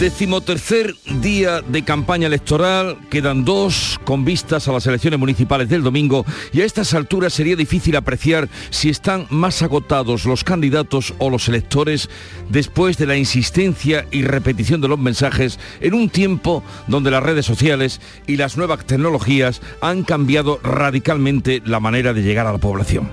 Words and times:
Decimotercer 0.00 0.94
día 1.20 1.60
de 1.60 1.84
campaña 1.84 2.26
electoral, 2.26 2.96
quedan 3.10 3.44
dos 3.44 4.00
con 4.04 4.24
vistas 4.24 4.66
a 4.66 4.72
las 4.72 4.86
elecciones 4.86 5.20
municipales 5.20 5.68
del 5.68 5.82
domingo 5.82 6.24
y 6.54 6.62
a 6.62 6.64
estas 6.64 6.94
alturas 6.94 7.34
sería 7.34 7.54
difícil 7.54 7.94
apreciar 7.96 8.48
si 8.70 8.88
están 8.88 9.26
más 9.28 9.60
agotados 9.60 10.24
los 10.24 10.42
candidatos 10.42 11.12
o 11.18 11.28
los 11.28 11.50
electores 11.50 12.08
después 12.48 12.96
de 12.96 13.04
la 13.04 13.18
insistencia 13.18 14.06
y 14.10 14.22
repetición 14.22 14.80
de 14.80 14.88
los 14.88 14.98
mensajes 14.98 15.58
en 15.82 15.92
un 15.92 16.08
tiempo 16.08 16.64
donde 16.86 17.10
las 17.10 17.22
redes 17.22 17.44
sociales 17.44 18.00
y 18.26 18.38
las 18.38 18.56
nuevas 18.56 18.86
tecnologías 18.86 19.60
han 19.82 20.04
cambiado 20.04 20.60
radicalmente 20.62 21.60
la 21.66 21.78
manera 21.78 22.14
de 22.14 22.22
llegar 22.22 22.46
a 22.46 22.52
la 22.52 22.58
población. 22.58 23.10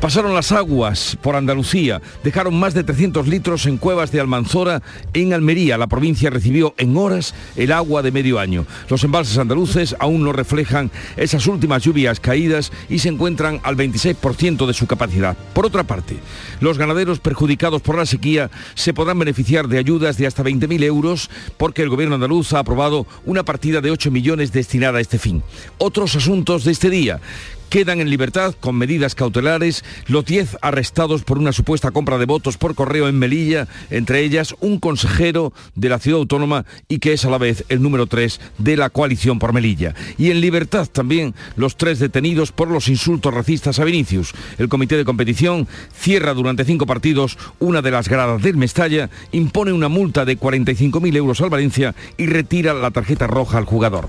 Pasaron 0.00 0.34
las 0.34 0.52
aguas 0.52 1.16
por 1.22 1.36
Andalucía, 1.36 2.02
dejaron 2.22 2.58
más 2.58 2.74
de 2.74 2.84
300 2.84 3.26
litros 3.28 3.64
en 3.64 3.78
cuevas 3.78 4.12
de 4.12 4.20
Almanzora 4.20 4.82
en 5.14 5.32
Almería. 5.32 5.78
La 5.78 5.86
provincia 5.86 6.28
recibió 6.28 6.74
en 6.76 6.96
horas 6.98 7.34
el 7.56 7.72
agua 7.72 8.02
de 8.02 8.12
medio 8.12 8.38
año. 8.38 8.66
Los 8.90 9.02
embalses 9.04 9.38
andaluces 9.38 9.96
aún 9.98 10.22
no 10.22 10.32
reflejan 10.32 10.90
esas 11.16 11.46
últimas 11.46 11.82
lluvias 11.82 12.20
caídas 12.20 12.72
y 12.90 12.98
se 12.98 13.08
encuentran 13.08 13.58
al 13.62 13.76
26% 13.76 14.66
de 14.66 14.74
su 14.74 14.86
capacidad. 14.86 15.34
Por 15.54 15.64
otra 15.64 15.84
parte, 15.84 16.18
los 16.60 16.76
ganaderos 16.76 17.18
perjudicados 17.18 17.80
por 17.80 17.96
la 17.96 18.04
sequía 18.04 18.50
se 18.74 18.92
podrán 18.92 19.18
beneficiar 19.18 19.66
de 19.66 19.78
ayudas 19.78 20.18
de 20.18 20.26
hasta 20.26 20.44
20.000 20.44 20.82
euros 20.84 21.30
porque 21.56 21.82
el 21.82 21.88
gobierno 21.88 22.16
andaluz 22.16 22.52
ha 22.52 22.58
aprobado 22.58 23.06
una 23.24 23.44
partida 23.44 23.80
de 23.80 23.90
8 23.90 24.10
millones 24.10 24.52
destinada 24.52 24.98
a 24.98 25.00
este 25.00 25.18
fin. 25.18 25.42
Otros 25.78 26.14
asuntos 26.16 26.64
de 26.64 26.72
este 26.72 26.90
día 26.90 27.20
Quedan 27.68 28.00
en 28.00 28.10
libertad 28.10 28.54
con 28.58 28.76
medidas 28.76 29.14
cautelares 29.14 29.84
los 30.06 30.24
10 30.24 30.58
arrestados 30.62 31.24
por 31.24 31.38
una 31.38 31.52
supuesta 31.52 31.90
compra 31.90 32.16
de 32.18 32.26
votos 32.26 32.56
por 32.56 32.74
correo 32.74 33.08
en 33.08 33.18
Melilla, 33.18 33.66
entre 33.90 34.20
ellas 34.20 34.54
un 34.60 34.78
consejero 34.78 35.52
de 35.74 35.88
la 35.88 35.98
ciudad 35.98 36.20
autónoma 36.20 36.64
y 36.88 37.00
que 37.00 37.12
es 37.12 37.24
a 37.24 37.30
la 37.30 37.38
vez 37.38 37.64
el 37.68 37.82
número 37.82 38.06
3 38.06 38.40
de 38.58 38.76
la 38.76 38.90
coalición 38.90 39.38
por 39.38 39.52
Melilla. 39.52 39.94
Y 40.16 40.30
en 40.30 40.40
libertad 40.40 40.86
también 40.86 41.34
los 41.56 41.76
tres 41.76 41.98
detenidos 41.98 42.52
por 42.52 42.68
los 42.68 42.88
insultos 42.88 43.34
racistas 43.34 43.78
a 43.78 43.84
Vinicius. 43.84 44.32
El 44.58 44.68
comité 44.68 44.96
de 44.96 45.04
competición 45.04 45.66
cierra 45.92 46.34
durante 46.34 46.64
cinco 46.64 46.86
partidos 46.86 47.36
una 47.58 47.82
de 47.82 47.90
las 47.90 48.08
gradas 48.08 48.42
del 48.42 48.56
Mestalla, 48.56 49.10
impone 49.32 49.72
una 49.72 49.88
multa 49.88 50.24
de 50.24 50.38
45.000 50.38 51.16
euros 51.16 51.40
al 51.40 51.50
Valencia 51.50 51.94
y 52.16 52.26
retira 52.26 52.74
la 52.74 52.90
tarjeta 52.90 53.26
roja 53.26 53.58
al 53.58 53.64
jugador. 53.64 54.08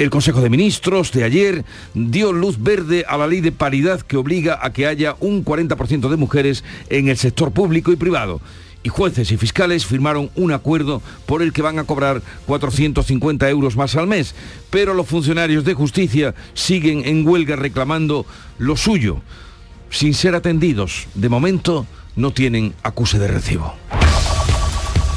El 0.00 0.08
Consejo 0.08 0.40
de 0.40 0.48
Ministros 0.48 1.12
de 1.12 1.24
ayer 1.24 1.62
dio 1.92 2.32
luz 2.32 2.56
verde 2.58 3.04
a 3.06 3.18
la 3.18 3.26
ley 3.26 3.42
de 3.42 3.52
paridad 3.52 4.00
que 4.00 4.16
obliga 4.16 4.58
a 4.62 4.72
que 4.72 4.86
haya 4.86 5.14
un 5.20 5.44
40% 5.44 6.08
de 6.08 6.16
mujeres 6.16 6.64
en 6.88 7.10
el 7.10 7.18
sector 7.18 7.52
público 7.52 7.92
y 7.92 7.96
privado 7.96 8.40
y 8.82 8.88
jueces 8.88 9.30
y 9.30 9.36
fiscales 9.36 9.84
firmaron 9.84 10.30
un 10.36 10.52
acuerdo 10.52 11.02
por 11.26 11.42
el 11.42 11.52
que 11.52 11.60
van 11.60 11.78
a 11.78 11.84
cobrar 11.84 12.22
450 12.46 13.50
euros 13.50 13.76
más 13.76 13.94
al 13.94 14.06
mes. 14.06 14.34
Pero 14.70 14.94
los 14.94 15.06
funcionarios 15.06 15.66
de 15.66 15.74
justicia 15.74 16.34
siguen 16.54 17.02
en 17.04 17.28
huelga 17.28 17.56
reclamando 17.56 18.24
lo 18.56 18.78
suyo, 18.78 19.20
sin 19.90 20.14
ser 20.14 20.34
atendidos. 20.34 21.08
De 21.14 21.28
momento 21.28 21.86
no 22.16 22.32
tienen 22.32 22.72
acuse 22.82 23.18
de 23.18 23.28
recibo. 23.28 23.74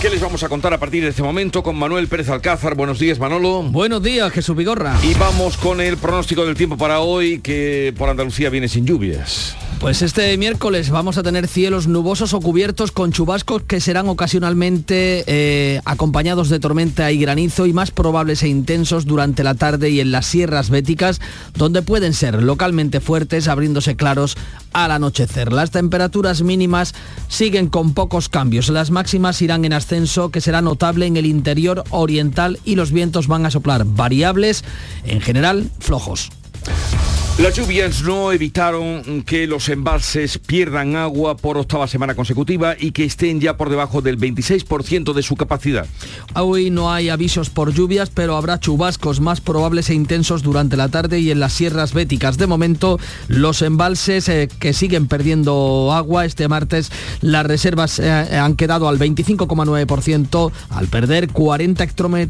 ¿Qué 0.00 0.10
les 0.10 0.20
vamos 0.20 0.44
a 0.44 0.48
contar 0.48 0.72
a 0.72 0.78
partir 0.78 1.02
de 1.02 1.08
este 1.08 1.24
momento 1.24 1.60
con 1.64 1.76
Manuel 1.76 2.06
Pérez 2.06 2.28
Alcázar? 2.28 2.76
Buenos 2.76 3.00
días, 3.00 3.18
Manolo. 3.18 3.64
Buenos 3.64 4.00
días, 4.00 4.30
Jesús 4.32 4.54
Vigorra. 4.54 4.96
Y 5.02 5.14
vamos 5.14 5.56
con 5.56 5.80
el 5.80 5.96
pronóstico 5.96 6.46
del 6.46 6.54
tiempo 6.54 6.76
para 6.76 7.00
hoy, 7.00 7.40
que 7.40 7.92
por 7.98 8.08
Andalucía 8.08 8.48
viene 8.48 8.68
sin 8.68 8.86
lluvias. 8.86 9.56
Pues 9.80 10.02
este 10.02 10.36
miércoles 10.38 10.90
vamos 10.90 11.18
a 11.18 11.22
tener 11.22 11.46
cielos 11.46 11.86
nubosos 11.86 12.34
o 12.34 12.40
cubiertos 12.40 12.90
con 12.90 13.12
chubascos 13.12 13.62
que 13.62 13.80
serán 13.80 14.08
ocasionalmente 14.08 15.22
eh, 15.28 15.80
acompañados 15.84 16.48
de 16.48 16.58
tormenta 16.58 17.12
y 17.12 17.18
granizo 17.18 17.64
y 17.64 17.72
más 17.72 17.92
probables 17.92 18.42
e 18.42 18.48
intensos 18.48 19.06
durante 19.06 19.44
la 19.44 19.54
tarde 19.54 19.90
y 19.90 20.00
en 20.00 20.10
las 20.10 20.26
sierras 20.26 20.70
béticas, 20.70 21.20
donde 21.54 21.82
pueden 21.82 22.12
ser 22.12 22.42
localmente 22.42 22.98
fuertes, 23.00 23.46
abriéndose 23.46 23.94
claros 23.94 24.36
al 24.72 24.90
anochecer. 24.90 25.52
Las 25.52 25.70
temperaturas 25.70 26.42
mínimas 26.42 26.92
siguen 27.28 27.68
con 27.68 27.94
pocos 27.94 28.28
cambios. 28.28 28.68
Las 28.70 28.90
máximas 28.90 29.40
irán 29.42 29.64
en 29.64 29.74
ascenso, 29.88 30.30
que 30.30 30.42
será 30.42 30.60
notable 30.60 31.06
en 31.06 31.16
el 31.16 31.24
interior 31.24 31.82
oriental 31.90 32.58
y 32.62 32.74
los 32.74 32.92
vientos 32.92 33.26
van 33.26 33.46
a 33.46 33.50
soplar 33.50 33.86
variables, 33.86 34.62
en 35.04 35.22
general 35.22 35.70
flojos. 35.80 36.30
Las 37.38 37.54
lluvias 37.54 38.02
no 38.02 38.32
evitaron 38.32 39.22
que 39.22 39.46
los 39.46 39.68
embalses 39.68 40.38
pierdan 40.38 40.96
agua 40.96 41.36
por 41.36 41.56
octava 41.56 41.86
semana 41.86 42.16
consecutiva 42.16 42.74
y 42.76 42.90
que 42.90 43.04
estén 43.04 43.40
ya 43.40 43.56
por 43.56 43.70
debajo 43.70 44.02
del 44.02 44.18
26% 44.18 45.12
de 45.12 45.22
su 45.22 45.36
capacidad. 45.36 45.86
Hoy 46.34 46.70
no 46.70 46.90
hay 46.90 47.10
avisos 47.10 47.48
por 47.48 47.72
lluvias, 47.72 48.10
pero 48.10 48.36
habrá 48.36 48.58
chubascos 48.58 49.20
más 49.20 49.40
probables 49.40 49.88
e 49.88 49.94
intensos 49.94 50.42
durante 50.42 50.76
la 50.76 50.88
tarde 50.88 51.20
y 51.20 51.30
en 51.30 51.38
las 51.38 51.52
sierras 51.52 51.94
béticas. 51.94 52.38
De 52.38 52.48
momento, 52.48 52.98
los 53.28 53.62
embalses 53.62 54.28
eh, 54.28 54.48
que 54.58 54.72
siguen 54.72 55.06
perdiendo 55.06 55.92
agua 55.92 56.24
este 56.24 56.48
martes, 56.48 56.90
las 57.20 57.46
reservas 57.46 58.00
eh, 58.00 58.10
han 58.10 58.56
quedado 58.56 58.88
al 58.88 58.98
25,9% 58.98 60.50
al 60.70 60.88
perder 60.88 61.28
40 61.28 61.84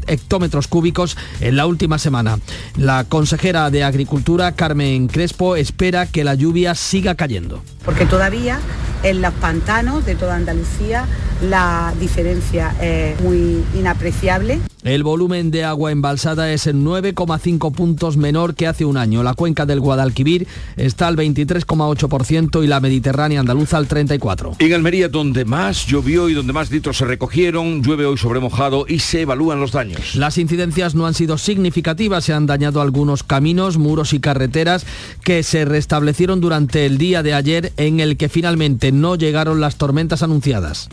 hectómetros 0.05 0.67
cúbicos 0.67 1.17
en 1.41 1.55
la 1.55 1.65
última 1.65 1.97
semana. 1.97 2.37
La 2.77 3.05
consejera 3.05 3.71
de 3.71 3.83
Agricultura, 3.83 4.51
Carmen 4.51 4.98
Crespo 5.07 5.55
espera 5.55 6.05
que 6.05 6.23
la 6.23 6.35
lluvia 6.35 6.75
siga 6.75 7.15
cayendo. 7.15 7.61
Porque 7.89 8.05
todavía 8.05 8.59
en 9.01 9.23
los 9.23 9.33
pantanos 9.33 10.05
de 10.05 10.13
toda 10.13 10.35
Andalucía 10.35 11.07
la 11.41 11.93
diferencia 11.99 12.75
es 12.81 13.19
muy 13.21 13.63
inapreciable. 13.73 14.59
El 14.83 15.03
volumen 15.03 15.51
de 15.51 15.65
agua 15.65 15.91
embalsada 15.91 16.53
es 16.53 16.65
en 16.65 16.85
9,5 16.85 17.73
puntos 17.73 18.15
menor 18.15 18.55
que 18.55 18.65
hace 18.65 18.85
un 18.85 18.95
año. 18.95 19.23
La 19.23 19.33
cuenca 19.33 19.65
del 19.65 19.81
Guadalquivir 19.81 20.47
está 20.77 21.07
al 21.07 21.17
23,8% 21.17 22.63
y 22.63 22.67
la 22.67 22.79
Mediterránea 22.79 23.41
andaluza 23.41 23.77
al 23.77 23.89
34%. 23.89 24.55
En 24.59 24.73
Almería, 24.73 25.09
donde 25.09 25.43
más 25.43 25.85
llovió 25.85 26.29
y 26.29 26.33
donde 26.33 26.53
más 26.53 26.71
litros 26.71 26.97
se 26.97 27.05
recogieron, 27.05 27.83
llueve 27.83 28.05
hoy 28.05 28.17
sobre 28.17 28.39
mojado 28.39 28.85
y 28.87 28.99
se 28.99 29.21
evalúan 29.21 29.59
los 29.59 29.73
daños. 29.73 30.15
Las 30.15 30.37
incidencias 30.37 30.95
no 30.95 31.05
han 31.05 31.13
sido 31.13 31.37
significativas, 31.37 32.23
se 32.23 32.33
han 32.33 32.45
dañado 32.45 32.79
algunos 32.79 33.23
caminos, 33.23 33.77
muros 33.77 34.13
y 34.13 34.21
carreteras 34.21 34.85
que 35.23 35.43
se 35.43 35.65
restablecieron 35.65 36.39
durante 36.39 36.85
el 36.85 36.97
día 36.97 37.21
de 37.21 37.33
ayer 37.33 37.73
en 37.79 38.01
el 38.01 38.17
que 38.17 38.27
finalmente 38.27 38.91
no 38.91 39.15
llegaron 39.15 39.61
las 39.61 39.77
tormentas 39.77 40.21
anunciadas. 40.21 40.89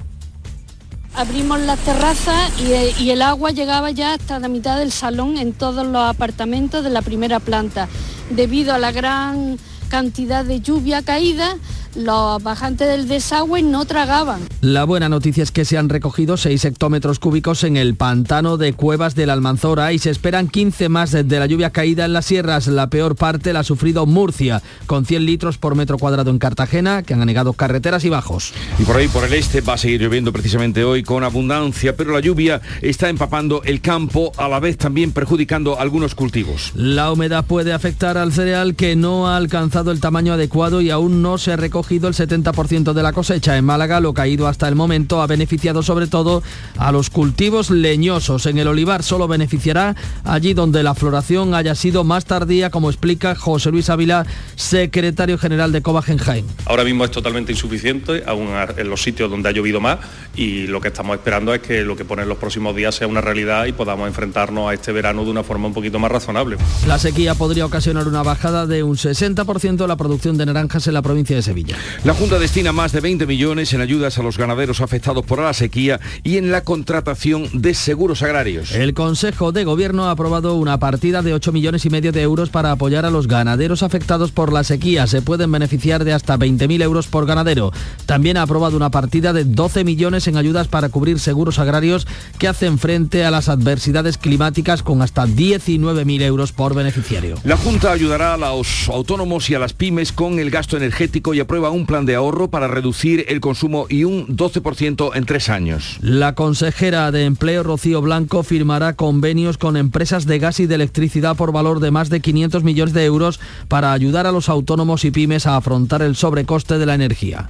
Abrimos 1.15 1.59
las 1.61 1.81
terrazas 1.81 2.53
y, 2.61 3.03
y, 3.03 3.11
el 3.11 3.23
agua 3.23 3.51
llegaba 3.51 3.91
ya 3.91 4.15
hasta 4.15 4.39
la 4.39 4.49
mitad 4.49 4.79
del 4.79 4.93
salón 4.93 5.37
en 5.37 5.53
todos 5.53 5.85
los 5.85 6.03
apartamentos 6.03 6.85
de 6.85 6.91
la 6.91 7.03
primera 7.03 7.41
planta. 7.41 7.89
Debido 8.31 8.73
a 8.73 8.79
la 8.79 8.93
gran 8.93 9.59
cantidad 9.89 10.45
de 10.45 10.61
lluvia 10.61 11.03
caída, 11.03 11.57
los 11.97 12.43
bajantes 12.43 12.89
del 12.89 13.09
desagüe 13.09 13.63
no 13.63 13.85
tragaban. 13.85 14.41
La 14.61 14.85
buena 14.85 15.09
noticia 15.09 15.43
es 15.43 15.51
que 15.51 15.65
se 15.65 15.79
han 15.79 15.89
recogido 15.89 16.37
6 16.37 16.65
hectómetros 16.65 17.19
cúbicos 17.19 17.65
en 17.65 17.77
el 17.77 17.95
pantano 17.95 18.57
de 18.57 18.73
Cuevas 18.73 19.15
de 19.15 19.27
la 19.27 19.33
Almanzora 19.33 19.93
y 19.93 19.99
se 19.99 20.11
esperan 20.11 20.49
15 20.49 20.89
más 20.89 21.13
de 21.13 21.25
la 21.39 21.47
lluvia 21.47 21.71
caída 21.71 22.05
en 22.05 22.13
las 22.13 22.27
sierras. 22.27 22.67
La 22.67 22.89
peor 22.89 23.17
parte 23.17 23.53
la 23.53 23.61
ha 23.61 23.65
sufrido 23.65 24.07
Murcia, 24.07 24.63
con 24.87 25.07
100 25.07 25.25
litros 25.25 25.59
por 25.59 25.75
metro 25.75 25.99
cuadrado 25.99 26.31
en 26.31 26.39
Cartagena, 26.39 27.03
que 27.03 27.15
han 27.15 27.23
anegado 27.23 27.53
carreteras 27.53 28.05
y 28.05 28.11
bajos. 28.11 28.53
Y 28.79 28.85
por 28.85 28.97
ahí, 28.97 29.09
por 29.09 29.25
el 29.25 29.33
este, 29.33 29.61
va 29.61 29.75
a 29.75 29.79
seguir 29.79 30.03
lloviendo 30.03 30.33
precisamente 30.33 30.85
hoy 30.85 31.03
con 31.03 31.25
abundancia, 31.25 31.97
pero 31.97 32.13
la 32.13 32.21
lluvia 32.21 32.61
está 32.83 33.09
empapando 33.09 33.63
el 33.65 33.81
campo, 33.81 34.33
a 34.37 34.49
la 34.49 34.61
vez 34.61 34.77
también 34.77 35.13
perjudicando 35.13 35.79
algunos 35.79 36.15
cultivos. 36.15 36.73
La 36.75 37.13
humedad 37.13 37.45
puede 37.45 37.73
afectar 37.73 38.19
al 38.19 38.33
cereal 38.33 38.75
que 38.75 38.97
no 38.97 39.29
ha 39.29 39.37
alcanzado 39.37 39.91
el 39.91 40.01
tamaño 40.01 40.33
adecuado 40.33 40.81
y 40.81 40.91
aún 40.91 41.23
no 41.23 41.39
se 41.39 41.57
recoge 41.57 41.86
recogido 41.87 42.09
el 42.09 42.15
70% 42.15 42.95
de 42.95 43.03
la 43.03 43.13
cosecha. 43.13 43.57
En 43.57 43.65
Málaga, 43.65 44.01
lo 44.01 44.13
caído 44.13 44.49
hasta 44.49 44.67
el 44.67 44.75
momento 44.75 45.23
ha 45.23 45.29
beneficiado 45.29 45.85
sobre 45.85 46.09
todo 46.09 46.43
a 46.79 46.91
los 46.91 47.11
cultivos 47.11 47.71
leñosos. 47.71 48.47
En 48.47 48.59
el 48.59 48.67
olivar 48.67 49.05
solo 49.05 49.29
beneficiará 49.29 49.95
allí 50.25 50.53
donde 50.53 50.83
la 50.83 50.97
floración 50.97 51.55
haya 51.55 51.77
sido 51.77 52.03
más 52.03 52.25
tardía, 52.25 52.71
como 52.71 52.91
explica 52.91 53.37
José 53.37 53.71
Luis 53.71 53.89
Ávila, 53.89 54.27
secretario 54.57 55.39
general 55.39 55.71
de 55.71 55.81
Cobagenheim. 55.81 56.45
Ahora 56.65 56.83
mismo 56.83 57.05
es 57.05 57.13
totalmente 57.13 57.53
insuficiente, 57.53 58.25
aún 58.27 58.49
en 58.77 58.91
los 58.91 59.01
sitios 59.01 59.31
donde 59.31 59.49
ha 59.49 59.53
llovido 59.53 59.81
más, 59.81 59.99
y 60.35 60.67
lo 60.67 60.81
que 60.81 60.89
estamos 60.89 61.17
esperando 61.17 61.55
es 61.55 61.61
que 61.61 61.83
lo 61.83 61.95
que 61.97 62.05
pone 62.05 62.23
en 62.23 62.29
los 62.29 62.39
próximos 62.39 62.75
días 62.75 62.97
sea 62.97 63.07
una 63.07 63.21
realidad 63.21 63.67
y 63.67 63.73
podamos 63.73 64.09
enfrentarnos 64.09 64.69
a 64.69 64.75
este 64.75 64.91
verano 64.91 65.25
de 65.25 65.31
una 65.31 65.45
forma 65.45 65.69
un 65.69 65.75
poquito 65.75 66.01
más 66.01 66.11
razonable. 66.11 66.57
La 66.89 66.99
sequía 66.99 67.37
podría 67.37 67.65
ocasionar 67.65 68.09
una 68.09 68.25
bajada 68.25 68.67
de 68.67 68.83
un 68.83 68.97
60% 68.97 69.77
de 69.77 69.87
la 69.87 69.97
producción 69.97 70.37
de 70.37 70.47
naranjas 70.47 70.89
en 70.89 70.95
la 70.95 71.03
provincia 71.03 71.37
de 71.37 71.43
Sevilla. 71.43 71.66
La 72.05 72.15
Junta 72.15 72.39
destina 72.39 72.73
más 72.73 72.93
de 72.93 73.01
20 73.01 73.27
millones 73.27 73.73
en 73.73 73.81
ayudas 73.81 74.19
a 74.19 74.23
los 74.23 74.39
ganaderos 74.39 74.81
afectados 74.81 75.25
por 75.25 75.41
la 75.41 75.53
sequía 75.53 76.01
y 76.23 76.37
en 76.37 76.51
la 76.51 76.63
contratación 76.63 77.49
de 77.53 77.75
seguros 77.75 78.23
agrarios. 78.23 78.73
El 78.73 78.95
Consejo 78.95 79.53
de 79.53 79.65
Gobierno 79.65 80.07
ha 80.07 80.11
aprobado 80.11 80.55
una 80.55 80.79
partida 80.79 81.23
de 81.23 81.35
8 81.35 81.53
millones 81.53 81.85
y 81.85 81.91
medio 81.91 82.13
de 82.13 82.23
euros 82.23 82.51
para 82.51 82.73
apoyar 82.73 83.05
a 83.05 83.11
los 83.11 83.27
ganaderos 83.29 83.83
afectados 83.83 84.33
por 84.33 84.53
la 84.53 84.65
sequía. 84.65 85.07
Se 85.07 85.23
pueden 85.23 85.51
beneficiar 85.51 86.05
de 86.05 86.13
hasta 86.13 86.39
20.000 86.39 86.83
euros 86.83 87.07
por 87.07 87.27
ganadero. 87.27 87.73
También 88.07 88.37
ha 88.37 88.43
aprobado 88.43 88.77
una 88.77 88.91
partida 88.91 89.33
de 89.33 89.45
12 89.45 89.85
millones 89.85 90.29
en 90.29 90.37
ayudas 90.37 90.69
para 90.69 90.89
cubrir 90.89 91.19
seguros 91.19 91.59
agrarios 91.59 92.07
que 92.39 92.49
hacen 92.49 92.79
frente 92.79 93.25
a 93.25 93.31
las 93.31 93.49
adversidades 93.49 94.19
climáticas 94.19 94.83
con 94.83 95.03
hasta 95.03 95.27
19.000 95.27 96.23
euros 96.23 96.53
por 96.53 96.75
beneficiario. 96.75 97.37
La 97.45 97.57
Junta 97.57 97.93
ayudará 97.93 98.35
a 98.35 98.37
los 98.37 98.89
autónomos 98.89 99.49
y 99.51 99.55
a 99.55 99.59
las 99.59 99.73
pymes 99.73 100.13
con 100.13 100.39
el 100.39 100.51
gasto 100.51 100.77
energético 100.77 101.35
y 101.35 101.41
aprueba 101.57 101.71
un 101.71 101.87
plan 101.87 102.05
de 102.05 102.15
ahorro 102.15 102.51
para 102.51 102.69
reducir 102.69 103.25
el 103.29 103.41
consumo 103.41 103.87
y 103.89 104.05
un 104.05 104.27
12% 104.27 105.13
en 105.15 105.25
tres 105.25 105.49
años. 105.49 105.97
La 106.03 106.35
consejera 106.35 107.11
de 107.11 107.25
Empleo, 107.25 107.63
Rocío 107.63 108.03
Blanco, 108.03 108.43
firmará 108.43 108.93
convenios 108.93 109.57
con 109.57 109.79
empresas 109.79 110.27
de 110.27 110.39
gas 110.39 110.61
y 110.61 110.67
de 110.67 110.75
electricidad 110.75 111.35
por 111.35 111.53
valor 111.53 111.81
de 111.81 111.91
más 111.91 112.11
de 112.11 112.21
500 112.21 112.63
millones 112.63 112.93
de 112.93 113.07
euros 113.07 113.41
para 113.69 113.95
ayudar 113.95 114.27
a 114.27 114.33
los 114.33 114.51
autónomos 114.51 115.07
y 115.07 115.11
pymes 115.11 115.47
a 115.47 115.57
afrontar 115.57 116.03
el 116.03 116.15
sobrecoste 116.15 116.77
de 116.77 116.85
la 116.85 116.95
energía. 116.95 117.49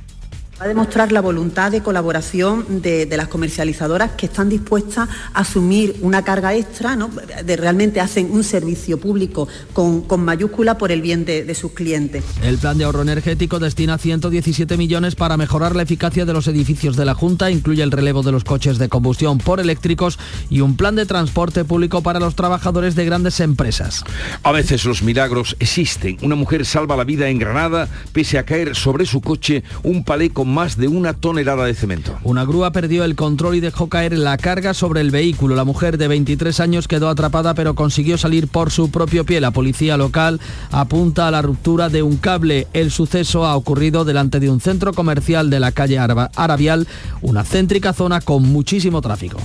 Va 0.59 0.65
a 0.65 0.69
demostrar 0.69 1.13
la 1.13 1.21
voluntad 1.21 1.71
de 1.71 1.83
colaboración 1.83 2.81
de, 2.81 3.07
las 3.15 3.29
comercializadoras 3.29 4.13
que 4.13 4.25
están 4.25 4.49
dispuestas 4.49 5.07
a 5.35 5.41
asumir 5.41 5.97
una 6.01 6.25
carga 6.25 6.55
extra, 6.55 6.97
¿no? 6.97 7.11
de 7.45 7.57
realmente 7.57 8.01
hacen 8.01 8.31
un 8.31 8.43
servicio 8.43 8.99
público 8.99 9.49
con, 9.75 10.07
mayúscula 10.25 10.79
por 10.79 10.93
el 10.93 11.03
bien 11.03 11.27
de, 11.27 11.45
de, 11.45 11.55
sus 11.55 11.73
clientes. 11.73 12.25
El 12.43 12.57
plan 12.57 12.79
de 12.79 12.85
ahorro 12.85 13.03
energético 13.03 13.59
destina 13.59 13.99
117 13.99 14.79
millones 14.79 15.15
para 15.15 15.37
mejorar 15.37 15.77
la 15.77 15.83
eficacia 15.83 16.25
de 16.25 16.33
los 16.33 16.49
edificios 16.49 16.97
de 16.97 17.05
la 17.05 17.13
Junta, 17.13 17.51
incluye 17.51 17.83
el 17.83 17.91
relevo 17.91 18.23
de 18.23 18.33
los 18.33 18.45
coches 18.45 18.79
de 18.79 18.89
combustión 18.89 19.37
por 19.37 19.61
eléctricos 19.61 20.19
y 20.49 20.63
un 20.63 20.77
plan 20.77 20.97
de 20.97 21.05
transporte 21.05 21.67
público 21.67 22.03
para 22.03 22.19
los 22.19 22.35
trabajadores 22.35 22.95
de 22.95 23.05
grandes 23.05 23.41
empresas. 23.41 24.05
A 24.43 24.53
veces 24.53 24.87
los 24.87 25.03
milagros 25.03 25.55
existen. 25.61 26.17
Una 26.23 26.35
mujer 26.35 26.65
salva 26.65 26.97
la 26.97 27.05
vida 27.05 27.29
en 27.29 27.39
Granada 27.39 27.91
pese 28.15 28.39
a 28.39 28.47
caer 28.47 28.75
sobre 28.75 29.05
su 29.05 29.21
coche 29.21 29.63
un 29.83 30.03
palé 30.03 30.31
con 30.31 30.46
más 30.47 30.77
de 30.77 30.89
una 30.89 31.13
tonelada 31.13 31.65
de 31.67 31.75
cemento. 31.75 32.17
Una 32.23 32.45
grúa 32.45 32.71
perdió 32.71 33.05
el 33.05 33.17
control 33.17 33.57
y 33.57 33.61
dejó 33.61 33.89
caer 33.89 34.17
la 34.17 34.39
carga 34.39 34.73
sobre 34.73 35.01
el 35.01 35.11
vehículo. 35.11 35.57
La 35.57 35.65
mujer 35.65 35.99
de 35.99 36.09
23 36.09 36.61
años 36.61 36.89
quedó 36.89 37.09
atrapada 37.09 37.55
pero 37.55 37.75
consiguió 37.75 38.17
salir 38.17 38.49
por 38.49 38.71
su 38.71 38.91
propio 38.91 39.25
pie. 39.25 39.41
La 39.41 39.51
policía 39.51 39.97
local 39.97 40.41
apunta 40.71 41.29
a 41.29 41.31
la 41.31 41.43
ruptura 41.43 41.89
de 41.89 42.03
un 42.03 42.17
cable. 42.17 42.67
El 42.73 42.91
suceso 42.91 43.45
ha 43.45 43.57
ocurrido 43.57 44.05
delante 44.05 44.41
de 44.41 44.49
un 44.49 44.61
centro 44.61 44.93
comercial 44.93 45.51
de 45.51 45.61
la 45.61 45.73
calle 45.73 45.99
Arabial, 45.99 46.87
una 47.23 47.45
céntrica 47.45 47.93
zona 47.93 48.21
con 48.21 48.43
muchísimo 48.45 49.03
tráfico. 49.03 49.39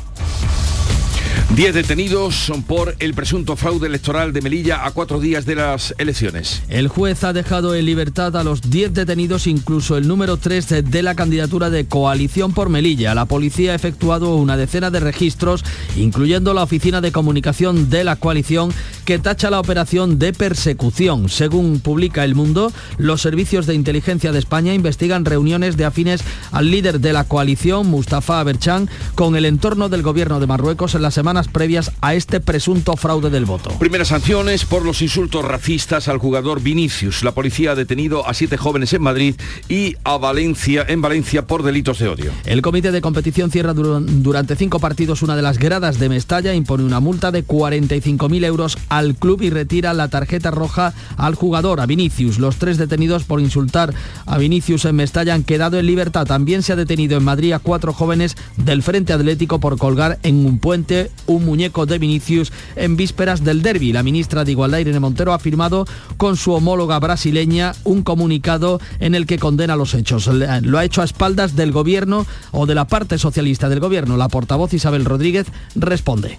Diez 1.55 1.73
detenidos 1.73 2.51
por 2.65 2.95
el 2.99 3.13
presunto 3.13 3.57
fraude 3.57 3.87
electoral 3.87 4.31
de 4.31 4.41
Melilla 4.41 4.85
a 4.85 4.91
cuatro 4.91 5.19
días 5.19 5.45
de 5.45 5.55
las 5.55 5.93
elecciones. 5.97 6.63
El 6.69 6.87
juez 6.87 7.23
ha 7.25 7.33
dejado 7.33 7.75
en 7.75 7.85
libertad 7.85 8.37
a 8.37 8.43
los 8.43 8.61
diez 8.61 8.93
detenidos, 8.93 9.47
incluso 9.47 9.97
el 9.97 10.07
número 10.07 10.37
3 10.37 10.89
de 10.89 11.03
la 11.03 11.13
candidatura 11.13 11.69
de 11.69 11.85
coalición 11.85 12.53
por 12.53 12.69
Melilla. 12.69 13.13
La 13.15 13.25
policía 13.25 13.73
ha 13.73 13.75
efectuado 13.75 14.37
una 14.37 14.55
decena 14.55 14.91
de 14.91 15.01
registros, 15.01 15.65
incluyendo 15.97 16.53
la 16.53 16.63
oficina 16.63 17.01
de 17.01 17.11
comunicación 17.11 17.89
de 17.89 18.05
la 18.05 18.15
coalición, 18.15 18.73
que 19.03 19.19
tacha 19.19 19.49
la 19.49 19.59
operación 19.59 20.19
de 20.19 20.31
persecución. 20.31 21.27
Según 21.27 21.81
publica 21.81 22.23
El 22.23 22.33
Mundo, 22.33 22.71
los 22.97 23.21
servicios 23.21 23.65
de 23.65 23.75
inteligencia 23.75 24.31
de 24.31 24.39
España 24.39 24.73
investigan 24.73 25.25
reuniones 25.25 25.75
de 25.75 25.85
afines 25.85 26.21
al 26.51 26.71
líder 26.71 27.01
de 27.01 27.11
la 27.11 27.25
coalición, 27.25 27.87
Mustafa 27.87 28.39
Aberchan, 28.39 28.89
con 29.15 29.35
el 29.35 29.45
entorno 29.45 29.89
del 29.89 30.01
gobierno 30.01 30.39
de 30.39 30.47
Marruecos 30.47 30.95
en 30.95 31.01
la 31.01 31.11
semana 31.21 31.41
previas 31.51 31.91
a 32.01 32.15
este 32.15 32.39
presunto 32.39 32.95
fraude 32.95 33.29
del 33.29 33.45
voto. 33.45 33.69
Primeras 33.77 34.07
sanciones 34.07 34.65
por 34.65 34.83
los 34.83 35.03
insultos 35.03 35.45
racistas 35.45 36.07
al 36.07 36.17
jugador 36.17 36.63
Vinicius. 36.63 37.23
La 37.23 37.31
policía 37.33 37.73
ha 37.73 37.75
detenido 37.75 38.27
a 38.27 38.33
siete 38.33 38.57
jóvenes 38.57 38.91
en 38.93 39.03
Madrid 39.03 39.35
y 39.69 39.95
a 40.03 40.17
Valencia, 40.17 40.83
en 40.87 40.99
Valencia 41.01 41.45
por 41.45 41.61
delitos 41.61 41.99
de 41.99 42.07
odio. 42.07 42.31
El 42.43 42.63
comité 42.63 42.91
de 42.91 43.01
competición 43.01 43.51
cierra 43.51 43.75
durante 43.75 44.55
cinco 44.55 44.79
partidos 44.79 45.21
una 45.21 45.35
de 45.35 45.43
las 45.43 45.59
gradas 45.59 45.99
de 45.99 46.09
Mestalla, 46.09 46.55
impone 46.55 46.83
una 46.83 46.99
multa 46.99 47.31
de 47.31 47.45
45.000 47.45 48.43
euros 48.43 48.79
al 48.89 49.13
club 49.13 49.43
y 49.43 49.51
retira 49.51 49.93
la 49.93 50.07
tarjeta 50.07 50.49
roja 50.49 50.95
al 51.17 51.35
jugador, 51.35 51.81
a 51.81 51.85
Vinicius. 51.85 52.39
Los 52.39 52.57
tres 52.57 52.79
detenidos 52.79 53.25
por 53.25 53.41
insultar 53.41 53.93
a 54.25 54.39
Vinicius 54.39 54.85
en 54.85 54.95
Mestalla 54.95 55.35
han 55.35 55.43
quedado 55.43 55.77
en 55.77 55.85
libertad. 55.85 56.25
También 56.25 56.63
se 56.63 56.73
ha 56.73 56.75
detenido 56.75 57.17
en 57.17 57.23
Madrid 57.23 57.53
a 57.53 57.59
cuatro 57.59 57.93
jóvenes 57.93 58.35
del 58.57 58.81
Frente 58.81 59.13
Atlético 59.13 59.59
por 59.59 59.77
colgar 59.77 60.17
en 60.23 60.47
un 60.47 60.57
puente 60.57 61.10
un 61.27 61.45
muñeco 61.45 61.85
de 61.85 61.99
Vinicius 61.99 62.51
en 62.75 62.97
vísperas 62.97 63.43
del 63.43 63.61
derby. 63.61 63.93
La 63.93 64.03
ministra 64.03 64.43
de 64.43 64.51
Igualdad, 64.51 64.79
Irene 64.79 64.99
Montero, 64.99 65.33
ha 65.33 65.39
firmado 65.39 65.85
con 66.17 66.37
su 66.37 66.53
homóloga 66.53 66.99
brasileña 66.99 67.73
un 67.83 68.03
comunicado 68.03 68.79
en 68.99 69.15
el 69.15 69.25
que 69.25 69.39
condena 69.39 69.75
los 69.75 69.93
hechos. 69.93 70.27
Lo 70.27 70.77
ha 70.77 70.85
hecho 70.85 71.01
a 71.01 71.05
espaldas 71.05 71.55
del 71.55 71.71
gobierno 71.71 72.25
o 72.51 72.65
de 72.65 72.75
la 72.75 72.85
parte 72.85 73.17
socialista 73.17 73.69
del 73.69 73.79
gobierno. 73.79 74.17
La 74.17 74.29
portavoz 74.29 74.73
Isabel 74.73 75.05
Rodríguez 75.05 75.47
responde. 75.75 76.37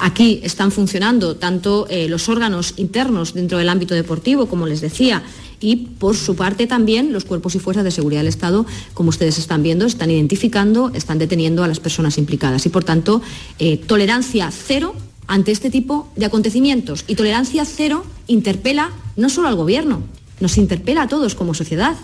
Aquí 0.00 0.40
están 0.42 0.72
funcionando 0.72 1.36
tanto 1.36 1.86
eh, 1.90 2.08
los 2.08 2.30
órganos 2.30 2.72
internos 2.78 3.34
dentro 3.34 3.58
del 3.58 3.68
ámbito 3.68 3.94
deportivo, 3.94 4.46
como 4.46 4.66
les 4.66 4.80
decía, 4.80 5.22
y 5.60 5.76
por 5.76 6.16
su 6.16 6.36
parte 6.36 6.66
también 6.66 7.12
los 7.12 7.26
cuerpos 7.26 7.54
y 7.54 7.58
fuerzas 7.58 7.84
de 7.84 7.90
seguridad 7.90 8.20
del 8.20 8.28
Estado, 8.28 8.64
como 8.94 9.10
ustedes 9.10 9.38
están 9.38 9.62
viendo, 9.62 9.84
están 9.84 10.10
identificando, 10.10 10.90
están 10.94 11.18
deteniendo 11.18 11.62
a 11.62 11.68
las 11.68 11.80
personas 11.80 12.16
implicadas. 12.16 12.64
Y 12.64 12.70
por 12.70 12.82
tanto, 12.82 13.20
eh, 13.58 13.76
tolerancia 13.76 14.50
cero 14.50 14.94
ante 15.26 15.52
este 15.52 15.68
tipo 15.68 16.10
de 16.16 16.24
acontecimientos. 16.24 17.04
Y 17.06 17.14
tolerancia 17.14 17.66
cero 17.66 18.04
interpela 18.26 18.92
no 19.16 19.28
solo 19.28 19.48
al 19.48 19.56
Gobierno, 19.56 20.02
nos 20.40 20.56
interpela 20.56 21.02
a 21.02 21.08
todos 21.08 21.34
como 21.34 21.52
sociedad. 21.52 21.94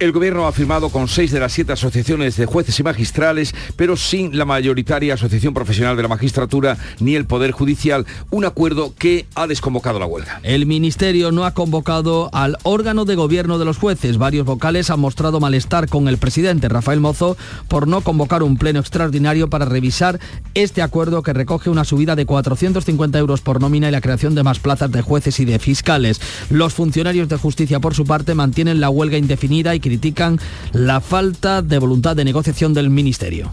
El 0.00 0.10
gobierno 0.10 0.48
ha 0.48 0.52
firmado 0.52 0.88
con 0.88 1.06
seis 1.06 1.30
de 1.30 1.38
las 1.38 1.52
siete 1.52 1.72
asociaciones 1.72 2.36
de 2.36 2.46
jueces 2.46 2.80
y 2.80 2.82
magistrales, 2.82 3.54
pero 3.76 3.96
sin 3.96 4.36
la 4.36 4.44
mayoritaria 4.44 5.14
asociación 5.14 5.54
profesional 5.54 5.96
de 5.96 6.02
la 6.02 6.08
magistratura 6.08 6.76
ni 6.98 7.14
el 7.14 7.26
Poder 7.26 7.52
Judicial, 7.52 8.04
un 8.32 8.44
acuerdo 8.44 8.92
que 8.98 9.26
ha 9.36 9.46
desconvocado 9.46 10.00
la 10.00 10.06
huelga. 10.06 10.40
El 10.42 10.66
Ministerio 10.66 11.30
no 11.30 11.44
ha 11.44 11.54
convocado 11.54 12.28
al 12.32 12.58
órgano 12.64 13.04
de 13.04 13.14
gobierno 13.14 13.56
de 13.56 13.66
los 13.66 13.78
jueces. 13.78 14.18
Varios 14.18 14.44
vocales 14.44 14.90
han 14.90 14.98
mostrado 14.98 15.38
malestar 15.38 15.88
con 15.88 16.08
el 16.08 16.18
presidente 16.18 16.68
Rafael 16.68 16.98
Mozo 16.98 17.36
por 17.68 17.86
no 17.86 18.00
convocar 18.00 18.42
un 18.42 18.56
pleno 18.56 18.80
extraordinario 18.80 19.48
para 19.48 19.64
revisar 19.64 20.18
este 20.54 20.82
acuerdo 20.82 21.22
que 21.22 21.32
recoge 21.32 21.70
una 21.70 21.84
subida 21.84 22.16
de 22.16 22.26
450 22.26 23.16
euros 23.16 23.42
por 23.42 23.60
nómina 23.60 23.90
y 23.90 23.92
la 23.92 24.00
creación 24.00 24.34
de 24.34 24.42
más 24.42 24.58
plazas 24.58 24.90
de 24.90 25.02
jueces 25.02 25.38
y 25.38 25.44
de 25.44 25.60
fiscales. 25.60 26.20
Los 26.50 26.74
funcionarios 26.74 27.28
de 27.28 27.36
justicia, 27.36 27.78
por 27.78 27.94
su 27.94 28.04
parte, 28.04 28.34
mantienen 28.34 28.80
la 28.80 28.90
huelga 28.90 29.18
indefinida 29.18 29.76
y 29.76 29.83
critican 29.84 30.40
la 30.72 31.02
falta 31.02 31.60
de 31.60 31.78
voluntad 31.78 32.16
de 32.16 32.24
negociación 32.24 32.72
del 32.72 32.88
Ministerio. 32.88 33.52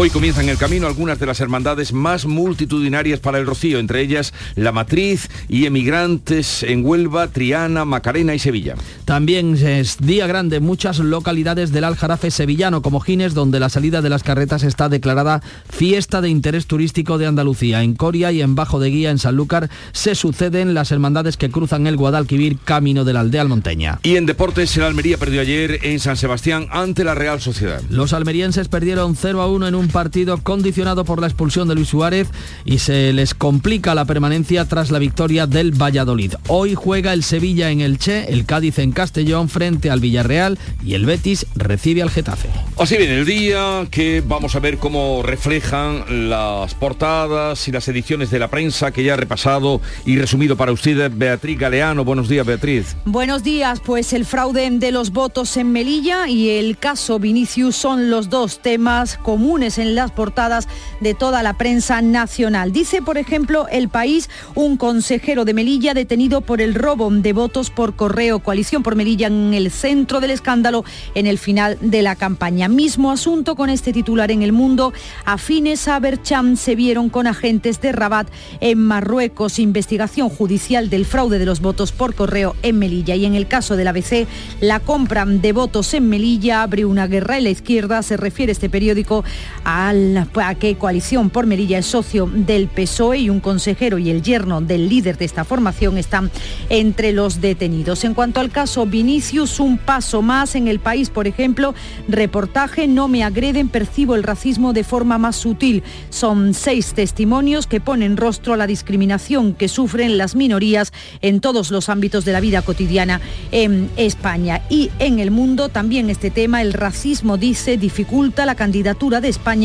Hoy 0.00 0.10
comienzan 0.10 0.48
el 0.48 0.58
camino 0.58 0.86
algunas 0.86 1.18
de 1.18 1.26
las 1.26 1.40
hermandades 1.40 1.92
más 1.92 2.24
multitudinarias 2.24 3.18
para 3.18 3.38
el 3.38 3.46
Rocío, 3.46 3.80
entre 3.80 4.00
ellas 4.00 4.32
La 4.54 4.70
Matriz 4.70 5.28
y 5.48 5.66
emigrantes 5.66 6.62
en 6.62 6.86
Huelva, 6.86 7.26
Triana, 7.26 7.84
Macarena 7.84 8.32
y 8.32 8.38
Sevilla. 8.38 8.76
También 9.04 9.56
es 9.56 9.96
día 9.98 10.28
grande 10.28 10.58
en 10.58 10.62
muchas 10.62 11.00
localidades 11.00 11.72
del 11.72 11.82
Aljarafe 11.82 12.30
sevillano, 12.30 12.80
como 12.80 13.00
Gines, 13.00 13.34
donde 13.34 13.58
la 13.58 13.70
salida 13.70 14.00
de 14.00 14.08
las 14.08 14.22
carretas 14.22 14.62
está 14.62 14.88
declarada 14.88 15.42
fiesta 15.68 16.20
de 16.20 16.28
interés 16.28 16.68
turístico 16.68 17.18
de 17.18 17.26
Andalucía. 17.26 17.82
En 17.82 17.94
Coria 17.94 18.30
y 18.30 18.40
en 18.40 18.54
Bajo 18.54 18.78
de 18.78 18.90
Guía, 18.90 19.10
en 19.10 19.18
Sanlúcar, 19.18 19.68
se 19.90 20.14
suceden 20.14 20.74
las 20.74 20.92
hermandades 20.92 21.36
que 21.36 21.50
cruzan 21.50 21.88
el 21.88 21.96
Guadalquivir 21.96 22.58
camino 22.64 23.04
de 23.04 23.14
la 23.14 23.20
aldea 23.20 23.42
almonteña. 23.42 23.98
Y 24.04 24.14
en 24.14 24.26
deportes, 24.26 24.76
el 24.76 24.84
Almería 24.84 25.18
perdió 25.18 25.40
ayer 25.40 25.80
en 25.82 25.98
San 25.98 26.16
Sebastián 26.16 26.68
ante 26.70 27.02
la 27.02 27.16
Real 27.16 27.40
Sociedad. 27.40 27.82
Los 27.90 28.12
almerienses 28.12 28.68
perdieron 28.68 29.16
0 29.16 29.42
a 29.42 29.48
1 29.48 29.66
en 29.66 29.74
un 29.74 29.87
un 29.88 29.92
partido 29.92 30.36
condicionado 30.42 31.06
por 31.06 31.18
la 31.18 31.28
expulsión 31.28 31.66
de 31.66 31.74
Luis 31.74 31.88
Suárez 31.88 32.28
y 32.66 32.78
se 32.78 33.14
les 33.14 33.32
complica 33.32 33.94
la 33.94 34.04
permanencia 34.04 34.66
tras 34.66 34.90
la 34.90 34.98
victoria 34.98 35.46
del 35.46 35.72
Valladolid. 35.72 36.34
Hoy 36.46 36.74
juega 36.74 37.14
el 37.14 37.22
Sevilla 37.22 37.70
en 37.70 37.80
el 37.80 37.98
Che, 37.98 38.30
el 38.30 38.44
Cádiz 38.44 38.78
en 38.80 38.92
Castellón 38.92 39.48
frente 39.48 39.90
al 39.90 40.00
Villarreal 40.00 40.58
y 40.84 40.92
el 40.92 41.06
Betis 41.06 41.46
recibe 41.54 42.02
al 42.02 42.10
Getafe. 42.10 42.50
Así 42.78 42.98
viene 42.98 43.18
el 43.18 43.24
día 43.24 43.86
que 43.90 44.22
vamos 44.26 44.54
a 44.56 44.60
ver 44.60 44.76
cómo 44.76 45.22
reflejan 45.22 46.28
las 46.28 46.74
portadas 46.74 47.66
y 47.66 47.72
las 47.72 47.88
ediciones 47.88 48.30
de 48.30 48.40
la 48.40 48.48
prensa 48.48 48.90
que 48.90 49.04
ya 49.04 49.14
ha 49.14 49.16
repasado 49.16 49.80
y 50.04 50.18
resumido 50.18 50.56
para 50.56 50.72
ustedes 50.72 51.16
Beatriz 51.16 51.58
Galeano. 51.58 52.04
Buenos 52.04 52.28
días, 52.28 52.44
Beatriz. 52.44 52.94
Buenos 53.06 53.42
días, 53.42 53.80
pues 53.80 54.12
el 54.12 54.26
fraude 54.26 54.68
de 54.70 54.92
los 54.92 55.12
votos 55.12 55.56
en 55.56 55.72
Melilla 55.72 56.28
y 56.28 56.50
el 56.50 56.76
caso 56.76 57.18
Vinicius 57.18 57.74
son 57.74 58.10
los 58.10 58.28
dos 58.28 58.60
temas 58.60 59.16
comunes 59.22 59.67
en 59.76 59.94
las 59.94 60.12
portadas 60.12 60.68
de 61.00 61.12
toda 61.12 61.42
la 61.42 61.52
prensa 61.58 62.00
nacional. 62.00 62.72
Dice, 62.72 63.02
por 63.02 63.18
ejemplo, 63.18 63.66
El 63.70 63.90
País, 63.90 64.30
un 64.54 64.78
consejero 64.78 65.44
de 65.44 65.52
Melilla 65.52 65.92
detenido 65.92 66.40
por 66.40 66.62
el 66.62 66.74
robo 66.74 67.10
de 67.10 67.32
votos 67.32 67.70
por 67.70 67.96
correo. 67.96 68.38
Coalición 68.38 68.82
por 68.82 68.96
Melilla 68.96 69.26
en 69.26 69.52
el 69.52 69.70
centro 69.70 70.20
del 70.20 70.30
escándalo 70.30 70.84
en 71.14 71.26
el 71.26 71.38
final 71.38 71.76
de 71.80 72.02
la 72.02 72.16
campaña. 72.16 72.68
Mismo 72.68 73.10
asunto 73.10 73.56
con 73.56 73.68
este 73.68 73.92
titular 73.92 74.30
en 74.30 74.42
el 74.42 74.52
mundo. 74.52 74.92
Afines 75.24 75.88
a 75.88 75.98
Bercham 75.98 76.56
se 76.56 76.74
vieron 76.76 77.08
con 77.08 77.26
agentes 77.26 77.80
de 77.80 77.92
Rabat 77.92 78.28
en 78.60 78.78
Marruecos. 78.78 79.58
Investigación 79.58 80.28
judicial 80.28 80.90
del 80.90 81.04
fraude 81.04 81.38
de 81.38 81.46
los 81.46 81.60
votos 81.60 81.92
por 81.92 82.14
correo 82.14 82.54
en 82.62 82.78
Melilla. 82.78 83.14
Y 83.16 83.24
en 83.24 83.34
el 83.34 83.48
caso 83.48 83.76
del 83.76 83.88
ABC, 83.88 84.26
la 84.60 84.80
compra 84.80 85.24
de 85.26 85.52
votos 85.52 85.94
en 85.94 86.08
Melilla 86.08 86.62
abre 86.62 86.84
una 86.84 87.06
guerra 87.06 87.38
en 87.38 87.44
la 87.44 87.50
izquierda. 87.50 88.02
Se 88.02 88.16
refiere 88.16 88.52
este 88.52 88.70
periódico 88.70 89.24
a, 89.70 89.90
a 89.90 90.54
que 90.54 90.76
Coalición 90.76 91.28
por 91.28 91.44
Melilla 91.44 91.76
es 91.76 91.84
socio 91.84 92.26
del 92.26 92.68
PSOE 92.68 93.18
y 93.18 93.28
un 93.28 93.40
consejero 93.40 93.98
y 93.98 94.08
el 94.08 94.22
yerno 94.22 94.62
del 94.62 94.88
líder 94.88 95.18
de 95.18 95.26
esta 95.26 95.44
formación 95.44 95.98
están 95.98 96.30
entre 96.70 97.12
los 97.12 97.42
detenidos. 97.42 98.04
En 98.04 98.14
cuanto 98.14 98.40
al 98.40 98.50
caso 98.50 98.86
Vinicius, 98.86 99.60
un 99.60 99.76
paso 99.76 100.22
más 100.22 100.54
en 100.54 100.68
el 100.68 100.80
país, 100.80 101.10
por 101.10 101.26
ejemplo, 101.26 101.74
reportaje 102.08 102.88
No 102.88 103.08
me 103.08 103.22
agreden, 103.22 103.68
percibo 103.68 104.14
el 104.14 104.22
racismo 104.22 104.72
de 104.72 104.84
forma 104.84 105.18
más 105.18 105.36
sutil. 105.36 105.82
Son 106.08 106.54
seis 106.54 106.94
testimonios 106.94 107.66
que 107.66 107.82
ponen 107.82 108.16
rostro 108.16 108.54
a 108.54 108.56
la 108.56 108.66
discriminación 108.66 109.52
que 109.52 109.68
sufren 109.68 110.16
las 110.16 110.34
minorías 110.34 110.94
en 111.20 111.40
todos 111.40 111.70
los 111.70 111.90
ámbitos 111.90 112.24
de 112.24 112.32
la 112.32 112.40
vida 112.40 112.62
cotidiana 112.62 113.20
en 113.52 113.90
España. 113.96 114.62
Y 114.70 114.90
en 114.98 115.18
el 115.18 115.30
mundo 115.30 115.68
también 115.68 116.08
este 116.08 116.30
tema, 116.30 116.62
el 116.62 116.72
racismo, 116.72 117.36
dice, 117.36 117.76
dificulta 117.76 118.46
la 118.46 118.54
candidatura 118.54 119.20
de 119.20 119.28
España 119.28 119.57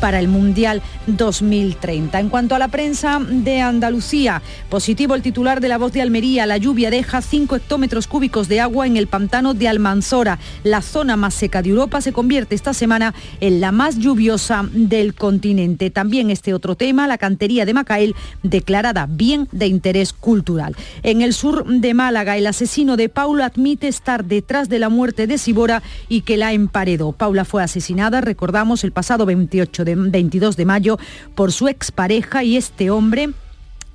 para 0.00 0.20
el 0.20 0.28
Mundial 0.28 0.82
2030. 1.06 2.20
En 2.20 2.28
cuanto 2.28 2.54
a 2.54 2.58
la 2.58 2.68
prensa 2.68 3.18
de 3.18 3.60
Andalucía, 3.60 4.42
positivo 4.68 5.14
el 5.14 5.22
titular 5.22 5.60
de 5.60 5.68
la 5.68 5.78
voz 5.78 5.92
de 5.92 6.02
Almería, 6.02 6.44
la 6.44 6.58
lluvia 6.58 6.90
deja 6.90 7.22
5 7.22 7.56
hectómetros 7.56 8.06
cúbicos 8.06 8.48
de 8.48 8.60
agua 8.60 8.86
en 8.86 8.96
el 8.96 9.06
pantano 9.06 9.54
de 9.54 9.68
Almanzora. 9.68 10.38
La 10.64 10.82
zona 10.82 11.16
más 11.16 11.34
seca 11.34 11.62
de 11.62 11.70
Europa 11.70 12.00
se 12.00 12.12
convierte 12.12 12.54
esta 12.54 12.74
semana 12.74 13.14
en 13.40 13.60
la 13.60 13.72
más 13.72 13.98
lluviosa 13.98 14.68
del 14.72 15.14
continente. 15.14 15.90
También 15.90 16.30
este 16.30 16.52
otro 16.52 16.74
tema, 16.74 17.06
la 17.06 17.16
cantería 17.16 17.64
de 17.64 17.74
Macael, 17.74 18.14
declarada 18.42 19.06
bien 19.08 19.48
de 19.52 19.66
interés 19.66 20.12
cultural. 20.12 20.76
En 21.02 21.22
el 21.22 21.32
sur 21.32 21.64
de 21.66 21.94
Málaga, 21.94 22.36
el 22.36 22.46
asesino 22.46 22.96
de 22.96 23.08
Paula 23.08 23.46
admite 23.46 23.88
estar 23.88 24.24
detrás 24.24 24.68
de 24.68 24.78
la 24.78 24.88
muerte 24.88 25.26
de 25.26 25.38
Sibora 25.38 25.82
y 26.08 26.22
que 26.22 26.36
la 26.36 26.52
emparedó. 26.52 27.12
Paula 27.12 27.44
fue 27.44 27.62
asesinada, 27.62 28.20
recordamos, 28.20 28.84
el 28.84 28.92
pasado 28.92 29.26
28 29.28 29.84
de, 29.84 29.94
22 29.94 30.56
de 30.56 30.64
mayo 30.64 30.98
por 31.34 31.52
su 31.52 31.68
expareja 31.68 32.44
y 32.44 32.56
este 32.56 32.90
hombre 32.90 33.30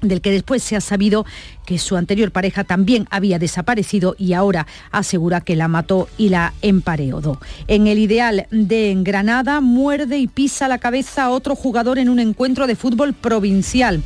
del 0.07 0.21
que 0.21 0.31
después 0.31 0.61
se 0.63 0.75
ha 0.75 0.81
sabido 0.81 1.25
que 1.65 1.77
su 1.77 1.95
anterior 1.95 2.31
pareja 2.31 2.63
también 2.63 3.07
había 3.09 3.39
desaparecido 3.39 4.15
y 4.17 4.33
ahora 4.33 4.67
asegura 4.91 5.41
que 5.41 5.55
la 5.55 5.67
mató 5.67 6.07
y 6.17 6.29
la 6.29 6.53
empareó. 6.61 7.39
En 7.67 7.87
el 7.87 7.99
ideal 7.99 8.47
de 8.51 8.95
Granada 8.97 9.61
muerde 9.61 10.17
y 10.17 10.27
pisa 10.27 10.67
la 10.67 10.77
cabeza 10.77 11.23
a 11.23 11.29
otro 11.29 11.55
jugador 11.55 11.99
en 11.99 12.09
un 12.09 12.19
encuentro 12.19 12.67
de 12.67 12.75
fútbol 12.75 13.13
provincial 13.13 14.01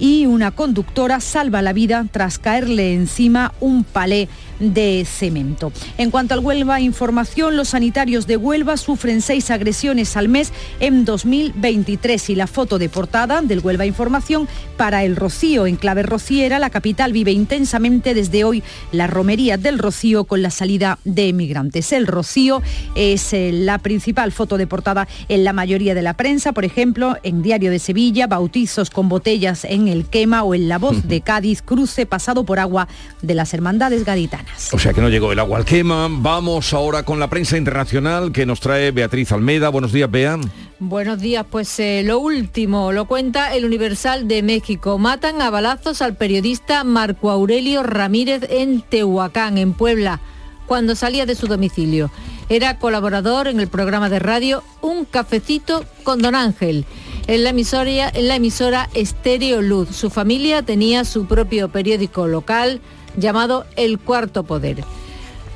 y 0.00 0.26
una 0.26 0.50
conductora 0.50 1.20
salva 1.20 1.62
la 1.62 1.72
vida 1.72 2.04
tras 2.10 2.38
caerle 2.38 2.94
encima 2.94 3.52
un 3.60 3.84
palé 3.84 4.28
de 4.58 5.06
cemento. 5.06 5.72
En 5.98 6.10
cuanto 6.10 6.34
al 6.34 6.40
Huelva 6.40 6.80
Información, 6.80 7.56
los 7.56 7.68
sanitarios 7.68 8.26
de 8.26 8.36
Huelva 8.36 8.76
sufren 8.76 9.22
seis 9.22 9.50
agresiones 9.50 10.16
al 10.16 10.28
mes 10.28 10.52
en 10.80 11.04
2023 11.04 12.30
y 12.30 12.34
la 12.34 12.46
foto 12.46 12.78
de 12.78 12.88
portada 12.88 13.42
del 13.42 13.60
Huelva 13.60 13.86
Información 13.86 14.48
para 14.76 15.04
el 15.04 15.16
Rocío. 15.16 15.66
En 15.66 15.76
clave 15.76 16.02
rociera, 16.02 16.58
la 16.58 16.70
capital 16.70 17.12
vive 17.12 17.32
intensamente 17.32 18.14
desde 18.14 18.44
hoy 18.44 18.62
la 18.92 19.06
romería 19.06 19.56
del 19.56 19.78
Rocío 19.78 20.24
con 20.24 20.42
la 20.42 20.50
salida 20.50 20.98
de 21.04 21.28
emigrantes. 21.28 21.92
El 21.92 22.06
Rocío 22.06 22.62
es 22.94 23.32
eh, 23.32 23.50
la 23.52 23.78
principal 23.78 24.32
foto 24.32 24.58
de 24.58 24.66
portada 24.66 25.08
en 25.28 25.44
la 25.44 25.52
mayoría 25.52 25.94
de 25.94 26.02
la 26.02 26.14
prensa, 26.14 26.52
por 26.52 26.64
ejemplo, 26.64 27.16
en 27.22 27.42
Diario 27.42 27.70
de 27.70 27.78
Sevilla, 27.78 28.26
bautizos 28.26 28.90
con 28.90 29.08
botellas 29.08 29.64
en 29.64 29.89
el 29.90 30.06
quema 30.06 30.42
o 30.42 30.54
en 30.54 30.68
La 30.68 30.78
Voz 30.78 31.06
de 31.06 31.20
Cádiz, 31.20 31.62
cruce 31.62 32.06
pasado 32.06 32.44
por 32.44 32.58
agua 32.58 32.88
de 33.22 33.34
las 33.34 33.52
hermandades 33.52 34.04
gaditanas. 34.04 34.72
O 34.72 34.78
sea 34.78 34.92
que 34.92 35.00
no 35.00 35.08
llegó 35.08 35.32
el 35.32 35.38
agua 35.38 35.58
al 35.58 35.64
quema. 35.64 36.08
Vamos 36.10 36.72
ahora 36.72 37.02
con 37.02 37.20
la 37.20 37.28
prensa 37.28 37.56
internacional 37.56 38.32
que 38.32 38.46
nos 38.46 38.60
trae 38.60 38.90
Beatriz 38.90 39.32
Almeida. 39.32 39.68
Buenos 39.68 39.92
días, 39.92 40.10
Bea. 40.10 40.38
Buenos 40.78 41.20
días, 41.20 41.44
pues 41.50 41.78
eh, 41.78 42.02
lo 42.04 42.18
último 42.20 42.92
lo 42.92 43.04
cuenta 43.04 43.54
el 43.54 43.66
Universal 43.66 44.26
de 44.28 44.42
México. 44.42 44.96
Matan 44.96 45.42
a 45.42 45.50
balazos 45.50 46.00
al 46.00 46.16
periodista 46.16 46.84
Marco 46.84 47.30
Aurelio 47.30 47.82
Ramírez 47.82 48.46
en 48.48 48.80
Tehuacán, 48.80 49.58
en 49.58 49.74
Puebla, 49.74 50.20
cuando 50.66 50.96
salía 50.96 51.26
de 51.26 51.34
su 51.34 51.48
domicilio. 51.48 52.10
Era 52.48 52.78
colaborador 52.78 53.46
en 53.46 53.60
el 53.60 53.68
programa 53.68 54.08
de 54.08 54.18
radio 54.18 54.64
Un 54.80 55.04
Cafecito 55.04 55.84
con 56.02 56.22
Don 56.22 56.34
Ángel. 56.34 56.86
En 57.26 57.44
la 57.44 57.50
emisora, 57.50 58.08
en 58.12 58.28
la 58.28 58.36
emisora 58.36 58.88
Estéreo 58.94 59.62
Luz. 59.62 59.94
Su 59.94 60.10
familia 60.10 60.62
tenía 60.62 61.04
su 61.04 61.26
propio 61.26 61.68
periódico 61.68 62.26
local 62.26 62.80
llamado 63.16 63.66
El 63.76 63.98
Cuarto 63.98 64.42
Poder. 64.44 64.84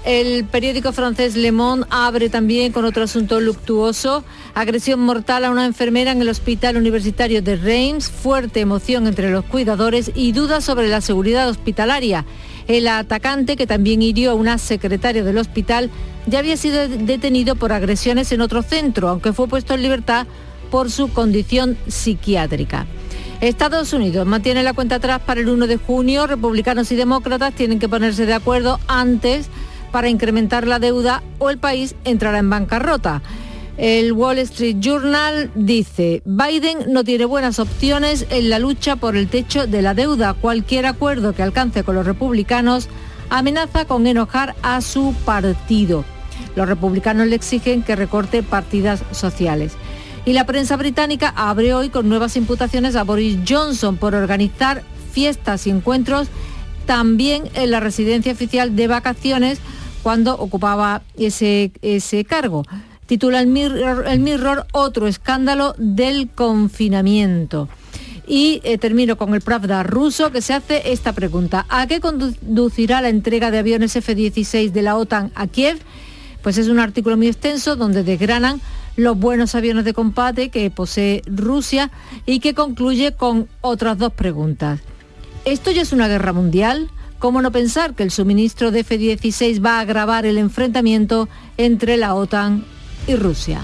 El 0.05 0.45
periódico 0.45 0.93
francés 0.93 1.35
Le 1.35 1.51
Monde 1.51 1.87
abre 1.89 2.29
también 2.29 2.73
con 2.73 2.85
otro 2.85 3.05
asunto 3.05 3.41
luctuoso, 3.41 4.23
agresión 4.55 5.01
mortal 5.01 5.47
a 5.47 5.51
una 5.51 5.65
enfermera 5.65 6.13
en 6.13 6.21
el 6.21 6.29
hospital 6.29 6.77
universitario 6.77 7.41
de 7.41 7.57
Reims, 7.57 8.11
fuerte 8.11 8.61
emoción 8.61 9.07
entre 9.07 9.31
los 9.31 9.47
cuidadores 9.47 10.13
y 10.15 10.33
dudas 10.33 10.63
sobre 10.63 10.89
la 10.89 11.01
seguridad 11.01 11.49
hospitalaria. 11.49 12.27
El 12.69 12.87
atacante, 12.87 13.57
que 13.57 13.67
también 13.67 14.03
hirió 14.03 14.33
a 14.33 14.35
una 14.35 14.59
secretaria 14.59 15.25
del 15.25 15.39
hospital, 15.39 15.91
ya 16.27 16.39
había 16.39 16.59
sido 16.59 16.87
detenido 16.87 17.57
por 17.57 17.73
agresiones 17.73 18.31
en 18.31 18.43
otro 18.43 18.63
centro, 18.63 19.09
aunque 19.09 19.33
fue 19.33 19.49
puesto 19.49 19.73
en 19.73 19.83
libertad 19.83 20.27
por 20.75 20.91
su 20.91 21.13
condición 21.13 21.79
psiquiátrica. 21.87 22.87
Estados 23.41 23.93
Unidos 23.93 24.27
mantiene 24.27 24.65
la 24.65 24.73
cuenta 24.73 24.97
atrás 24.97 25.21
para 25.25 25.41
el 25.41 25.49
1 25.49 25.69
de 25.69 25.77
junio. 25.77 26.27
Republicanos 26.27 26.91
y 26.91 26.97
demócratas 26.97 27.55
tienen 27.55 27.79
que 27.79 27.89
ponerse 27.89 28.27
de 28.27 28.35
acuerdo 28.35 28.81
antes 28.89 29.47
para 29.93 30.09
incrementar 30.09 30.67
la 30.67 30.81
deuda 30.81 31.23
o 31.39 31.49
el 31.49 31.59
país 31.59 31.95
entrará 32.03 32.41
en 32.41 32.51
bancarrota. 32.51 33.23
El 33.77 34.15
Wall 34.15 34.39
Street 34.41 34.79
Journal 34.81 35.53
dice, 35.55 36.23
Biden 36.25 36.93
no 36.93 37.05
tiene 37.05 37.25
buenas 37.25 37.61
opciones 37.61 38.27
en 38.31 38.51
la 38.51 38.59
lucha 38.59 38.97
por 38.97 39.15
el 39.15 39.29
techo 39.29 39.69
de 39.69 39.81
la 39.81 39.95
deuda. 39.95 40.35
Cualquier 40.35 40.87
acuerdo 40.87 41.35
que 41.35 41.45
alcance 41.45 41.85
con 41.85 41.95
los 41.95 42.05
republicanos 42.05 42.89
amenaza 43.31 43.85
con 43.85 44.09
enojar 44.09 44.57
a 44.63 44.81
su 44.81 45.15
partido. 45.25 46.05
Los 46.57 46.69
republicanos 46.69 47.29
le 47.29 47.37
exigen 47.37 47.85
que 47.85 47.95
recorte 47.95 48.43
partidas 48.43 49.05
sociales. 49.13 49.77
Y 50.27 50.33
la 50.33 50.47
prensa 50.47 50.77
británica 50.77 51.35
abre 51.37 51.75
hoy 51.75 51.91
con 51.91 52.09
nuevas 52.09 52.37
imputaciones 52.37 52.97
a 52.97 53.05
Boris 53.05 53.39
Johnson 53.47 53.99
por 53.99 54.15
organizar 54.15 54.83
fiestas 55.13 55.67
y 55.67 55.71
encuentros 55.71 56.29
también 56.87 57.45
en 57.55 57.71
la 57.71 57.81
residencia 57.81 58.33
oficial 58.33 58.75
de 58.75 58.87
vacaciones 58.87 59.59
cuando 60.03 60.35
ocupaba 60.35 61.03
ese, 61.17 61.73
ese 61.83 62.25
cargo. 62.25 62.65
Titula 63.07 63.41
el 63.41 63.49
Mirror, 63.49 64.07
el 64.09 64.21
Mirror 64.21 64.67
otro 64.73 65.07
escándalo 65.07 65.75
del 65.77 66.31
confinamiento. 66.31 67.69
Y 68.27 68.63
eh, 68.65 68.79
termino 68.79 69.19
con 69.19 69.35
el 69.35 69.43
Pravda 69.43 69.83
ruso 69.83 70.33
que 70.33 70.41
se 70.41 70.55
hace 70.55 70.93
esta 70.93 71.13
pregunta. 71.13 71.67
¿A 71.69 71.87
qué 71.87 72.01
conducirá 72.01 73.03
la 73.03 73.11
entrega 73.11 73.51
de 73.51 73.59
aviones 73.59 73.95
F-16 73.97 74.73
de 74.73 74.83
la 74.83 74.97
OTAN 74.97 75.33
a 75.35 75.47
Kiev? 75.47 75.79
Pues 76.43 76.57
es 76.57 76.69
un 76.69 76.81
artículo 76.81 77.19
muy 77.19 77.27
extenso 77.27 77.77
donde 77.77 78.03
desgranan 78.03 78.63
los 78.97 79.19
buenos 79.19 79.55
aviones 79.55 79.85
de 79.85 79.95
combate 79.95 80.51
que 80.51 80.71
posee 80.71 81.23
Rusia 81.27 81.91
y 82.27 82.41
que 82.41 82.55
concluye 82.55 83.13
con 83.13 83.49
otras 83.61 83.99
dos 83.99 84.13
preguntas. 84.13 84.81
¿Esto 85.45 85.71
ya 85.71 85.83
es 85.83 85.93
una 85.93 86.09
guerra 86.09 86.33
mundial? 86.33 86.91
¿Cómo 87.19 87.43
no 87.43 87.53
pensar 87.53 87.95
que 87.95 88.03
el 88.03 88.11
suministro 88.11 88.71
de 88.71 88.81
F-16 88.81 89.65
va 89.65 89.79
a 89.79 89.81
agravar 89.81 90.27
el 90.27 90.39
enfrentamiento 90.39 91.29
entre 91.57 91.97
la 91.97 92.15
OTAN 92.15 92.65
y 93.07 93.17
Rusia? 93.17 93.61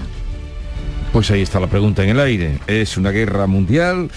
Pues 1.13 1.29
ahí 1.29 1.41
está 1.41 1.59
la 1.59 1.67
pregunta 1.67 2.03
en 2.03 2.09
el 2.09 2.19
aire. 2.19 2.59
¿Es 2.67 2.97
una 2.97 3.11
guerra 3.11 3.45
mundial? 3.47 4.09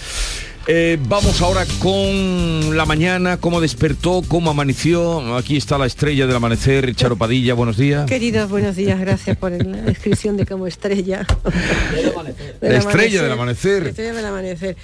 Eh, 0.67 0.97
vamos 1.07 1.41
ahora 1.41 1.63
con 1.77 2.75
la 2.75 2.85
mañana, 2.87 3.37
cómo 3.37 3.61
despertó, 3.61 4.23
cómo 4.27 4.49
amaneció. 4.49 5.35
Aquí 5.35 5.57
está 5.57 5.77
la 5.77 5.85
estrella 5.85 6.25
del 6.25 6.35
amanecer, 6.35 6.95
Charo 6.95 7.15
Padilla, 7.15 7.53
buenos 7.53 7.77
días. 7.77 8.07
Queridos, 8.07 8.49
buenos 8.49 8.75
días, 8.75 8.99
gracias 8.99 9.37
por 9.37 9.51
la 9.51 9.81
descripción 9.81 10.37
de 10.37 10.47
como 10.47 10.65
estrella. 10.65 11.23
la 12.61 12.77
estrella 12.77 13.21
del 13.21 13.31
amanecer. 13.31 13.83
La 13.83 13.89
estrella 13.89 14.13
del 14.13 14.25
amanecer. 14.25 14.75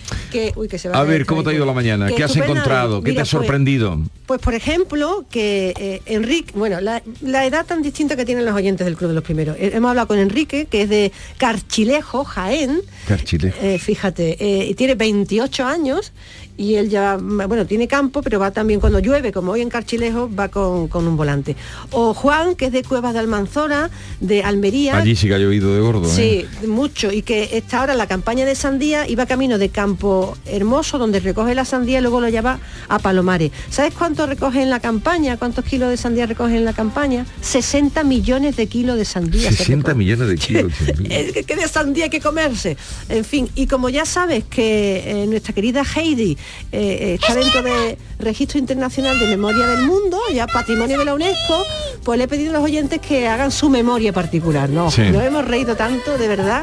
a 0.93 1.03
ver, 1.03 1.25
¿cómo 1.25 1.43
te 1.43 1.50
ha 1.50 1.53
ido 1.53 1.65
la 1.65 1.73
mañana? 1.73 2.09
¿Qué 2.15 2.23
has 2.23 2.35
encontrado? 2.35 3.01
¿Qué 3.01 3.13
te 3.13 3.17
ha 3.17 3.21
pues, 3.21 3.29
sorprendido? 3.29 4.00
Pues, 4.27 4.39
por 4.39 4.53
ejemplo, 4.53 5.25
que 5.31 5.73
eh, 5.79 6.01
Enrique, 6.05 6.53
bueno, 6.55 6.79
la, 6.79 7.01
edad 7.43 7.65
tan 7.65 7.81
distinta 7.81 8.15
que 8.15 8.23
tienen 8.23 8.45
los 8.45 8.53
oyentes 8.53 8.85
del 8.85 8.95
Club 8.95 9.09
de 9.09 9.15
los 9.15 9.23
Primeros. 9.23 9.57
Eh, 9.57 9.71
hemos 9.73 9.89
hablado 9.89 10.07
con 10.07 10.19
Enrique, 10.19 10.67
que 10.69 10.83
es 10.83 10.89
de 10.89 11.11
Carchilejo, 11.39 12.23
Jaén. 12.23 12.81
Carchilejo. 13.07 13.57
fíjate, 13.79 14.38
y 14.69 14.75
tiene 14.75 14.93
28 14.93 15.65
años 15.65 15.70
años 15.71 16.11
y 16.58 16.75
él 16.75 16.89
ya, 16.89 17.17
bueno, 17.17 17.65
tiene 17.65 17.88
campo, 17.88 18.22
pero 18.22 18.39
va 18.39 18.51
también 18.51 18.79
cuando 18.79 19.00
llueve, 19.00 19.31
como 19.31 19.51
hoy 19.53 19.62
en 19.62 19.70
Carchilejo, 19.70 20.29
va 20.34 20.50
con, 20.50 20.89
un 20.93 21.17
volante. 21.17 21.55
O 21.91 22.13
Juan, 22.13 22.55
que 22.55 22.65
es 22.65 22.72
de 22.72 22.84
Cuevas 22.84 23.13
de 23.13 23.20
Almanzora, 23.20 23.89
de 24.20 24.43
Almería. 24.43 24.98
Allí 24.98 25.15
sí 25.15 25.27
que 25.27 25.36
ha 25.36 25.39
llovido 25.39 25.74
de 25.74 25.81
gordo. 25.81 26.08
Sí, 26.08 26.46
¿eh? 26.62 26.67
mucho. 26.67 27.12
Y 27.12 27.22
que 27.22 27.58
está 27.58 27.79
ahora 27.79 27.93
en 27.93 27.98
la 27.98 28.08
campaña 28.08 28.46
de 28.46 28.55
sandía, 28.55 29.08
iba 29.08 29.25
camino 29.25 29.58
de 29.58 29.70
Campo 29.70 30.38
Hermoso, 30.46 30.98
donde 30.98 31.20
recoge 31.20 31.55
la 31.55 31.65
sandía 31.65 32.00
y 32.00 32.01
luego 32.01 32.22
lo 32.22 32.29
lleva 32.29 32.60
a 32.88 33.00
Palomares. 33.00 33.51
¿Sabes 33.70 33.93
cuánto 33.93 34.27
recoge 34.27 34.62
en 34.62 34.70
la 34.70 34.79
campaña? 34.79 35.38
¿Cuántos 35.38 35.65
kilos 35.65 35.89
de 35.89 35.98
sandía 35.98 36.25
recoge 36.25 36.58
en 36.58 36.65
la 36.65 36.74
campaña? 36.74 37.25
60 37.41 38.03
millones 38.03 38.55
de 38.55 38.67
kilos 38.67 38.98
de 38.98 39.05
sandía. 39.05 39.51
60 39.51 39.93
millones 39.93 40.27
de 40.27 40.36
kilos. 40.36 40.74
¿Qué 41.48 41.55
de 41.55 41.67
sandía 41.67 42.05
hay 42.05 42.10
que 42.10 42.22
comerse? 42.22 42.77
En 43.10 43.25
fin, 43.25 43.50
y 43.55 43.67
como 43.67 43.89
ya 43.89 44.05
sabes 44.05 44.43
que 44.43 45.03
eh, 45.05 45.27
nuestra 45.27 45.53
querida 45.53 45.84
Heidi 45.84 46.38
eh, 46.71 47.17
está 47.19 47.36
dentro 47.36 47.62
del 47.62 47.98
Registro 48.19 48.60
Internacional 48.60 49.19
de 49.19 49.27
Memoria 49.27 49.65
del 49.67 49.81
Mundo, 49.81 50.19
ya 50.33 50.48
patrimonio 50.48 50.98
de 50.98 51.05
la 51.05 51.13
UNESCO, 51.13 51.65
pues 52.03 52.17
le 52.17 52.25
he 52.25 52.27
pedido 52.27 52.51
a 52.51 52.53
los 52.53 52.63
oyentes 52.63 53.00
que 53.00 53.27
hagan 53.27 53.51
su 53.51 53.69
memoria 53.69 54.13
particular. 54.13 54.69
No, 54.69 54.86
nos 54.86 54.98
hemos 54.98 55.45
reído 55.45 55.75
tanto, 55.75 56.17
de 56.17 56.27
verdad. 56.27 56.62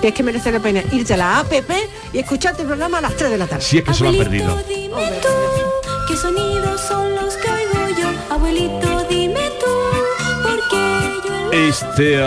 Que 0.00 0.08
es 0.08 0.14
que 0.14 0.22
merece 0.22 0.50
la 0.52 0.60
pena 0.60 0.82
irte 0.92 1.14
a 1.14 1.16
la 1.16 1.38
APP 1.40 1.70
y 2.12 2.18
escucharte 2.18 2.62
el 2.62 2.68
programa 2.68 2.98
a 2.98 3.00
las 3.02 3.16
3 3.16 3.30
de 3.30 3.38
la 3.38 3.46
tarde. 3.46 3.62
Si 3.62 3.78
es 3.78 3.84
que 3.84 3.92
se 3.92 4.04
lo 4.04 4.10
han 4.10 4.16
perdido. 4.16 4.56
¿Qué 6.08 6.16
sonidos 6.16 6.80
son 6.80 7.14
los 7.14 7.34
que 7.36 7.50
oigo 7.50 8.00
yo? 8.00 8.34
Abuelito, 8.34 8.95
este 11.56 12.22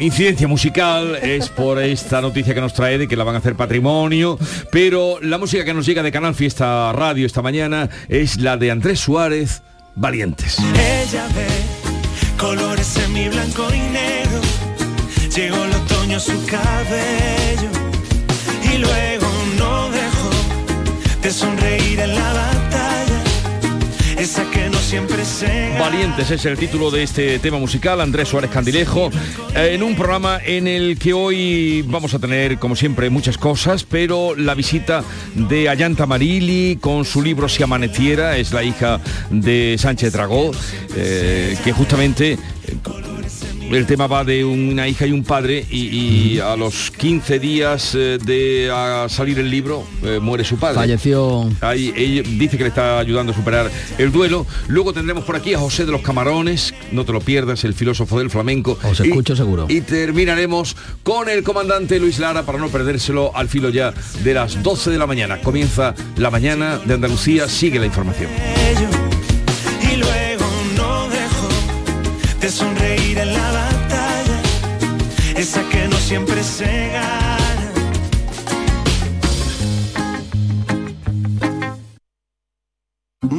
incidencia 0.00 0.48
musical 0.48 1.16
es 1.22 1.48
por 1.48 1.80
esta 1.80 2.20
noticia 2.20 2.52
que 2.52 2.60
nos 2.60 2.74
trae 2.74 2.98
de 2.98 3.06
que 3.06 3.16
la 3.16 3.22
van 3.24 3.36
a 3.36 3.38
hacer 3.38 3.54
patrimonio, 3.54 4.38
pero 4.72 5.18
la 5.22 5.38
música 5.38 5.64
que 5.64 5.72
nos 5.72 5.86
llega 5.86 6.02
de 6.02 6.10
Canal 6.10 6.34
Fiesta 6.34 6.92
Radio 6.92 7.24
esta 7.24 7.40
mañana 7.40 7.88
es 8.08 8.40
la 8.40 8.56
de 8.56 8.70
Andrés 8.72 9.00
Suárez, 9.00 9.62
Valientes. 9.94 10.58
Ella 10.58 11.26
ve 11.34 11.46
colores 12.36 12.96
en 12.96 13.12
mi 13.12 13.28
blanco 13.28 13.66
y 13.72 13.78
negro, 13.78 14.40
llegó 15.34 15.64
el 15.64 15.72
otoño 15.72 16.18
su 16.18 16.44
cabello 16.46 17.70
y 18.72 18.78
luego 18.78 19.26
no 19.56 19.90
dejó 19.90 20.30
de 21.22 21.30
sonreír 21.30 22.00
en 22.00 22.14
la 22.14 22.32
batalla, 22.32 23.22
Valientes 25.78 26.30
es 26.30 26.44
el 26.44 26.56
título 26.56 26.90
de 26.92 27.02
este 27.02 27.40
tema 27.40 27.58
musical, 27.58 28.00
Andrés 28.00 28.28
Suárez 28.28 28.50
Candilejo, 28.50 29.10
eh, 29.56 29.70
en 29.72 29.82
un 29.82 29.96
programa 29.96 30.38
en 30.44 30.68
el 30.68 30.98
que 30.98 31.12
hoy 31.12 31.82
vamos 31.82 32.14
a 32.14 32.20
tener, 32.20 32.58
como 32.60 32.76
siempre, 32.76 33.10
muchas 33.10 33.36
cosas, 33.36 33.82
pero 33.82 34.36
la 34.36 34.54
visita 34.54 35.02
de 35.34 35.68
Ayanta 35.68 36.06
Marili 36.06 36.78
con 36.80 37.04
su 37.04 37.22
libro 37.22 37.48
Si 37.48 37.62
amaneciera, 37.64 38.36
es 38.36 38.52
la 38.52 38.62
hija 38.62 39.00
de 39.30 39.74
Sánchez 39.78 40.12
Dragó, 40.12 40.52
eh, 40.94 41.56
que 41.64 41.72
justamente 41.72 42.38
el 43.76 43.86
tema 43.86 44.06
va 44.06 44.24
de 44.24 44.44
una 44.44 44.86
hija 44.86 45.06
y 45.06 45.12
un 45.12 45.24
padre 45.24 45.66
y, 45.68 46.38
a 46.38 46.56
los 46.56 46.90
15 46.92 47.38
días 47.38 47.94
eh, 47.94 48.18
de 48.24 48.70
salir 49.08 49.38
el 49.38 49.50
libro 49.50 49.84
eh, 50.02 50.18
muere 50.20 50.44
su 50.44 50.56
padre. 50.56 50.76
Falleció. 50.76 51.50
Ahí, 51.60 51.92
ella 51.96 52.22
dice 52.24 52.56
que 52.56 52.64
le 52.64 52.68
está 52.68 52.98
ayudando 52.98 53.32
a 53.32 53.34
superar 53.34 53.70
el 53.98 54.12
duelo. 54.12 54.46
Luego 54.68 54.92
tendremos 54.92 55.24
por 55.24 55.36
aquí 55.36 55.54
a 55.54 55.58
José 55.58 55.86
de 55.86 55.92
los 55.92 56.02
Camarones, 56.02 56.74
no 56.92 57.04
te 57.04 57.12
lo 57.12 57.20
pierdas, 57.20 57.64
el 57.64 57.74
filósofo 57.74 58.18
del 58.18 58.30
flamenco. 58.30 58.78
Os 58.84 59.00
escucho 59.00 59.34
seguro. 59.34 59.66
Y 59.68 59.80
terminaremos 59.80 60.76
con 61.02 61.28
el 61.28 61.42
comandante 61.42 61.98
Luis 61.98 62.18
Lara 62.18 62.44
para 62.44 62.58
no 62.58 62.68
perdérselo 62.68 63.34
al 63.34 63.48
filo 63.48 63.70
ya 63.70 63.92
de 64.22 64.34
las 64.34 64.62
12 64.62 64.90
de 64.90 64.98
la 64.98 65.06
mañana. 65.06 65.40
Comienza 65.40 65.94
la 66.16 66.30
mañana 66.30 66.78
de 66.78 66.94
Andalucía, 66.94 67.48
sigue 67.48 67.78
la 67.78 67.86
información. 67.86 68.30
De 72.44 72.50
sonreír 72.50 73.18
en 73.18 73.32
la 73.32 73.70
esa 75.34 75.66
que 75.70 75.88
no 75.88 75.96
siempre 75.96 76.42
se 76.42 76.90
gana. 76.92 77.23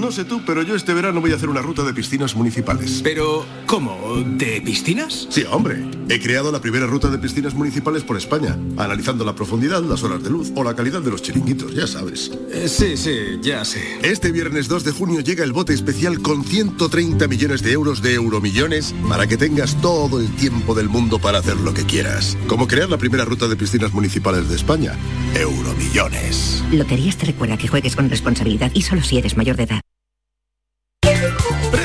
No 0.06 0.12
sé 0.12 0.24
tú, 0.24 0.44
pero 0.46 0.62
yo 0.62 0.76
este 0.76 0.94
verano 0.94 1.20
voy 1.20 1.32
a 1.32 1.36
hacer 1.36 1.50
una 1.50 1.64
ruta 1.64 1.82
de 1.82 1.92
piscinas 1.92 2.36
municipales. 2.36 3.02
Pero, 3.04 3.44
¿cómo? 3.66 4.24
¿De 4.24 4.62
piscinas? 4.62 5.26
Sí, 5.32 5.44
hombre. 5.50 5.84
He 6.10 6.22
creado 6.22 6.52
la 6.52 6.62
primera 6.62 6.86
ruta 6.86 7.10
de 7.10 7.18
piscinas 7.18 7.56
municipales 7.56 8.04
por 8.04 8.16
España, 8.16 8.56
analizando 8.78 9.26
la 9.26 9.34
profundidad, 9.34 9.82
las 9.82 10.04
horas 10.04 10.22
de 10.22 10.30
luz 10.30 10.52
o 10.56 10.64
la 10.64 10.76
calidad 10.76 11.02
de 11.02 11.10
los 11.10 11.24
chiringuitos, 11.24 11.74
ya 11.74 11.88
sabes. 11.88 12.32
Eh, 12.52 12.70
sí, 12.70 12.98
sí, 12.98 13.40
ya 13.42 13.66
sé. 13.66 13.82
Este 14.04 14.32
viernes 14.32 14.68
2 14.68 14.84
de 14.84 14.92
junio 14.92 15.22
llega 15.22 15.44
el 15.44 15.54
bote 15.54 15.74
especial 15.74 16.22
con 16.22 16.44
130 16.44 17.28
millones 17.28 17.64
de 17.64 17.72
euros 17.72 18.04
de 18.04 18.14
euromillones 18.14 18.94
para 19.10 19.26
que 19.26 19.38
tengas 19.38 19.82
todo 19.82 20.20
el 20.20 20.30
tiempo 20.36 20.76
del 20.76 20.88
mundo 20.88 21.18
para 21.18 21.40
hacer 21.40 21.58
lo 21.58 21.74
que 21.74 21.84
quieras. 21.84 22.38
Como 22.46 22.68
crear 22.68 22.92
la 22.92 23.00
primera 23.00 23.26
ruta 23.26 23.48
de 23.48 23.56
piscinas 23.56 23.92
municipales 23.92 24.50
de 24.50 24.56
España. 24.56 24.94
Euromillones. 25.34 26.64
Loterías 26.72 27.18
te 27.18 27.26
recuerda 27.26 27.58
que 27.58 27.68
juegues 27.68 27.96
con 27.96 28.08
responsabilidad 28.08 28.70
y 28.76 28.84
solo 28.84 29.02
si 29.02 29.18
eres 29.18 29.36
mayor 29.36 29.56
de 29.56 29.64
edad. 29.64 29.82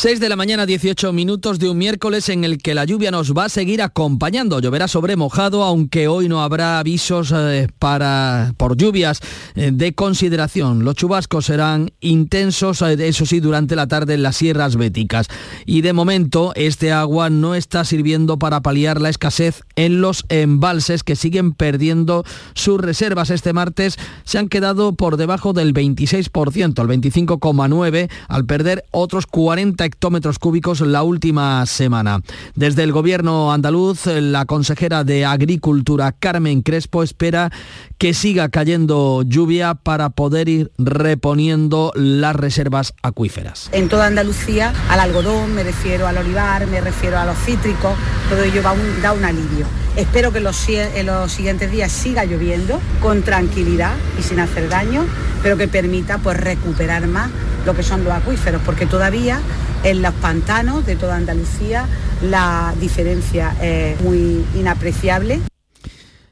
6 0.00 0.18
de 0.18 0.30
la 0.30 0.36
mañana, 0.36 0.64
18 0.64 1.12
minutos 1.12 1.58
de 1.58 1.68
un 1.68 1.76
miércoles 1.76 2.30
en 2.30 2.42
el 2.42 2.56
que 2.56 2.72
la 2.72 2.86
lluvia 2.86 3.10
nos 3.10 3.34
va 3.34 3.44
a 3.44 3.48
seguir 3.50 3.82
acompañando. 3.82 4.58
Lloverá 4.58 4.88
sobre 4.88 5.14
mojado, 5.14 5.62
aunque 5.62 6.08
hoy 6.08 6.26
no 6.26 6.42
habrá 6.42 6.78
avisos 6.78 7.34
eh, 7.36 7.68
para, 7.78 8.54
por 8.56 8.78
lluvias 8.78 9.20
eh, 9.56 9.72
de 9.74 9.92
consideración. 9.92 10.84
Los 10.84 10.94
chubascos 10.94 11.44
serán 11.44 11.90
intensos, 12.00 12.80
eh, 12.80 12.96
eso 13.06 13.26
sí, 13.26 13.40
durante 13.40 13.76
la 13.76 13.88
tarde 13.88 14.14
en 14.14 14.22
las 14.22 14.36
sierras 14.38 14.76
béticas. 14.76 15.26
Y 15.66 15.82
de 15.82 15.92
momento, 15.92 16.52
este 16.54 16.92
agua 16.92 17.28
no 17.28 17.54
está 17.54 17.84
sirviendo 17.84 18.38
para 18.38 18.62
paliar 18.62 19.02
la 19.02 19.10
escasez 19.10 19.64
en 19.76 20.00
los 20.00 20.24
embalses 20.30 21.04
que 21.04 21.14
siguen 21.14 21.52
perdiendo 21.52 22.24
sus 22.54 22.80
reservas. 22.80 23.28
Este 23.28 23.52
martes 23.52 23.98
se 24.24 24.38
han 24.38 24.48
quedado 24.48 24.94
por 24.94 25.18
debajo 25.18 25.52
del 25.52 25.74
26%, 25.74 26.80
el 26.80 26.88
25,9%, 26.88 28.08
al 28.28 28.46
perder 28.46 28.86
otros 28.92 29.26
40 29.26 29.89
hectómetros 29.90 30.38
cúbicos 30.38 30.80
la 30.80 31.02
última 31.02 31.66
semana. 31.66 32.20
Desde 32.54 32.84
el 32.84 32.92
gobierno 32.92 33.52
andaluz, 33.52 34.06
la 34.06 34.44
consejera 34.44 35.02
de 35.02 35.24
Agricultura, 35.24 36.12
Carmen 36.12 36.62
Crespo, 36.62 37.02
espera 37.02 37.50
que 37.98 38.14
siga 38.14 38.48
cayendo 38.48 39.22
lluvia 39.22 39.74
para 39.74 40.10
poder 40.10 40.48
ir 40.48 40.70
reponiendo 40.78 41.90
las 41.96 42.36
reservas 42.36 42.94
acuíferas. 43.02 43.68
En 43.72 43.88
toda 43.88 44.06
Andalucía, 44.06 44.72
al 44.88 45.00
algodón, 45.00 45.54
me 45.54 45.64
refiero 45.64 46.06
al 46.06 46.18
olivar, 46.18 46.66
me 46.68 46.80
refiero 46.80 47.18
a 47.18 47.24
los 47.24 47.36
cítricos, 47.38 47.94
todo 48.28 48.42
ello 48.44 48.62
va 48.62 48.74
da 49.02 49.12
un 49.12 49.24
alivio. 49.24 49.66
Espero 49.96 50.32
que 50.32 50.38
en 50.38 51.06
los 51.06 51.32
siguientes 51.32 51.70
días 51.70 51.90
siga 51.90 52.24
lloviendo 52.24 52.80
con 53.02 53.22
tranquilidad 53.22 53.92
y 54.18 54.22
sin 54.22 54.40
hacer 54.40 54.68
daño, 54.68 55.04
pero 55.42 55.56
que 55.56 55.68
permita 55.68 56.18
pues 56.18 56.36
recuperar 56.36 57.06
más 57.06 57.30
lo 57.66 57.74
que 57.74 57.82
son 57.82 58.04
los 58.04 58.12
acuíferos, 58.12 58.62
porque 58.64 58.86
todavía 58.86 59.40
en 59.82 60.00
los 60.00 60.14
pantanos 60.14 60.86
de 60.86 60.96
toda 60.96 61.16
Andalucía 61.16 61.86
la 62.22 62.72
diferencia 62.80 63.54
es 63.60 64.00
muy 64.00 64.44
inapreciable. 64.54 65.40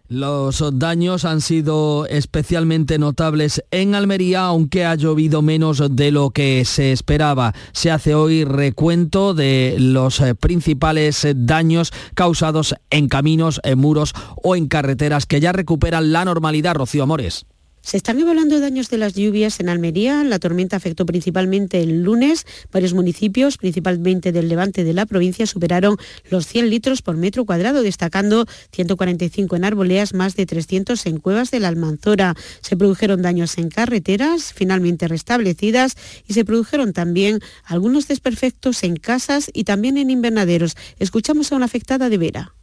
Los 0.09 0.65
daños 0.79 1.27
han 1.27 1.43
sido 1.43 2.07
especialmente 2.07 2.99
notables 2.99 3.63
en 3.71 3.95
Almería, 3.95 4.47
aunque 4.47 4.87
ha 4.87 4.95
llovido 4.95 5.43
menos 5.43 5.83
de 5.95 6.11
lo 6.11 6.31
que 6.31 6.65
se 6.65 6.93
esperaba. 6.93 7.55
Se 7.73 7.91
hace 7.91 8.15
hoy 8.15 8.45
recuento 8.45 9.35
de 9.35 9.77
los 9.79 10.21
eh, 10.21 10.35
principales 10.35 11.27
daños 11.37 11.93
causados 12.15 12.75
en 12.89 13.09
caminos, 13.09 13.61
en 13.65 13.79
muros 13.81 14.15
o 14.43 14.57
en 14.57 14.67
carreteras 14.67 15.27
que 15.27 15.41
ya 15.41 15.53
recuperan 15.53 16.11
la 16.11 16.25
normalidad. 16.25 16.75
Rocío 16.75 17.03
Amores. 17.03 17.45
Se 17.81 17.97
están 17.97 18.19
evaluando 18.19 18.61
daños 18.61 18.91
de 18.91 18.99
las 18.99 19.15
lluvias 19.15 19.61
en 19.61 19.69
Almería. 19.69 20.23
La 20.25 20.39
tormenta 20.39 20.77
afectó 20.77 21.07
principalmente 21.07 21.81
el 21.81 22.03
lunes. 22.03 22.47
Varios 22.71 22.93
municipios, 22.93 23.57
principalmente 23.57 24.31
del 24.31 24.49
levante 24.49 24.85
de 24.85 24.93
la 24.93 25.07
provincia, 25.07 25.47
superaron 25.47 25.97
los 26.29 26.47
100 26.47 26.69
litros 26.69 27.01
por 27.03 27.17
metro 27.17 27.47
cuadrado, 27.47 27.83
destacando 27.83 28.47
145 28.73 29.57
en 29.57 29.65
arboleas, 29.65 30.13
más 30.13 30.37
de 30.37 30.45
300 30.45 31.07
en 31.07 31.19
cuevas 31.19 31.51
de 31.51 31.61
la 31.61 31.69
Almanzora. 31.69 32.35
Se 32.61 32.77
produjeron 32.77 33.23
daños 33.23 33.57
en 33.57 33.71
carreteras, 33.71 34.53
finalmente 34.53 35.09
restablecidas, 35.09 35.97
y 36.27 36.35
se 36.35 36.45
produjeron 36.45 36.93
también 36.93 37.41
algunos 37.65 38.09
desperfectos 38.09 38.83
en 38.85 38.97
casas 38.97 39.51
y 39.55 39.65
también 39.65 39.97
en 39.97 40.11
invernaderos. 40.11 40.77
Escuchamos 40.99 41.53
a 41.53 41.57
una 41.57 41.65
afectada 41.65 42.09
de 42.11 42.19
Vera 42.19 42.58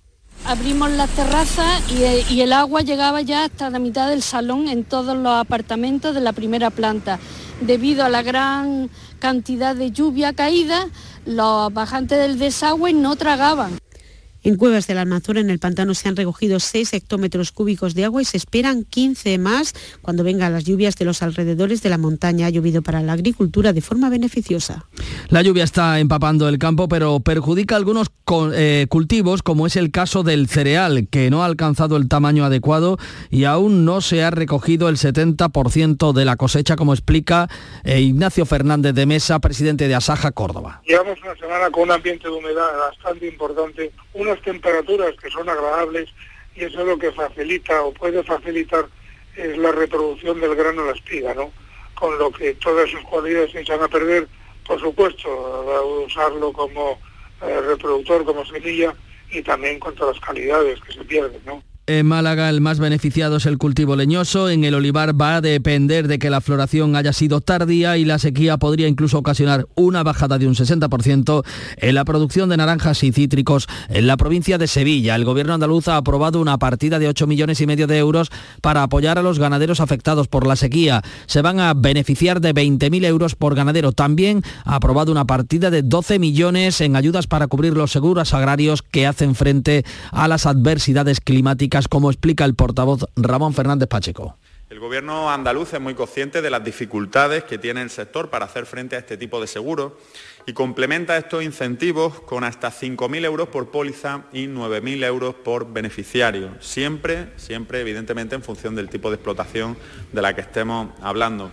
abrimos 0.47 0.91
las 0.91 1.09
terrazas 1.09 1.81
y, 1.91 2.41
el 2.41 2.53
agua 2.53 2.81
llegaba 2.81 3.21
ya 3.21 3.45
hasta 3.45 3.69
la 3.69 3.79
mitad 3.79 4.09
del 4.09 4.21
salón 4.21 4.67
en 4.67 4.83
todos 4.83 5.17
los 5.17 5.33
apartamentos 5.33 6.13
de 6.13 6.21
la 6.21 6.33
primera 6.33 6.69
planta. 6.69 7.19
Debido 7.61 8.05
a 8.05 8.09
la 8.09 8.21
gran 8.21 8.89
cantidad 9.19 9.75
de 9.75 9.91
lluvia 9.91 10.33
caída, 10.33 10.87
los 11.25 11.73
bajantes 11.73 12.19
del 12.19 12.37
desagüe 12.37 12.93
no 12.93 13.15
tragaban. 13.15 13.77
En 14.45 14.57
Cuevas 14.57 14.85
del 14.85 14.99
Almanzora, 14.99 15.39
en 15.39 15.49
el 15.49 15.57
pantano, 15.57 15.95
se 15.95 16.07
han 16.07 16.15
recogido 16.15 16.59
6 16.59 16.93
hectómetros 16.93 17.51
cúbicos 17.51 17.95
de 17.95 18.05
agua 18.05 18.21
y 18.21 18.25
se 18.25 18.37
esperan 18.37 18.83
15 18.83 19.39
más 19.39 19.73
cuando 20.03 20.23
vengan 20.23 20.53
las 20.53 20.65
lluvias 20.65 20.95
de 20.97 21.03
los 21.03 21.23
alrededores 21.23 21.81
de 21.81 21.89
la 21.89 21.97
montaña. 21.97 22.45
Ha 22.45 22.51
llovido 22.51 22.83
para 22.83 23.01
la 23.01 23.13
agricultura 23.13 23.73
de 23.73 23.81
forma 23.81 24.07
beneficiosa. 24.07 24.85
La 25.29 25.41
lluvia 25.41 25.63
está 25.63 25.99
empapando 25.99 26.47
el 26.47 26.59
campo, 26.59 26.87
pero 26.87 27.21
perjudica 27.21 27.75
algunos 27.75 28.11
eh, 28.53 28.85
cultivos, 28.87 29.41
como 29.41 29.65
es 29.65 29.77
el 29.77 29.89
caso 29.89 30.21
del 30.21 30.47
cereal, 30.47 31.07
que 31.09 31.31
no 31.31 31.41
ha 31.41 31.47
alcanzado 31.47 31.97
el 31.97 32.07
tamaño 32.07 32.45
adecuado 32.45 32.99
y 33.31 33.45
aún 33.45 33.83
no 33.83 33.99
se 34.01 34.23
ha 34.23 34.29
recogido 34.29 34.89
el 34.89 34.97
70% 34.97 36.13
de 36.13 36.23
la 36.23 36.35
cosecha, 36.35 36.75
como 36.75 36.93
explica 36.93 37.47
eh, 37.83 37.99
Ignacio 37.99 38.45
Fernández 38.45 38.93
de 38.93 39.07
Mesa, 39.07 39.39
presidente 39.39 39.87
de 39.87 39.95
Asaja 39.95 40.31
Córdoba. 40.33 40.83
Llevamos 40.85 41.17
una 41.23 41.35
semana 41.35 41.71
con 41.71 41.83
un 41.85 41.91
ambiente 41.93 42.27
de 42.27 42.33
humedad 42.35 42.67
bastante 42.91 43.27
importante, 43.27 43.91
temperaturas 44.41 45.15
que 45.21 45.29
son 45.29 45.49
agradables 45.49 46.09
y 46.55 46.63
eso 46.63 46.81
es 46.81 46.87
lo 46.87 46.97
que 46.97 47.11
facilita 47.11 47.83
o 47.83 47.93
puede 47.93 48.23
facilitar 48.23 48.85
es 49.35 49.57
la 49.57 49.71
reproducción 49.71 50.39
del 50.39 50.55
grano 50.55 50.81
en 50.81 50.87
la 50.87 50.93
espiga, 50.93 51.33
¿no? 51.33 51.51
Con 51.93 52.17
lo 52.17 52.31
que 52.31 52.53
todas 52.55 52.89
sus 52.89 53.01
cualidades 53.01 53.51
se 53.51 53.61
echan 53.61 53.81
a 53.81 53.87
perder, 53.87 54.27
por 54.65 54.79
supuesto, 54.79 56.05
usarlo 56.05 56.53
como 56.53 56.99
eh, 57.41 57.61
reproductor, 57.61 58.23
como 58.23 58.45
semilla 58.45 58.95
y 59.29 59.41
también 59.41 59.79
contra 59.79 60.07
las 60.07 60.19
calidades 60.19 60.79
que 60.81 60.93
se 60.93 61.03
pierden, 61.03 61.41
¿no? 61.45 61.61
En 61.87 62.07
Málaga 62.07 62.49
el 62.49 62.61
más 62.61 62.79
beneficiado 62.79 63.37
es 63.37 63.45
el 63.45 63.59
cultivo 63.59 63.95
leñoso. 63.95 64.49
En 64.49 64.63
el 64.63 64.73
olivar 64.73 65.21
va 65.21 65.35
a 65.35 65.41
depender 65.41 66.07
de 66.07 66.17
que 66.17 66.31
la 66.31 66.41
floración 66.41 66.95
haya 66.95 67.13
sido 67.13 67.41
tardía 67.41 67.95
y 67.97 68.05
la 68.05 68.17
sequía 68.17 68.57
podría 68.57 68.87
incluso 68.87 69.19
ocasionar 69.19 69.67
una 69.75 70.01
bajada 70.01 70.39
de 70.39 70.47
un 70.47 70.55
60% 70.55 71.43
en 71.77 71.93
la 71.93 72.03
producción 72.03 72.49
de 72.49 72.57
naranjas 72.57 73.03
y 73.03 73.11
cítricos 73.11 73.67
en 73.89 74.07
la 74.07 74.17
provincia 74.17 74.57
de 74.57 74.65
Sevilla. 74.65 75.13
El 75.15 75.25
gobierno 75.25 75.53
andaluz 75.53 75.87
ha 75.87 75.97
aprobado 75.97 76.41
una 76.41 76.57
partida 76.57 76.97
de 76.97 77.07
8 77.07 77.27
millones 77.27 77.61
y 77.61 77.67
medio 77.67 77.85
de 77.85 77.99
euros 77.99 78.31
para 78.61 78.81
apoyar 78.81 79.19
a 79.19 79.21
los 79.21 79.37
ganaderos 79.37 79.79
afectados 79.79 80.27
por 80.27 80.47
la 80.47 80.55
sequía. 80.55 81.03
Se 81.27 81.43
van 81.43 81.59
a 81.59 81.75
beneficiar 81.75 82.41
de 82.41 82.55
20.000 82.55 83.05
euros 83.05 83.35
por 83.35 83.53
ganadero. 83.53 83.91
También 83.91 84.41
ha 84.63 84.77
aprobado 84.77 85.11
una 85.11 85.25
partida 85.25 85.69
de 85.69 85.83
12 85.83 86.17
millones 86.17 86.81
en 86.81 86.95
ayudas 86.95 87.27
para 87.27 87.45
cubrir 87.45 87.73
los 87.73 87.91
seguros 87.91 88.33
agrarios 88.33 88.81
que 88.81 89.05
hacen 89.05 89.35
frente 89.35 89.85
a 90.11 90.27
las 90.27 90.47
adversidades 90.47 91.21
climáticas 91.21 91.74
como 91.89 92.09
explica 92.09 92.45
el 92.45 92.55
portavoz 92.55 93.05
Ramón 93.17 93.53
Fernández 93.53 93.89
Pacheco. 93.89 94.37
El 94.69 94.79
Gobierno 94.79 95.29
andaluz 95.29 95.73
es 95.73 95.81
muy 95.81 95.93
consciente 95.93 96.41
de 96.41 96.49
las 96.49 96.63
dificultades 96.63 97.43
que 97.43 97.57
tiene 97.57 97.81
el 97.81 97.89
sector 97.89 98.29
para 98.29 98.45
hacer 98.45 98.65
frente 98.65 98.95
a 98.95 98.99
este 98.99 99.17
tipo 99.17 99.39
de 99.41 99.47
seguros 99.47 99.91
y 100.47 100.53
complementa 100.53 101.17
estos 101.17 101.43
incentivos 101.43 102.21
con 102.21 102.43
hasta 102.43 102.71
5.000 102.71 103.25
euros 103.25 103.49
por 103.49 103.69
póliza 103.71 104.23
y 104.31 104.47
9.000 104.47 105.03
euros 105.03 105.35
por 105.35 105.71
beneficiario, 105.71 106.49
siempre, 106.61 107.33
siempre 107.35 107.81
evidentemente 107.81 108.35
en 108.35 108.41
función 108.41 108.73
del 108.73 108.89
tipo 108.89 109.09
de 109.09 109.15
explotación 109.15 109.77
de 110.13 110.21
la 110.21 110.33
que 110.33 110.41
estemos 110.41 110.89
hablando. 111.01 111.51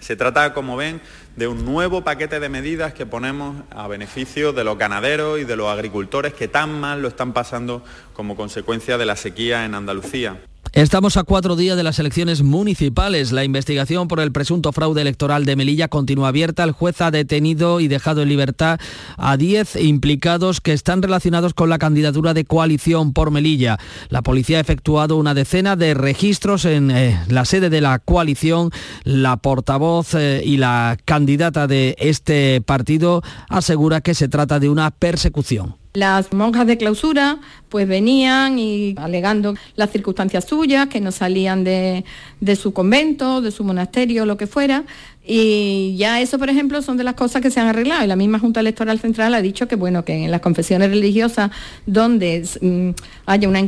Se 0.00 0.16
trata, 0.16 0.52
como 0.52 0.76
ven, 0.76 1.00
de 1.36 1.48
un 1.48 1.64
nuevo 1.64 2.04
paquete 2.04 2.38
de 2.38 2.48
medidas 2.48 2.94
que 2.94 3.06
ponemos 3.06 3.56
a 3.70 3.88
beneficio 3.88 4.52
de 4.52 4.64
los 4.64 4.78
ganaderos 4.78 5.40
y 5.40 5.44
de 5.44 5.56
los 5.56 5.68
agricultores 5.68 6.32
que 6.32 6.48
tan 6.48 6.80
mal 6.80 7.02
lo 7.02 7.08
están 7.08 7.32
pasando 7.32 7.82
como 8.12 8.36
consecuencia 8.36 8.98
de 8.98 9.06
la 9.06 9.16
sequía 9.16 9.64
en 9.64 9.74
Andalucía. 9.74 10.40
Estamos 10.74 11.16
a 11.16 11.22
cuatro 11.22 11.54
días 11.54 11.76
de 11.76 11.84
las 11.84 12.00
elecciones 12.00 12.42
municipales. 12.42 13.30
La 13.30 13.44
investigación 13.44 14.08
por 14.08 14.18
el 14.18 14.32
presunto 14.32 14.72
fraude 14.72 15.02
electoral 15.02 15.44
de 15.44 15.54
Melilla 15.54 15.86
continúa 15.86 16.26
abierta. 16.26 16.64
El 16.64 16.72
juez 16.72 17.00
ha 17.00 17.12
detenido 17.12 17.78
y 17.78 17.86
dejado 17.86 18.22
en 18.22 18.28
libertad 18.28 18.80
a 19.16 19.36
diez 19.36 19.76
implicados 19.76 20.60
que 20.60 20.72
están 20.72 21.00
relacionados 21.00 21.54
con 21.54 21.70
la 21.70 21.78
candidatura 21.78 22.34
de 22.34 22.44
coalición 22.44 23.12
por 23.12 23.30
Melilla. 23.30 23.78
La 24.08 24.22
policía 24.22 24.58
ha 24.58 24.62
efectuado 24.62 25.16
una 25.16 25.32
decena 25.32 25.76
de 25.76 25.94
registros 25.94 26.64
en 26.64 26.90
eh, 26.90 27.20
la 27.28 27.44
sede 27.44 27.70
de 27.70 27.80
la 27.80 28.00
coalición. 28.00 28.70
La 29.04 29.36
portavoz 29.36 30.16
eh, 30.16 30.42
y 30.44 30.56
la 30.56 30.98
candidata 31.04 31.68
de 31.68 31.94
este 32.00 32.60
partido 32.62 33.22
asegura 33.48 34.00
que 34.00 34.14
se 34.14 34.26
trata 34.26 34.58
de 34.58 34.70
una 34.70 34.90
persecución. 34.90 35.83
Las 35.96 36.32
monjas 36.32 36.66
de 36.66 36.76
clausura 36.76 37.38
pues 37.68 37.86
venían 37.86 38.58
y 38.58 38.96
alegando 38.98 39.54
las 39.76 39.90
circunstancias 39.90 40.44
suyas, 40.44 40.88
que 40.88 41.00
no 41.00 41.12
salían 41.12 41.62
de, 41.62 42.04
de 42.40 42.56
su 42.56 42.72
convento, 42.72 43.40
de 43.40 43.52
su 43.52 43.62
monasterio, 43.62 44.26
lo 44.26 44.36
que 44.36 44.48
fuera, 44.48 44.82
y 45.26 45.96
ya 45.96 46.20
eso, 46.20 46.38
por 46.38 46.50
ejemplo, 46.50 46.82
son 46.82 46.98
de 46.98 47.04
las 47.04 47.14
cosas 47.14 47.40
que 47.40 47.50
se 47.50 47.58
han 47.58 47.68
arreglado. 47.68 48.04
Y 48.04 48.06
la 48.06 48.16
misma 48.16 48.38
Junta 48.38 48.60
Electoral 48.60 49.00
Central 49.00 49.32
ha 49.34 49.40
dicho 49.40 49.66
que, 49.66 49.76
bueno, 49.76 50.04
que 50.04 50.24
en 50.24 50.30
las 50.30 50.42
confesiones 50.42 50.90
religiosas 50.90 51.50
donde 51.86 52.46
mm, 52.60 52.90
haya 53.24 53.48
una 53.48 53.60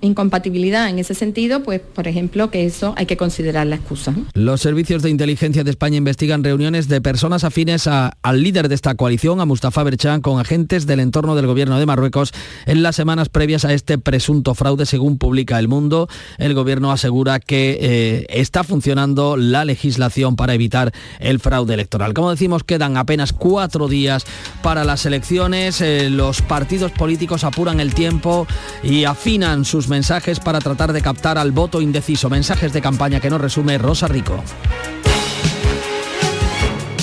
incompatibilidad 0.00 0.88
en 0.88 0.98
ese 0.98 1.14
sentido, 1.14 1.62
pues, 1.62 1.80
por 1.80 2.08
ejemplo, 2.08 2.50
que 2.50 2.64
eso 2.64 2.94
hay 2.96 3.04
que 3.04 3.18
considerar 3.18 3.66
la 3.66 3.76
excusa. 3.76 4.14
Los 4.32 4.62
servicios 4.62 5.02
de 5.02 5.10
inteligencia 5.10 5.64
de 5.64 5.70
España 5.70 5.98
investigan 5.98 6.42
reuniones 6.42 6.88
de 6.88 7.02
personas 7.02 7.44
afines 7.44 7.86
al 7.86 8.42
líder 8.42 8.68
de 8.68 8.74
esta 8.74 8.94
coalición, 8.94 9.40
a 9.40 9.44
Mustafa 9.44 9.82
Berchan, 9.82 10.22
con 10.22 10.40
agentes 10.40 10.86
del 10.86 11.00
entorno 11.00 11.36
del 11.36 11.46
gobierno 11.46 11.78
de 11.78 11.84
Marruecos 11.84 12.32
en 12.64 12.82
las 12.82 12.96
semanas 12.96 13.28
previas 13.28 13.66
a 13.66 13.74
este 13.74 13.98
presunto 13.98 14.54
fraude, 14.54 14.86
según 14.86 15.18
publica 15.18 15.58
El 15.58 15.68
Mundo. 15.68 16.08
El 16.38 16.54
gobierno 16.54 16.90
asegura 16.90 17.38
que 17.38 17.78
eh, 17.80 18.26
está 18.30 18.64
funcionando 18.64 19.36
la 19.36 19.66
legislación 19.66 20.36
para 20.36 20.54
evitar 20.70 20.92
el 21.18 21.40
fraude 21.40 21.74
electoral. 21.74 22.14
Como 22.14 22.30
decimos, 22.30 22.62
quedan 22.62 22.96
apenas 22.96 23.32
cuatro 23.32 23.88
días 23.88 24.24
para 24.62 24.84
las 24.84 25.04
elecciones. 25.04 25.80
Eh, 25.80 26.08
los 26.10 26.42
partidos 26.42 26.92
políticos 26.92 27.44
apuran 27.44 27.80
el 27.80 27.94
tiempo 27.94 28.46
y 28.82 29.04
afinan 29.04 29.64
sus 29.64 29.88
mensajes 29.88 30.38
para 30.38 30.60
tratar 30.60 30.92
de 30.92 31.02
captar 31.02 31.38
al 31.38 31.50
voto 31.50 31.80
indeciso. 31.80 32.30
Mensajes 32.30 32.72
de 32.72 32.80
campaña 32.80 33.20
que 33.20 33.30
nos 33.30 33.40
resume 33.40 33.78
Rosa 33.78 34.06
Rico. 34.06 34.42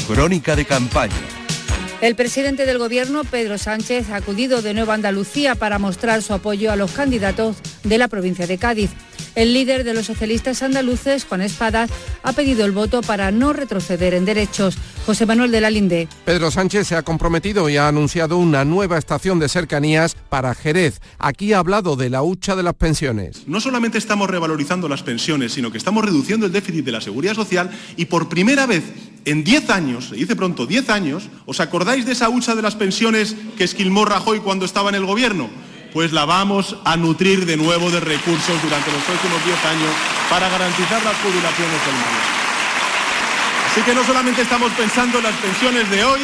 Crónica 0.08 0.56
de 0.56 0.66
campaña. 0.66 1.16
El 2.00 2.16
presidente 2.16 2.68
del 2.68 2.78
Gobierno, 2.78 3.24
Pedro 3.24 3.58
Sánchez, 3.58 4.12
ha 4.12 4.18
acudido 4.18 4.62
de 4.62 4.76
nuevo 4.76 4.92
a 4.92 4.96
Andalucía 4.96 5.56
para 5.56 5.80
mostrar 5.80 6.22
su 6.22 6.32
apoyo 6.34 6.72
a 6.72 6.76
los 6.76 6.92
candidatos 6.92 7.58
de 7.84 7.98
la 7.98 8.08
provincia 8.08 8.46
de 8.46 8.60
Cádiz. 8.60 8.92
El 9.36 9.54
líder 9.54 9.84
de 9.84 9.94
los 9.94 10.06
socialistas 10.06 10.64
andaluces, 10.64 11.26
Juan 11.26 11.42
Espadas, 11.42 11.90
ha 12.24 12.34
pedido 12.34 12.66
el 12.66 12.72
voto 12.72 13.02
para 13.02 13.32
no 13.32 13.54
retroceder 13.54 14.14
en 14.14 14.26
derechos. 14.26 14.78
José 15.06 15.26
Manuel 15.26 15.52
de 15.52 15.62
la 15.62 15.70
Linde. 15.70 16.08
Pedro 16.26 16.52
Sánchez 16.52 16.88
se 16.88 16.96
ha 16.96 17.04
comprometido 17.04 17.70
y 17.70 17.78
ha 17.78 17.88
anunciado 17.88 18.38
una 18.38 18.66
nueva 18.66 18.98
estación 18.98 19.40
de 19.40 19.48
cercanías 19.48 20.16
para 20.30 20.54
Jerez. 20.54 21.00
Aquí 21.18 21.54
ha 21.54 21.60
hablado 21.60 21.96
de 21.96 22.10
la 22.10 22.24
hucha 22.24 22.56
de 22.56 22.64
las 22.64 22.74
pensiones. 22.74 23.44
No 23.48 23.62
solamente 23.62 23.98
estamos 23.98 24.30
revalorizando 24.30 24.90
las 24.90 25.04
pensiones, 25.04 25.54
sino 25.54 25.72
que 25.72 25.78
estamos 25.78 26.04
reduciendo 26.04 26.46
el 26.46 26.52
déficit 26.52 26.84
de 26.84 26.92
la 26.92 27.02
seguridad 27.02 27.36
social 27.36 27.72
y 27.96 28.06
por 28.06 28.30
primera 28.30 28.66
vez 28.66 28.84
en 29.26 29.44
10 29.44 29.70
años, 29.72 30.08
se 30.10 30.16
dice 30.16 30.38
pronto 30.38 30.66
10 30.66 30.90
años, 30.90 31.30
¿os 31.46 31.60
acordáis 31.60 32.06
de 32.06 32.14
esa 32.14 32.30
hucha 32.30 32.56
de 32.56 32.62
las 32.62 32.76
pensiones 32.76 33.36
que 33.58 33.66
esquilmó 33.66 34.06
Rajoy 34.06 34.40
cuando 34.40 34.64
estaba 34.64 34.88
en 34.88 34.96
el 34.96 35.06
gobierno? 35.06 35.50
Pues 35.98 36.14
la 36.14 36.26
vamos 36.26 36.78
a 36.86 36.96
nutrir 36.96 37.48
de 37.48 37.58
nuevo 37.58 37.90
de 37.90 38.00
recursos 38.00 38.62
durante 38.62 38.92
los 38.92 39.02
próximos 39.02 39.44
10 39.44 39.66
años 39.66 39.90
para 40.30 40.48
garantizar 40.48 41.04
las 41.04 41.16
jubilaciones 41.16 41.86
del 41.86 41.96
mañana. 41.96 42.24
Así 43.66 43.82
que 43.82 43.96
no 43.96 44.04
solamente 44.04 44.44
estamos 44.44 44.72
pensando 44.74 45.18
en 45.18 45.24
las 45.24 45.34
pensiones 45.38 45.90
de 45.90 46.04
hoy, 46.04 46.20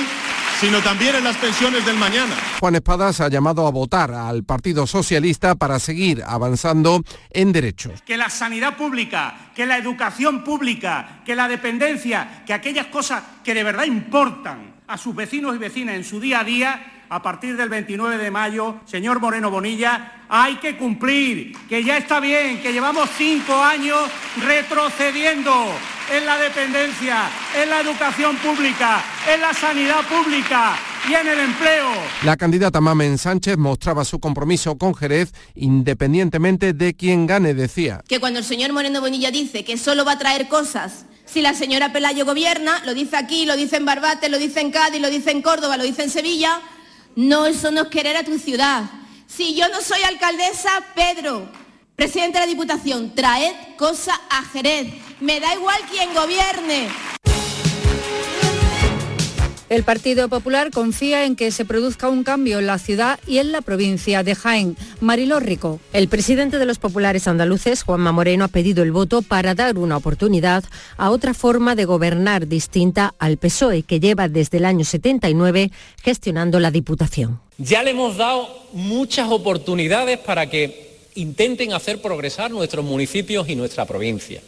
sino 0.61 0.79
también 0.81 1.15
en 1.15 1.23
las 1.23 1.37
pensiones 1.37 1.83
del 1.87 1.97
mañana. 1.97 2.35
Juan 2.59 2.75
Espadas 2.75 3.19
ha 3.19 3.29
llamado 3.29 3.65
a 3.65 3.71
votar 3.71 4.11
al 4.11 4.43
Partido 4.43 4.85
Socialista 4.85 5.55
para 5.55 5.79
seguir 5.79 6.21
avanzando 6.23 7.01
en 7.31 7.51
derechos. 7.51 8.03
Que 8.03 8.15
la 8.15 8.29
sanidad 8.29 8.77
pública, 8.77 9.49
que 9.55 9.65
la 9.65 9.79
educación 9.79 10.43
pública, 10.43 11.23
que 11.25 11.35
la 11.35 11.47
dependencia, 11.47 12.43
que 12.45 12.53
aquellas 12.53 12.85
cosas 12.85 13.23
que 13.43 13.55
de 13.55 13.63
verdad 13.63 13.85
importan 13.85 14.75
a 14.85 14.99
sus 14.99 15.15
vecinos 15.15 15.55
y 15.55 15.57
vecinas 15.57 15.95
en 15.95 16.03
su 16.03 16.19
día 16.19 16.41
a 16.41 16.43
día, 16.43 16.92
a 17.13 17.21
partir 17.21 17.55
del 17.55 17.69
29 17.69 18.17
de 18.17 18.31
mayo, 18.31 18.77
señor 18.85 19.19
Moreno 19.19 19.51
Bonilla, 19.51 20.23
hay 20.29 20.55
que 20.55 20.75
cumplir, 20.75 21.55
que 21.69 21.83
ya 21.83 21.97
está 21.97 22.19
bien, 22.19 22.59
que 22.59 22.73
llevamos 22.73 23.07
cinco 23.15 23.53
años 23.53 24.09
retrocediendo 24.43 25.53
en 26.11 26.25
la 26.25 26.39
dependencia, 26.39 27.29
en 27.55 27.69
la 27.69 27.81
educación 27.81 28.35
pública, 28.37 29.03
en 29.31 29.41
la 29.41 29.53
sanidad 29.53 30.01
pública 30.07 30.73
y 31.07 31.13
en 31.13 31.27
el 31.27 31.39
empleo. 31.39 31.87
La 32.23 32.35
candidata 32.35 32.81
Mamen 32.81 33.19
Sánchez 33.19 33.57
mostraba 33.57 34.03
su 34.05 34.19
compromiso 34.19 34.75
con 34.79 34.95
Jerez 34.95 35.33
independientemente 35.53 36.73
de 36.73 36.95
quién 36.95 37.27
gane, 37.27 37.53
decía. 37.53 38.01
Que 38.07 38.19
cuando 38.19 38.39
el 38.39 38.45
señor 38.45 38.73
Moreno 38.73 39.01
Bonilla 39.01 39.29
dice 39.29 39.63
que 39.63 39.77
solo 39.77 40.03
va 40.03 40.13
a 40.13 40.17
traer 40.17 40.47
cosas 40.47 41.05
si 41.25 41.41
la 41.41 41.53
señora 41.53 41.93
Pelayo 41.93 42.25
gobierna, 42.25 42.83
lo 42.85 42.93
dice 42.93 43.17
aquí, 43.17 43.45
lo 43.45 43.55
dice 43.55 43.77
en 43.77 43.85
Barbate, 43.85 44.29
lo 44.29 44.37
dice 44.37 44.59
en 44.61 44.71
Cádiz, 44.71 45.01
lo 45.01 45.09
dice 45.09 45.31
en 45.31 45.41
Córdoba, 45.41 45.77
lo 45.77 45.83
dice 45.83 46.03
en 46.03 46.09
Sevilla, 46.09 46.61
no, 47.15 47.45
eso 47.45 47.71
no 47.71 47.81
es 47.83 47.87
querer 47.89 48.17
a 48.17 48.23
tu 48.23 48.37
ciudad. 48.39 48.83
Si 49.27 49.55
yo 49.55 49.67
no 49.69 49.81
soy 49.81 50.01
alcaldesa, 50.03 50.69
Pedro, 50.95 51.47
presidente 51.95 52.39
de 52.39 52.45
la 52.45 52.49
Diputación, 52.49 53.13
traed 53.15 53.53
cosa 53.77 54.19
a 54.29 54.43
Jerez. 54.43 54.93
Me 55.19 55.39
da 55.39 55.53
igual 55.53 55.79
quién 55.89 56.13
gobierne. 56.13 56.89
El 59.73 59.81
Partido 59.81 60.29
Popular 60.29 60.69
confía 60.69 61.25
en 61.25 61.35
que 61.35 61.49
se 61.49 61.65
produzca 61.65 62.07
un 62.07 62.23
cambio 62.23 62.59
en 62.59 62.67
la 62.67 62.77
ciudad 62.77 63.19
y 63.25 63.39
en 63.39 63.51
la 63.51 63.61
provincia 63.61 64.21
de 64.21 64.35
Jaén. 64.35 64.77
Mariló 65.01 65.39
Rico. 65.39 65.79
El 65.93 66.07
presidente 66.09 66.59
de 66.59 66.67
los 66.67 66.77
populares 66.77 67.27
andaluces, 67.27 67.81
Juanma 67.81 68.11
Moreno, 68.11 68.45
ha 68.45 68.49
pedido 68.49 68.83
el 68.83 68.91
voto 68.91 69.23
para 69.23 69.55
dar 69.55 69.79
una 69.79 69.97
oportunidad 69.97 70.63
a 70.95 71.09
otra 71.09 71.33
forma 71.33 71.73
de 71.73 71.85
gobernar 71.85 72.47
distinta 72.47 73.15
al 73.17 73.37
PSOE, 73.37 73.81
que 73.81 73.99
lleva 73.99 74.27
desde 74.27 74.59
el 74.59 74.65
año 74.65 74.85
79 74.85 75.71
gestionando 76.03 76.59
la 76.59 76.69
Diputación. 76.69 77.39
Ya 77.57 77.81
le 77.81 77.89
hemos 77.89 78.15
dado 78.17 78.47
muchas 78.73 79.31
oportunidades 79.31 80.19
para 80.19 80.51
que 80.51 80.99
intenten 81.15 81.73
hacer 81.73 81.99
progresar 81.99 82.51
nuestros 82.51 82.85
municipios 82.85 83.49
y 83.49 83.55
nuestra 83.55 83.85
provincia. 83.85 84.39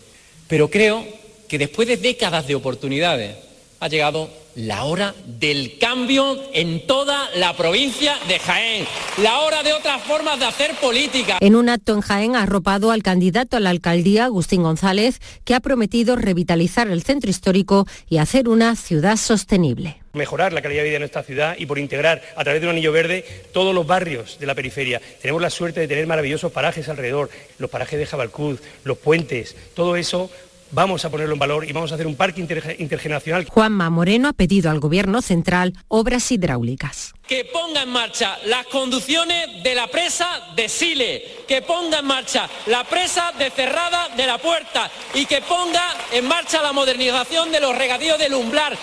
Pero 0.47 0.69
creo 0.69 1.03
que 1.47 1.57
después 1.57 1.87
de 1.87 1.97
décadas 1.97 2.45
de 2.45 2.53
oportunidades 2.53 3.37
ha 3.79 3.87
llegado 3.87 4.44
la 4.55 4.85
hora 4.85 5.13
del 5.25 5.77
cambio 5.79 6.37
en 6.53 6.87
toda 6.87 7.29
la 7.35 7.55
provincia 7.55 8.15
de 8.27 8.39
Jaén, 8.39 8.85
la 9.21 9.41
hora 9.41 9.63
de 9.63 9.73
otras 9.73 10.01
formas 10.03 10.39
de 10.39 10.45
hacer 10.45 10.71
política. 10.75 11.37
En 11.41 11.55
un 11.55 11.69
acto 11.69 11.93
en 11.93 12.01
Jaén 12.01 12.35
ha 12.35 12.43
arropado 12.43 12.91
al 12.91 13.03
candidato 13.03 13.57
a 13.57 13.59
la 13.59 13.69
alcaldía, 13.69 14.25
Agustín 14.25 14.63
González, 14.63 15.19
que 15.43 15.55
ha 15.55 15.59
prometido 15.59 16.15
revitalizar 16.15 16.87
el 16.87 17.03
centro 17.03 17.29
histórico 17.29 17.85
y 18.09 18.17
hacer 18.17 18.47
una 18.47 18.75
ciudad 18.75 19.17
sostenible 19.17 19.97
mejorar 20.13 20.53
la 20.53 20.61
calidad 20.61 20.79
de 20.79 20.85
vida 20.85 20.93
de 20.93 20.99
nuestra 20.99 21.23
ciudad 21.23 21.55
y 21.59 21.65
por 21.65 21.77
integrar 21.77 22.21
a 22.37 22.43
través 22.45 22.61
de 22.61 22.67
un 22.67 22.71
anillo 22.71 22.93
verde 22.93 23.25
todos 23.51 23.75
los 23.75 23.85
barrios 23.85 24.39
de 24.39 24.45
la 24.45 24.55
periferia. 24.55 25.01
Tenemos 25.21 25.41
la 25.41 25.49
suerte 25.49 25.81
de 25.81 25.89
tener 25.89 26.07
maravillosos 26.07 26.53
parajes 26.53 26.87
alrededor, 26.87 27.29
los 27.59 27.69
parajes 27.69 27.99
de 27.99 28.05
Jabalcuz, 28.05 28.61
los 28.85 28.97
puentes, 28.97 29.57
todo 29.73 29.97
eso 29.97 30.31
vamos 30.75 31.05
a 31.05 31.09
ponerlo 31.09 31.33
en 31.33 31.39
valor 31.39 31.67
y 31.67 31.71
vamos 31.71 31.91
a 31.91 31.95
hacer 31.95 32.05
un 32.05 32.15
parque 32.15 32.41
intergeneracional. 32.77 33.45
Juanma 33.45 33.89
Moreno 33.89 34.27
ha 34.27 34.33
pedido 34.33 34.69
al 34.69 34.79
Gobierno 34.79 35.21
central 35.21 35.73
obras 35.87 36.31
hidráulicas. 36.31 37.13
Que 37.25 37.45
ponga 37.45 37.81
en 37.81 37.89
marcha 37.89 38.37
las 38.45 38.67
conducciones 38.67 39.63
de 39.63 39.73
la 39.73 39.87
presa 39.87 40.27
de 40.55 40.69
Sile, 40.69 41.23
que 41.47 41.63
ponga 41.63 41.99
en 41.99 42.05
marcha 42.05 42.47
la 42.67 42.83
presa 42.83 43.31
de 43.39 43.49
Cerrada 43.49 44.09
de 44.15 44.27
la 44.27 44.37
Puerta 44.37 44.91
y 45.15 45.25
que 45.25 45.41
ponga 45.41 45.81
en 46.11 46.27
marcha 46.27 46.61
la 46.61 46.73
modernización 46.73 47.51
de 47.51 47.61
los 47.61 47.75
regadíos 47.75 48.19
del 48.19 48.35
Umblar. 48.35 48.77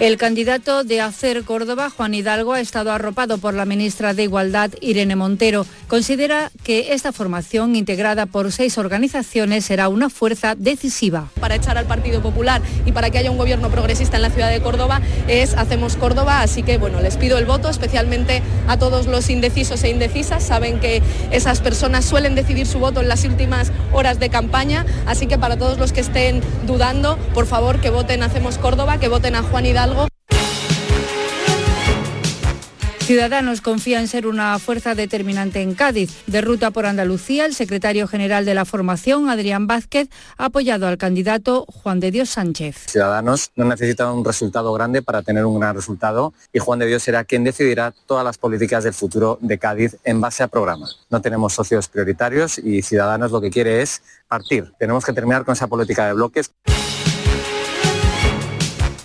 El 0.00 0.16
candidato 0.16 0.82
de 0.82 1.00
Hacer 1.00 1.44
Córdoba, 1.44 1.88
Juan 1.88 2.14
Hidalgo, 2.14 2.52
ha 2.52 2.60
estado 2.60 2.90
arropado 2.90 3.38
por 3.38 3.54
la 3.54 3.64
ministra 3.64 4.12
de 4.12 4.24
Igualdad, 4.24 4.72
Irene 4.80 5.14
Montero. 5.14 5.66
Considera 5.86 6.50
que 6.64 6.94
esta 6.94 7.12
formación, 7.12 7.76
integrada 7.76 8.26
por 8.26 8.50
seis 8.50 8.76
organizaciones, 8.76 9.64
será 9.64 9.88
una 9.88 10.10
fuerza 10.10 10.56
decisiva. 10.56 11.28
Para 11.38 11.54
echar 11.54 11.78
al 11.78 11.86
Partido 11.86 12.20
Popular 12.22 12.60
y 12.84 12.90
para 12.90 13.10
que 13.10 13.18
haya 13.18 13.30
un 13.30 13.38
gobierno 13.38 13.70
progresista 13.70 14.16
en 14.16 14.22
la 14.22 14.30
ciudad 14.30 14.50
de 14.50 14.60
Córdoba 14.60 15.00
es 15.28 15.54
Hacemos 15.54 15.94
Córdoba, 15.94 16.40
así 16.40 16.64
que 16.64 16.76
bueno, 16.76 17.00
les 17.00 17.16
pido 17.16 17.38
el 17.38 17.46
voto, 17.46 17.68
especialmente 17.68 18.42
a 18.66 18.76
todos 18.80 19.06
los 19.06 19.30
indecisos 19.30 19.84
e 19.84 19.90
indecisas. 19.90 20.42
Saben 20.42 20.80
que 20.80 21.02
esas 21.30 21.60
personas 21.60 22.04
suelen 22.04 22.34
decidir 22.34 22.66
su 22.66 22.80
voto 22.80 23.00
en 23.00 23.06
las 23.06 23.24
últimas 23.24 23.70
horas 23.92 24.18
de 24.18 24.28
campaña, 24.28 24.84
así 25.06 25.28
que 25.28 25.38
para 25.38 25.56
todos 25.56 25.78
los 25.78 25.92
que 25.92 26.00
estén 26.00 26.42
dudando, 26.66 27.16
por 27.32 27.46
favor 27.46 27.80
que 27.80 27.90
voten 27.90 28.24
Hacemos 28.24 28.58
Córdoba, 28.58 28.98
que 28.98 29.06
voten 29.06 29.36
a 29.36 29.42
Juan 29.44 29.64
Hidalgo 29.64 29.83
Ciudadanos 33.04 33.60
confía 33.60 34.00
en 34.00 34.08
ser 34.08 34.26
una 34.26 34.58
fuerza 34.58 34.94
determinante 34.94 35.60
en 35.60 35.74
Cádiz. 35.74 36.24
De 36.26 36.40
ruta 36.40 36.70
por 36.70 36.86
Andalucía, 36.86 37.44
el 37.44 37.54
secretario 37.54 38.08
general 38.08 38.46
de 38.46 38.54
la 38.54 38.64
formación, 38.64 39.28
Adrián 39.28 39.66
Vázquez, 39.66 40.08
ha 40.38 40.46
apoyado 40.46 40.86
al 40.86 40.96
candidato 40.96 41.66
Juan 41.68 42.00
de 42.00 42.10
Dios 42.10 42.30
Sánchez. 42.30 42.86
Ciudadanos 42.86 43.50
no 43.56 43.66
necesitan 43.66 44.08
un 44.08 44.24
resultado 44.24 44.72
grande 44.72 45.02
para 45.02 45.20
tener 45.20 45.44
un 45.44 45.60
gran 45.60 45.76
resultado 45.76 46.32
y 46.50 46.60
Juan 46.60 46.78
de 46.78 46.86
Dios 46.86 47.02
será 47.02 47.24
quien 47.24 47.44
decidirá 47.44 47.92
todas 48.06 48.24
las 48.24 48.38
políticas 48.38 48.84
del 48.84 48.94
futuro 48.94 49.38
de 49.42 49.58
Cádiz 49.58 49.98
en 50.04 50.22
base 50.22 50.42
a 50.42 50.48
programas. 50.48 51.00
No 51.10 51.20
tenemos 51.20 51.52
socios 51.52 51.88
prioritarios 51.88 52.56
y 52.56 52.80
Ciudadanos 52.80 53.30
lo 53.32 53.42
que 53.42 53.50
quiere 53.50 53.82
es 53.82 54.00
partir. 54.28 54.72
Tenemos 54.78 55.04
que 55.04 55.12
terminar 55.12 55.44
con 55.44 55.52
esa 55.52 55.66
política 55.66 56.06
de 56.06 56.14
bloques. 56.14 56.52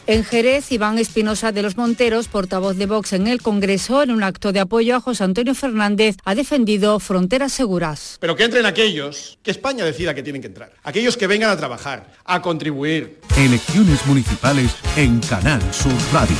En 0.09 0.23
Jerez, 0.23 0.71
Iván 0.71 0.97
Espinosa 0.97 1.51
de 1.51 1.61
los 1.61 1.77
Monteros, 1.77 2.29
portavoz 2.29 2.75
de 2.77 2.87
Vox 2.87 3.13
en 3.13 3.27
el 3.27 3.43
Congreso, 3.43 4.01
en 4.01 4.09
un 4.09 4.23
acto 4.23 4.51
de 4.51 4.59
apoyo 4.59 4.95
a 4.95 5.01
José 5.01 5.23
Antonio 5.23 5.53
Fernández, 5.53 6.15
ha 6.25 6.33
defendido 6.33 6.99
fronteras 6.99 7.51
seguras. 7.51 8.17
Pero 8.19 8.35
que 8.35 8.45
entren 8.45 8.65
aquellos 8.65 9.37
que 9.43 9.51
España 9.51 9.85
decida 9.85 10.15
que 10.15 10.23
tienen 10.23 10.41
que 10.41 10.47
entrar. 10.47 10.73
Aquellos 10.81 11.15
que 11.15 11.27
vengan 11.27 11.51
a 11.51 11.57
trabajar, 11.57 12.11
a 12.25 12.41
contribuir. 12.41 13.19
Elecciones 13.37 14.03
municipales 14.07 14.71
en 14.95 15.19
Canal 15.19 15.61
Sur 15.71 15.93
Radio. 16.11 16.37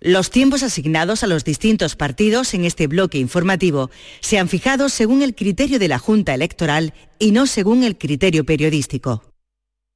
Los 0.00 0.28
tiempos 0.28 0.62
asignados 0.62 1.22
a 1.22 1.28
los 1.28 1.44
distintos 1.44 1.96
partidos 1.96 2.52
en 2.52 2.66
este 2.66 2.88
bloque 2.88 3.16
informativo 3.16 3.90
se 4.20 4.38
han 4.38 4.50
fijado 4.50 4.90
según 4.90 5.22
el 5.22 5.34
criterio 5.34 5.78
de 5.78 5.88
la 5.88 5.98
Junta 5.98 6.34
Electoral 6.34 6.92
y 7.18 7.30
no 7.32 7.46
según 7.46 7.84
el 7.84 7.96
criterio 7.96 8.44
periodístico. 8.44 9.22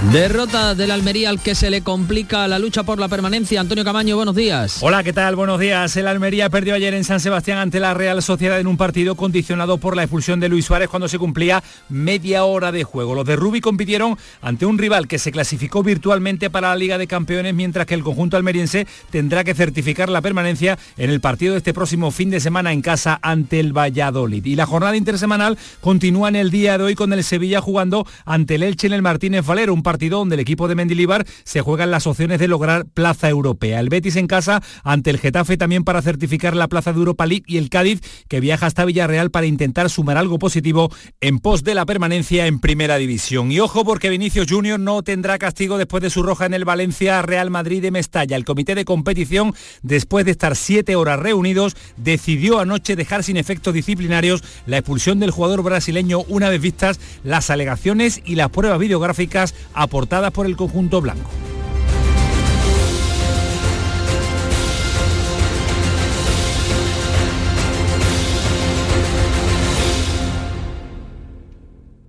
Derrota 0.00 0.74
del 0.74 0.92
Almería 0.92 1.28
al 1.28 1.40
que 1.40 1.54
se 1.54 1.68
le 1.68 1.82
complica 1.82 2.48
la 2.48 2.58
lucha 2.58 2.84
por 2.84 2.98
la 2.98 3.06
permanencia. 3.06 3.60
Antonio 3.60 3.84
Camaño, 3.84 4.16
buenos 4.16 4.34
días. 4.34 4.78
Hola, 4.80 5.04
¿qué 5.04 5.12
tal? 5.12 5.36
Buenos 5.36 5.60
días. 5.60 5.94
El 5.94 6.08
Almería 6.08 6.48
perdió 6.48 6.74
ayer 6.74 6.94
en 6.94 7.04
San 7.04 7.20
Sebastián 7.20 7.58
ante 7.58 7.80
la 7.80 7.92
Real 7.92 8.22
Sociedad 8.22 8.58
en 8.58 8.66
un 8.66 8.78
partido 8.78 9.14
condicionado 9.14 9.76
por 9.76 9.94
la 9.94 10.02
expulsión 10.02 10.40
de 10.40 10.48
Luis 10.48 10.64
Suárez 10.64 10.88
cuando 10.88 11.06
se 11.06 11.18
cumplía 11.18 11.62
media 11.90 12.44
hora 12.44 12.72
de 12.72 12.82
juego. 12.82 13.14
Los 13.14 13.26
de 13.26 13.36
Rubi 13.36 13.60
compitieron 13.60 14.16
ante 14.40 14.64
un 14.64 14.78
rival 14.78 15.06
que 15.06 15.18
se 15.18 15.32
clasificó 15.32 15.82
virtualmente 15.82 16.48
para 16.48 16.70
la 16.70 16.76
Liga 16.76 16.96
de 16.96 17.06
Campeones, 17.06 17.54
mientras 17.54 17.84
que 17.84 17.94
el 17.94 18.02
conjunto 18.02 18.38
almeriense 18.38 18.86
tendrá 19.10 19.44
que 19.44 19.54
certificar 19.54 20.08
la 20.08 20.22
permanencia 20.22 20.78
en 20.96 21.10
el 21.10 21.20
partido 21.20 21.52
de 21.52 21.58
este 21.58 21.74
próximo 21.74 22.10
fin 22.10 22.30
de 22.30 22.40
semana 22.40 22.72
en 22.72 22.80
casa 22.80 23.18
ante 23.20 23.60
el 23.60 23.76
Valladolid. 23.76 24.46
Y 24.46 24.56
la 24.56 24.64
jornada 24.64 24.96
intersemanal 24.96 25.58
continúa 25.82 26.30
en 26.30 26.36
el 26.36 26.50
día 26.50 26.78
de 26.78 26.84
hoy 26.84 26.94
con 26.94 27.12
el 27.12 27.22
Sevilla 27.22 27.60
jugando 27.60 28.06
ante 28.24 28.54
el 28.54 28.62
Elche 28.62 28.86
en 28.86 28.94
el 28.94 29.02
Martínez 29.02 29.44
Valero, 29.44 29.74
partido 29.90 30.18
donde 30.18 30.36
el 30.36 30.40
equipo 30.40 30.68
de 30.68 30.76
Mendilibar 30.76 31.26
se 31.42 31.62
juega 31.62 31.82
en 31.82 31.90
las 31.90 32.06
opciones 32.06 32.38
de 32.38 32.46
lograr 32.46 32.86
plaza 32.86 33.28
europea. 33.28 33.80
El 33.80 33.88
Betis 33.88 34.14
en 34.14 34.28
casa 34.28 34.62
ante 34.84 35.10
el 35.10 35.18
Getafe 35.18 35.56
también 35.56 35.82
para 35.82 36.00
certificar 36.00 36.54
la 36.54 36.68
plaza 36.68 36.92
de 36.92 37.00
Europa 37.00 37.26
League 37.26 37.42
y 37.48 37.56
el 37.56 37.70
Cádiz 37.70 38.00
que 38.28 38.38
viaja 38.38 38.66
hasta 38.66 38.84
Villarreal 38.84 39.32
para 39.32 39.46
intentar 39.46 39.90
sumar 39.90 40.16
algo 40.16 40.38
positivo 40.38 40.92
en 41.20 41.40
pos 41.40 41.64
de 41.64 41.74
la 41.74 41.86
permanencia 41.86 42.46
en 42.46 42.60
primera 42.60 42.98
división. 42.98 43.50
Y 43.50 43.58
ojo 43.58 43.84
porque 43.84 44.10
Vinicius 44.10 44.46
Junior 44.48 44.78
no 44.78 45.02
tendrá 45.02 45.38
castigo 45.38 45.76
después 45.76 46.04
de 46.04 46.10
su 46.10 46.22
roja 46.22 46.46
en 46.46 46.54
el 46.54 46.64
Valencia 46.64 47.20
Real 47.22 47.50
Madrid 47.50 47.82
de 47.82 47.90
Mestalla. 47.90 48.36
El 48.36 48.44
comité 48.44 48.76
de 48.76 48.84
competición, 48.84 49.54
después 49.82 50.24
de 50.24 50.30
estar 50.30 50.54
siete 50.54 50.94
horas 50.94 51.18
reunidos, 51.18 51.76
decidió 51.96 52.60
anoche 52.60 52.94
dejar 52.94 53.24
sin 53.24 53.36
efectos 53.36 53.74
disciplinarios 53.74 54.44
la 54.66 54.78
expulsión 54.78 55.18
del 55.18 55.32
jugador 55.32 55.64
brasileño 55.64 56.20
una 56.28 56.48
vez 56.48 56.60
vistas 56.60 57.00
las 57.24 57.50
alegaciones 57.50 58.22
y 58.24 58.36
las 58.36 58.50
pruebas 58.50 58.78
videográficas 58.78 59.56
aportadas 59.80 60.30
por 60.30 60.44
el 60.44 60.56
conjunto 60.56 61.00
blanco. 61.00 61.30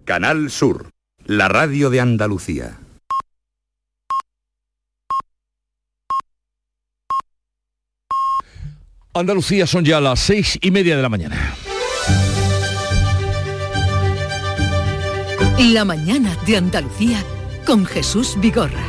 Canal 0.04 0.52
Sur, 0.52 0.90
la 1.24 1.48
radio 1.48 1.90
de 1.90 2.02
Andalucía. 2.02 2.78
Andalucía 9.14 9.66
son 9.66 9.86
ya 9.86 10.02
las 10.02 10.20
seis 10.20 10.60
y 10.62 10.72
media 10.72 10.98
de 10.98 11.02
la 11.02 11.10
mañana. 11.10 11.56
La 15.58 15.86
mañana 15.86 16.36
de 16.46 16.58
Andalucía 16.58 17.24
con 17.65 17.86
Jesús 17.86 18.38
Vigorra. 18.39 18.84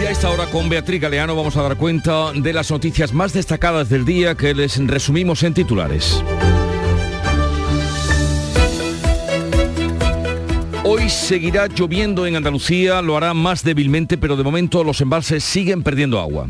Y 0.00 0.06
a 0.06 0.10
esta 0.10 0.30
hora 0.30 0.46
con 0.46 0.68
Beatriz 0.68 1.00
Galeano 1.00 1.34
vamos 1.34 1.56
a 1.56 1.62
dar 1.62 1.76
cuenta 1.76 2.32
de 2.32 2.52
las 2.52 2.70
noticias 2.70 3.12
más 3.12 3.32
destacadas 3.32 3.88
del 3.88 4.04
día 4.04 4.34
que 4.34 4.54
les 4.54 4.76
resumimos 4.86 5.42
en 5.42 5.54
titulares. 5.54 6.22
Hoy 10.84 11.08
seguirá 11.08 11.66
lloviendo 11.66 12.26
en 12.26 12.36
Andalucía, 12.36 13.02
lo 13.02 13.16
hará 13.16 13.34
más 13.34 13.64
débilmente, 13.64 14.16
pero 14.18 14.36
de 14.36 14.44
momento 14.44 14.84
los 14.84 15.00
embalses 15.00 15.42
siguen 15.42 15.82
perdiendo 15.82 16.20
agua. 16.20 16.48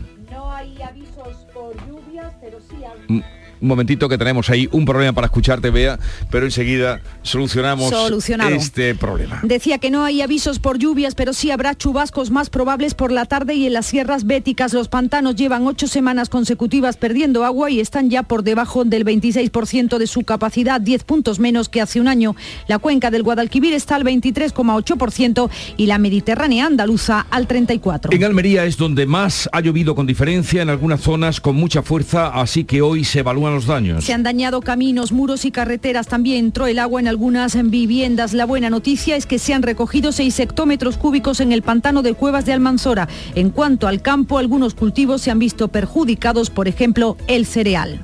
Un 3.61 3.69
momentito 3.69 4.09
que 4.09 4.19
tenemos 4.19 4.51
ahí 4.51 4.69
un 4.73 4.85
problema 4.85 5.13
para 5.13 5.27
escucharte, 5.27 5.71
Bea, 5.71 5.99
pero 6.31 6.47
enseguida 6.47 7.01
solucionamos 7.23 7.91
Solucionado. 7.91 8.51
este 8.51 8.95
problema. 8.95 9.41
Decía 9.43 9.79
que 9.79 9.91
no 9.91 10.05
hay 10.05 10.23
avisos 10.23 10.59
por 10.59 10.79
lluvias, 10.79 11.15
pero 11.15 11.33
sí 11.33 11.51
habrá 11.51 11.75
chubascos 11.75 12.31
más 12.31 12.51
probables 12.51 12.95
por 12.95 13.13
la 13.13 13.25
tarde 13.25 13.55
y 13.55 13.67
en 13.67 13.73
las 13.73 13.87
sierras 13.87 14.27
béticas. 14.27 14.73
Los 14.73 14.89
pantanos 14.89 15.37
llevan 15.37 15.67
ocho 15.67 15.87
semanas 15.87 16.29
consecutivas 16.29 16.97
perdiendo 16.97 17.45
agua 17.45 17.71
y 17.71 17.81
están 17.81 18.11
ya 18.11 18.23
por 18.23 18.43
debajo 18.43 18.85
del 18.85 19.05
26% 19.05 19.99
de 19.99 20.07
su 20.07 20.23
capacidad, 20.23 20.81
10 20.81 21.05
puntos 21.05 21.39
menos 21.39 21.69
que 21.69 21.81
hace 21.81 22.01
un 22.01 22.09
año. 22.09 22.37
La 22.69 22.79
cuenca 22.79 23.11
del 23.11 23.23
Guadalquivir 23.23 23.75
está 23.75 23.97
al 23.97 24.05
23,8% 24.05 25.51
y 25.77 25.87
la 25.87 25.99
Mediterránea 25.99 26.67
andaluza 26.67 27.27
al 27.31 27.49
34%. 27.49 28.15
En 28.15 28.25
Almería 28.25 28.65
es 28.65 28.77
donde 28.77 29.07
más 29.07 29.49
ha 29.53 29.61
llovido 29.61 29.95
con 29.95 30.07
diferencia, 30.07 30.63
en 30.63 30.71
algunas 30.71 31.01
zonas 31.01 31.41
con 31.41 31.57
mucha 31.57 31.83
fuerza, 31.83 32.29
así 32.29 32.65
que 32.65 32.83
hoy 32.83 33.05
se 33.05 33.23
los 33.51 33.67
daños. 33.67 34.05
Se 34.05 34.13
han 34.13 34.23
dañado 34.23 34.61
caminos, 34.61 35.13
muros 35.13 35.45
y 35.45 35.51
carreteras. 35.51 36.07
También 36.07 36.47
entró 36.47 36.67
el 36.67 36.79
agua 36.79 37.01
en 37.01 37.09
algunas 37.09 37.57
viviendas. 37.71 38.33
La 38.33 38.47
buena 38.47 38.71
noticia 38.71 39.17
es 39.17 39.27
que 39.27 39.39
se 39.39 39.55
han 39.55 39.63
recogido 39.63 40.13
6 40.13 40.41
hectómetros 40.41 40.97
cúbicos 40.97 41.41
en 41.41 41.53
el 41.53 41.63
pantano 41.63 42.03
de 42.03 42.15
Cuevas 42.15 42.47
de 42.47 42.53
Almanzora. 42.53 43.09
En 43.35 43.51
cuanto 43.51 43.89
al 43.89 44.03
campo, 44.03 44.39
algunos 44.39 44.75
cultivos 44.75 45.23
se 45.23 45.31
han 45.31 45.39
visto 45.39 45.69
perjudicados, 45.69 46.51
por 46.51 46.69
ejemplo, 46.69 47.17
el 47.29 47.47
cereal. 47.47 48.01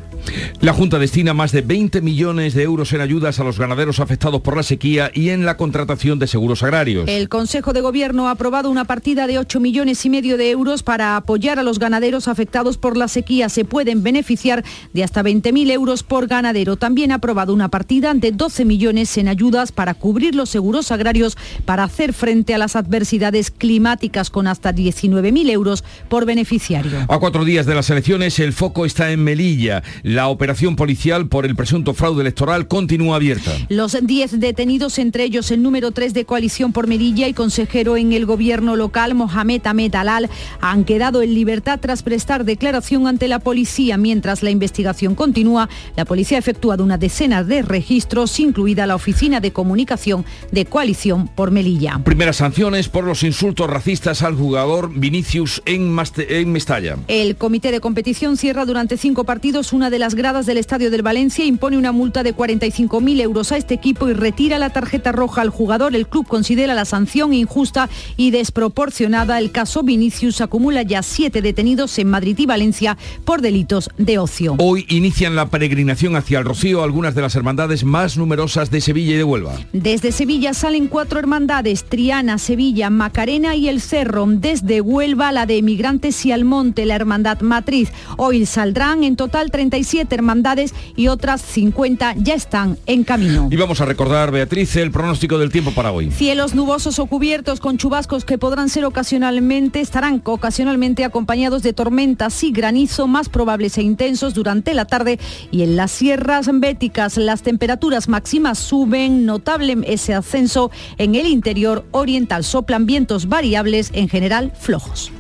La 0.61 0.73
Junta 0.73 0.99
destina 0.99 1.35
más 1.35 1.53
de 1.53 1.63
20 1.63 2.01
millones 2.01 2.55
de 2.55 2.63
euros 2.63 2.93
en 2.93 3.01
ayudas 3.01 3.41
a 3.41 3.45
los 3.45 3.59
ganaderos 3.59 4.01
afectados 4.01 4.41
por 4.41 4.57
la 4.57 4.63
sequía 4.63 5.11
y 5.13 5.31
en 5.31 5.45
la 5.45 5.57
contratación 5.57 6.19
de 6.19 6.27
seguros 6.27 6.63
agrarios. 6.63 7.09
El 7.09 7.29
Consejo 7.29 7.73
de 7.73 7.81
Gobierno 7.81 8.29
ha 8.29 8.33
aprobado 8.33 8.71
una 8.71 8.85
partida 8.85 9.27
de 9.27 9.39
8 9.39 9.61
millones 9.61 10.05
y 10.05 10.11
medio 10.11 10.37
de 10.37 10.51
euros 10.51 10.83
para 10.83 11.17
apoyar 11.17 11.59
a 11.59 11.63
los 11.63 11.79
ganaderos 11.79 12.29
afectados 12.29 12.79
por 12.79 12.97
la 12.97 13.09
sequía. 13.09 13.49
Se 13.49 13.65
pueden 13.65 14.03
beneficiar 14.03 14.65
de 14.93 15.05
hasta 15.05 15.23
20.000 15.23 15.71
euros 15.71 16.03
por 16.03 16.27
ganadero. 16.27 16.77
También 16.77 17.13
ha 17.13 17.17
aprobado 17.17 17.53
una 17.53 17.69
partida 17.69 18.15
de 18.15 18.33
12 18.33 18.65
millones 18.65 19.17
en 19.19 19.29
ayudas 19.29 19.73
para 19.73 19.95
cubrir 19.95 20.35
los 20.35 20.51
seguros 20.51 20.93
agrarios 20.93 21.37
para 21.65 21.85
hacer 21.85 22.13
frente 22.13 22.55
a 22.55 22.59
las 22.59 22.77
adversidades 22.77 23.51
climáticas 23.51 24.31
con 24.31 24.47
hasta 24.47 24.73
19.000 24.73 25.51
euros 25.51 25.85
por 26.09 26.25
beneficiario. 26.27 27.07
A 27.09 27.19
cuatro 27.19 27.45
días 27.45 27.67
de 27.67 27.75
las 27.75 27.91
elecciones, 27.91 28.39
el 28.39 28.53
foco 28.53 28.87
está 28.87 29.11
en 29.11 29.25
Melilla. 29.25 29.83
La 30.13 30.29
operación 30.29 30.77
policial 30.77 31.27
por 31.27 31.47
el 31.47 31.57
presunto 31.57 31.95
fraude 31.95 32.21
electoral 32.21 32.69
continúa 32.69 33.17
abierta. 33.17 33.51
Los 33.71 33.97
10 33.99 34.41
detenidos, 34.41 34.99
entre 34.99 35.25
ellos 35.25 35.51
el 35.51 35.63
número 35.63 35.91
3 35.93 36.13
de 36.13 36.27
Coalición 36.27 36.75
por 36.75 36.87
Melilla 36.87 37.29
y 37.29 37.33
consejero 37.33 37.97
en 37.97 38.13
el 38.13 38.27
gobierno 38.27 38.77
local, 38.77 39.15
Mohamed 39.15 39.67
Ahmed 39.67 39.95
Alal, 39.95 40.29
han 40.61 40.85
quedado 40.85 41.23
en 41.23 41.33
libertad 41.33 41.79
tras 41.81 42.03
prestar 42.03 42.45
declaración 42.45 43.07
ante 43.07 43.27
la 43.27 43.39
policía. 43.39 43.97
Mientras 43.97 44.43
la 44.43 44.51
investigación 44.51 45.15
continúa, 45.15 45.71
la 45.97 46.05
policía 46.05 46.37
ha 46.37 46.41
efectuado 46.41 46.85
una 46.85 46.99
decena 46.99 47.43
de 47.43 47.63
registros, 47.63 48.39
incluida 48.39 48.87
la 48.87 48.97
oficina 48.97 49.41
de 49.41 49.55
comunicación 49.55 50.27
de 50.51 50.67
Coalición 50.67 51.27
por 51.29 51.51
Melilla. 51.53 52.03
Primeras 52.05 52.37
sanciones 52.37 52.91
por 52.91 53.05
los 53.05 53.23
insultos 53.23 53.71
racistas 53.71 54.21
al 54.21 54.35
jugador 54.35 54.91
Vinicius 54.95 55.63
en, 55.65 55.91
Maste- 55.91 56.27
en 56.29 56.53
Mestalla. 56.53 56.99
El 57.09 57.37
comité 57.37 57.71
de 57.73 57.81
competición 57.81 58.37
cierra 58.37 58.67
durante 58.67 58.99
cinco 58.99 59.25
partidos 59.25 59.73
una 59.73 59.89
de 59.89 60.02
las 60.03 60.17
gradas 60.17 60.47
del 60.47 60.59
Estadio 60.59 60.91
del 60.91 61.03
Valencia, 61.03 61.45
impone 61.45 61.79
una 61.79 61.93
multa 61.93 62.25
de 62.25 62.35
45.000 62.35 63.21
euros 63.21 63.53
a 63.53 63.57
este 63.57 63.75
equipo 63.75 64.09
y 64.09 64.15
retira 64.15 64.59
la 64.59 64.71
tarjeta 64.71 65.13
roja 65.13 65.43
al 65.43 65.51
jugador. 65.51 65.95
El 65.95 66.09
club 66.09 66.27
considera 66.27 66.75
la 66.75 66.85
sanción 66.85 67.33
injusta 67.33 67.89
y 68.17 68.33
desproporcionada. 68.33 69.39
El 69.39 69.53
caso 69.53 69.85
Vinicius 69.85 70.41
acumula 70.41 70.83
ya 70.83 71.05
siete 71.05 71.41
detenidos 71.41 71.97
en 72.01 72.11
Madrid 72.11 72.37
y 72.37 72.47
Valencia 72.47 72.99
por 73.25 73.43
delitos 73.43 73.91
de 73.97 74.19
ocio. 74.19 74.57
Hoy 74.59 74.87
inician 74.89 75.37
la 75.37 75.51
peregrinación 75.51 76.17
hacia 76.17 76.41
el 76.41 76.47
Rocío 76.47 76.83
algunas 76.83 77.15
de 77.15 77.23
las 77.23 77.37
hermandades 77.37 77.85
más 77.85 78.17
numerosas 78.17 78.73
de 78.73 78.81
Sevilla 78.81 79.15
y 79.15 79.19
de 79.19 79.25
Huelva. 79.25 79.55
Desde 79.73 80.11
Sevilla 80.11 80.53
salen 80.53 80.89
cuatro 80.89 81.21
hermandades, 81.21 81.85
Triana, 81.85 82.39
Sevilla, 82.39 82.91
Macarena 82.91 83.55
y 83.55 83.69
El 83.69 83.81
Cerro. 83.81 84.27
Desde 84.27 84.81
Huelva 84.81 85.31
la 85.31 85.47
de 85.47 85.59
Emigrantes 85.59 86.27
y 86.27 86.33
Almonte, 86.33 86.87
la 86.87 86.97
hermandad 86.97 87.41
matriz. 87.43 87.93
Hoy 88.17 88.47
saldrán 88.47 89.05
en 89.05 89.15
total 89.15 89.53
37 89.93 90.15
hermandades 90.15 90.75
y 90.97 91.09
otras 91.09 91.43
50 91.43 92.15
ya 92.17 92.35
están 92.35 92.79
en 92.87 93.05
camino. 93.05 93.49
Y 93.51 93.57
vamos 93.57 93.81
a 93.81 93.85
recordar, 93.85 94.31
Beatriz, 94.31 94.77
el 94.77 94.91
pronóstico 94.91 95.39
del 95.39 95.53
tiempo 95.53 95.73
para 95.73 95.93
hoy. 95.93 96.11
Cielos 96.11 96.55
nubosos 96.55 96.99
o 96.99 97.07
cubiertos 97.07 97.61
con 97.61 97.77
chubascos 97.77 98.25
que 98.25 98.39
podrán 98.39 98.69
ser 98.69 98.85
ocasionalmente, 98.87 99.81
estarán 99.81 100.23
ocasionalmente 100.25 101.05
acompañados 101.05 101.63
de 101.63 101.75
tormentas 101.75 102.43
y 102.43 102.53
granizo 102.53 103.07
más 103.07 103.29
probables 103.29 103.77
e 103.77 103.83
intensos 103.83 104.33
durante 104.35 104.73
la 104.73 104.87
tarde 104.87 105.19
y 105.51 105.63
en 105.63 105.77
las 105.77 105.91
sierras 105.91 106.49
béticas 106.53 107.19
las 107.19 107.43
temperaturas 107.43 108.09
máximas 108.09 108.59
suben, 108.59 109.27
notable 109.27 109.77
ese 109.85 110.15
ascenso 110.15 110.71
en 110.97 111.15
el 111.15 111.27
interior 111.27 111.85
oriental. 111.91 112.45
Soplan 112.45 112.87
vientos 112.87 113.29
variables, 113.29 113.91
en 113.93 114.09
general 114.09 114.53
flojos. 114.59 115.13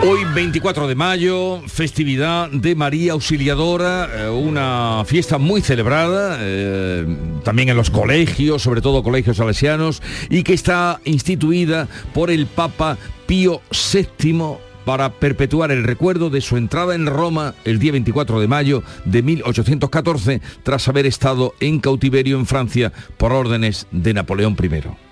Hoy 0.00 0.20
24 0.32 0.86
de 0.86 0.94
mayo, 0.94 1.60
festividad 1.66 2.48
de 2.50 2.76
María 2.76 3.12
Auxiliadora, 3.12 4.08
eh, 4.14 4.28
una 4.30 5.02
fiesta 5.04 5.38
muy 5.38 5.60
celebrada, 5.60 6.38
eh, 6.40 7.04
también 7.42 7.68
en 7.68 7.76
los 7.76 7.90
colegios, 7.90 8.62
sobre 8.62 8.80
todo 8.80 9.02
colegios 9.02 9.38
salesianos, 9.38 10.00
y 10.30 10.44
que 10.44 10.54
está 10.54 11.00
instituida 11.04 11.88
por 12.14 12.30
el 12.30 12.46
Papa 12.46 12.96
Pío 13.26 13.60
VII 13.72 14.58
para 14.84 15.12
perpetuar 15.14 15.72
el 15.72 15.82
recuerdo 15.82 16.30
de 16.30 16.42
su 16.42 16.56
entrada 16.56 16.94
en 16.94 17.06
Roma 17.06 17.54
el 17.64 17.80
día 17.80 17.92
24 17.92 18.40
de 18.40 18.48
mayo 18.48 18.84
de 19.04 19.22
1814, 19.22 20.40
tras 20.62 20.86
haber 20.86 21.06
estado 21.06 21.54
en 21.58 21.80
cautiverio 21.80 22.38
en 22.38 22.46
Francia 22.46 22.92
por 23.16 23.32
órdenes 23.32 23.88
de 23.90 24.14
Napoleón 24.14 24.56
I. 24.62 25.07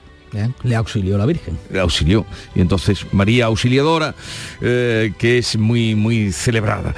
Le 0.62 0.76
auxilió 0.76 1.18
la 1.18 1.26
Virgen. 1.26 1.58
Le 1.70 1.80
auxilió. 1.80 2.26
Y 2.54 2.60
entonces 2.60 3.06
María 3.12 3.46
Auxiliadora, 3.46 4.14
eh, 4.60 5.12
que 5.18 5.38
es 5.38 5.56
muy, 5.56 5.94
muy 5.94 6.32
celebrada. 6.32 6.94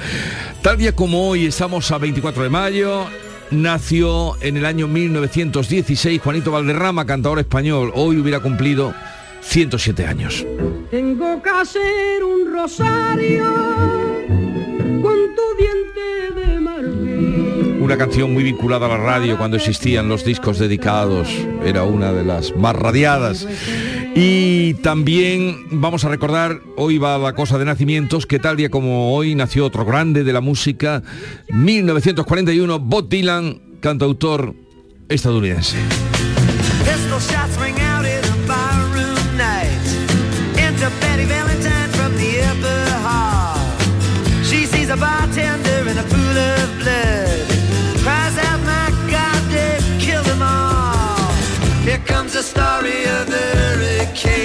Tal 0.61 0.77
día 0.77 0.95
como 0.95 1.29
hoy, 1.29 1.45
estamos 1.45 1.91
a 1.91 1.97
24 1.97 2.43
de 2.43 2.49
mayo, 2.49 3.05
nació 3.51 4.35
en 4.41 4.57
el 4.57 4.65
año 4.65 4.87
1916 4.87 6.21
Juanito 6.21 6.51
Valderrama, 6.51 7.05
cantador 7.05 7.39
español. 7.39 7.91
Hoy 7.95 8.17
hubiera 8.17 8.39
cumplido 8.39 8.93
107 9.41 10.05
años. 10.05 10.45
Tengo 10.91 11.41
que 11.41 11.49
hacer 11.49 12.23
un 12.23 12.53
rosario 12.53 14.08
una 17.89 17.97
canción 17.97 18.31
muy 18.31 18.43
vinculada 18.43 18.85
a 18.85 18.89
la 18.89 18.97
radio 18.97 19.35
cuando 19.35 19.57
existían 19.57 20.09
los 20.09 20.23
discos 20.23 20.59
dedicados, 20.59 21.27
era 21.65 21.85
una 21.85 22.13
de 22.13 22.23
las 22.23 22.55
más 22.55 22.75
radiadas. 22.75 23.47
Y 24.13 24.75
también 24.75 25.65
vamos 25.71 26.05
a 26.05 26.09
recordar, 26.09 26.61
hoy 26.77 26.99
va 26.99 27.17
la 27.17 27.33
cosa 27.33 27.57
de 27.57 27.65
nacimientos, 27.65 28.27
que 28.27 28.37
tal 28.37 28.57
día 28.57 28.69
como 28.69 29.15
hoy 29.15 29.33
nació 29.33 29.65
otro 29.65 29.85
grande 29.85 30.23
de 30.23 30.31
la 30.31 30.39
música, 30.39 31.01
1941, 31.51 32.77
Bob 32.77 33.09
Dylan, 33.09 33.59
cantautor 33.81 34.53
estadounidense. 35.07 35.77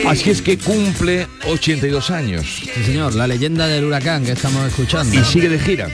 Así 0.06 0.30
es 0.30 0.42
que 0.42 0.58
cumple 0.58 1.26
82 1.46 2.10
años. 2.10 2.62
Sí, 2.74 2.84
señor, 2.84 3.14
la 3.14 3.26
leyenda 3.26 3.66
del 3.66 3.84
huracán 3.84 4.24
que 4.24 4.32
estamos 4.32 4.64
escuchando. 4.66 5.18
Y 5.18 5.24
sigue 5.24 5.48
de 5.48 5.58
gira. 5.58 5.88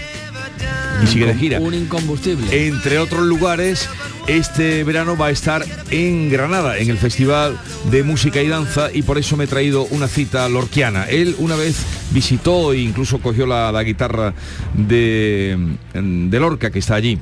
Y 1.03 1.07
sigue 1.07 1.27
de 1.27 1.35
gira. 1.35 1.61
Un 1.61 1.75
incombustible. 1.75 2.67
Entre 2.67 2.99
otros 2.99 3.23
lugares, 3.23 3.89
este 4.27 4.85
verano 4.85 5.17
va 5.17 5.27
a 5.27 5.31
estar 5.31 5.65
en 5.91 6.29
Granada, 6.29 6.79
en 6.79 6.91
el 6.91 6.99
Festival 6.99 7.59
de 7.91 8.03
Música 8.03 8.43
y 8.43 8.49
Danza, 8.49 8.91
y 8.93 9.03
por 9.03 9.17
eso 9.17 9.37
me 9.37 9.45
he 9.45 9.47
traído 9.47 9.85
una 9.85 10.09
cita 10.09 10.49
lorquiana. 10.49 11.05
Él 11.05 11.37
una 11.39 11.57
vez 11.57 11.77
visitó 12.11 12.73
e 12.73 12.79
incluso 12.79 13.21
cogió 13.21 13.47
la, 13.47 13.73
la 13.73 13.83
guitarra 13.83 14.35
de, 14.75 15.57
de 15.95 16.41
Lorca, 16.41 16.71
que 16.71 16.81
está 16.81 16.97
allí. 16.97 17.19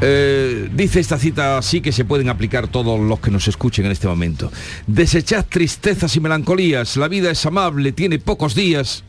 Eh, 0.00 0.68
dice 0.74 1.00
esta 1.00 1.18
cita 1.18 1.56
así 1.58 1.80
que 1.80 1.92
se 1.92 2.04
pueden 2.04 2.28
aplicar 2.28 2.68
todos 2.68 2.98
los 3.00 3.20
que 3.20 3.30
nos 3.30 3.46
escuchen 3.48 3.86
en 3.86 3.92
este 3.92 4.06
momento. 4.06 4.50
Desechad 4.86 5.46
tristezas 5.48 6.14
y 6.16 6.20
melancolías, 6.20 6.96
la 6.96 7.08
vida 7.08 7.30
es 7.30 7.44
amable, 7.46 7.92
tiene 7.92 8.18
pocos 8.18 8.54
días 8.54 9.04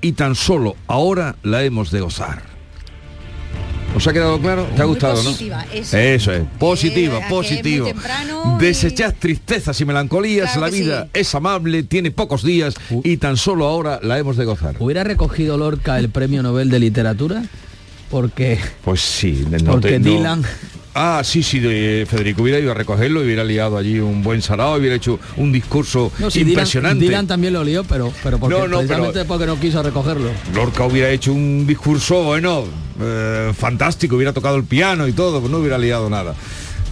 y 0.00 0.12
tan 0.12 0.34
solo 0.34 0.76
ahora 0.86 1.36
la 1.42 1.64
hemos 1.64 1.90
de 1.90 2.00
gozar. 2.00 2.42
¿Os 3.94 4.06
ha 4.06 4.12
quedado 4.12 4.38
claro? 4.38 4.64
¿Te 4.76 4.82
ha 4.82 4.84
gustado, 4.84 5.14
positiva, 5.14 5.64
no? 5.64 5.72
eso. 5.72 5.96
Eso 5.96 6.32
es, 6.32 6.42
positiva, 6.58 7.18
Eh, 7.18 7.24
positivo. 7.30 7.86
temprano 7.86 8.58
Desechad 8.60 9.14
tristezas 9.18 9.80
y 9.80 9.86
melancolías, 9.86 10.52
Claro 10.52 10.60
la 10.60 10.68
vida 10.70 11.04
sí. 11.04 11.10
es 11.14 11.34
amable, 11.34 11.82
tiene 11.82 12.10
pocos 12.10 12.42
días 12.42 12.74
y 13.04 13.16
tan 13.16 13.38
solo 13.38 13.66
ahora 13.66 13.98
la 14.02 14.18
hemos 14.18 14.36
de 14.36 14.44
gozar. 14.44 14.76
¿Hubiera 14.80 15.02
recogido 15.02 15.56
Lorca 15.56 15.98
el 15.98 16.10
premio 16.10 16.42
Nobel 16.42 16.68
de 16.68 16.78
Literatura? 16.78 17.42
Porque, 18.10 18.58
Pues 18.84 19.00
sí, 19.00 19.44
no 19.50 19.72
porque 19.72 19.88
te- 19.92 19.98
no- 20.00 20.10
Dylan... 20.10 20.42
Ah, 20.98 21.20
sí, 21.24 21.42
sí, 21.42 21.58
de 21.60 22.06
Federico 22.08 22.40
hubiera 22.42 22.58
ido 22.58 22.70
a 22.70 22.74
recogerlo, 22.74 23.20
hubiera 23.20 23.44
liado 23.44 23.76
allí 23.76 23.98
un 23.98 24.22
buen 24.22 24.40
sarao, 24.40 24.76
hubiera 24.76 24.96
hecho 24.96 25.18
un 25.36 25.52
discurso 25.52 26.10
No, 26.18 26.30
sí, 26.30 26.40
Dylan- 26.40 26.48
impresionante. 26.48 27.04
Dylan, 27.04 27.26
también 27.26 27.52
lo 27.52 27.62
lió, 27.62 27.84
pero, 27.84 28.10
pero 28.22 28.38
porque, 28.38 28.54
No, 28.56 28.66
no, 28.66 28.78
precisamente 28.78 29.12
pero- 29.12 29.26
porque 29.26 29.46
no 29.46 29.60
quiso 29.60 29.82
recogerlo. 29.82 30.30
Lorca 30.54 30.84
hubiera 30.86 31.10
hecho 31.10 31.34
un 31.34 31.66
discurso, 31.66 32.22
bueno, 32.24 32.64
eh, 32.98 33.52
fantástico, 33.54 34.16
hubiera 34.16 34.32
tocado 34.32 34.56
el 34.56 34.64
piano 34.64 35.06
y 35.06 35.12
todo, 35.12 35.40
pues 35.40 35.52
no 35.52 35.58
hubiera 35.58 35.76
liado 35.76 36.08
nada. 36.08 36.34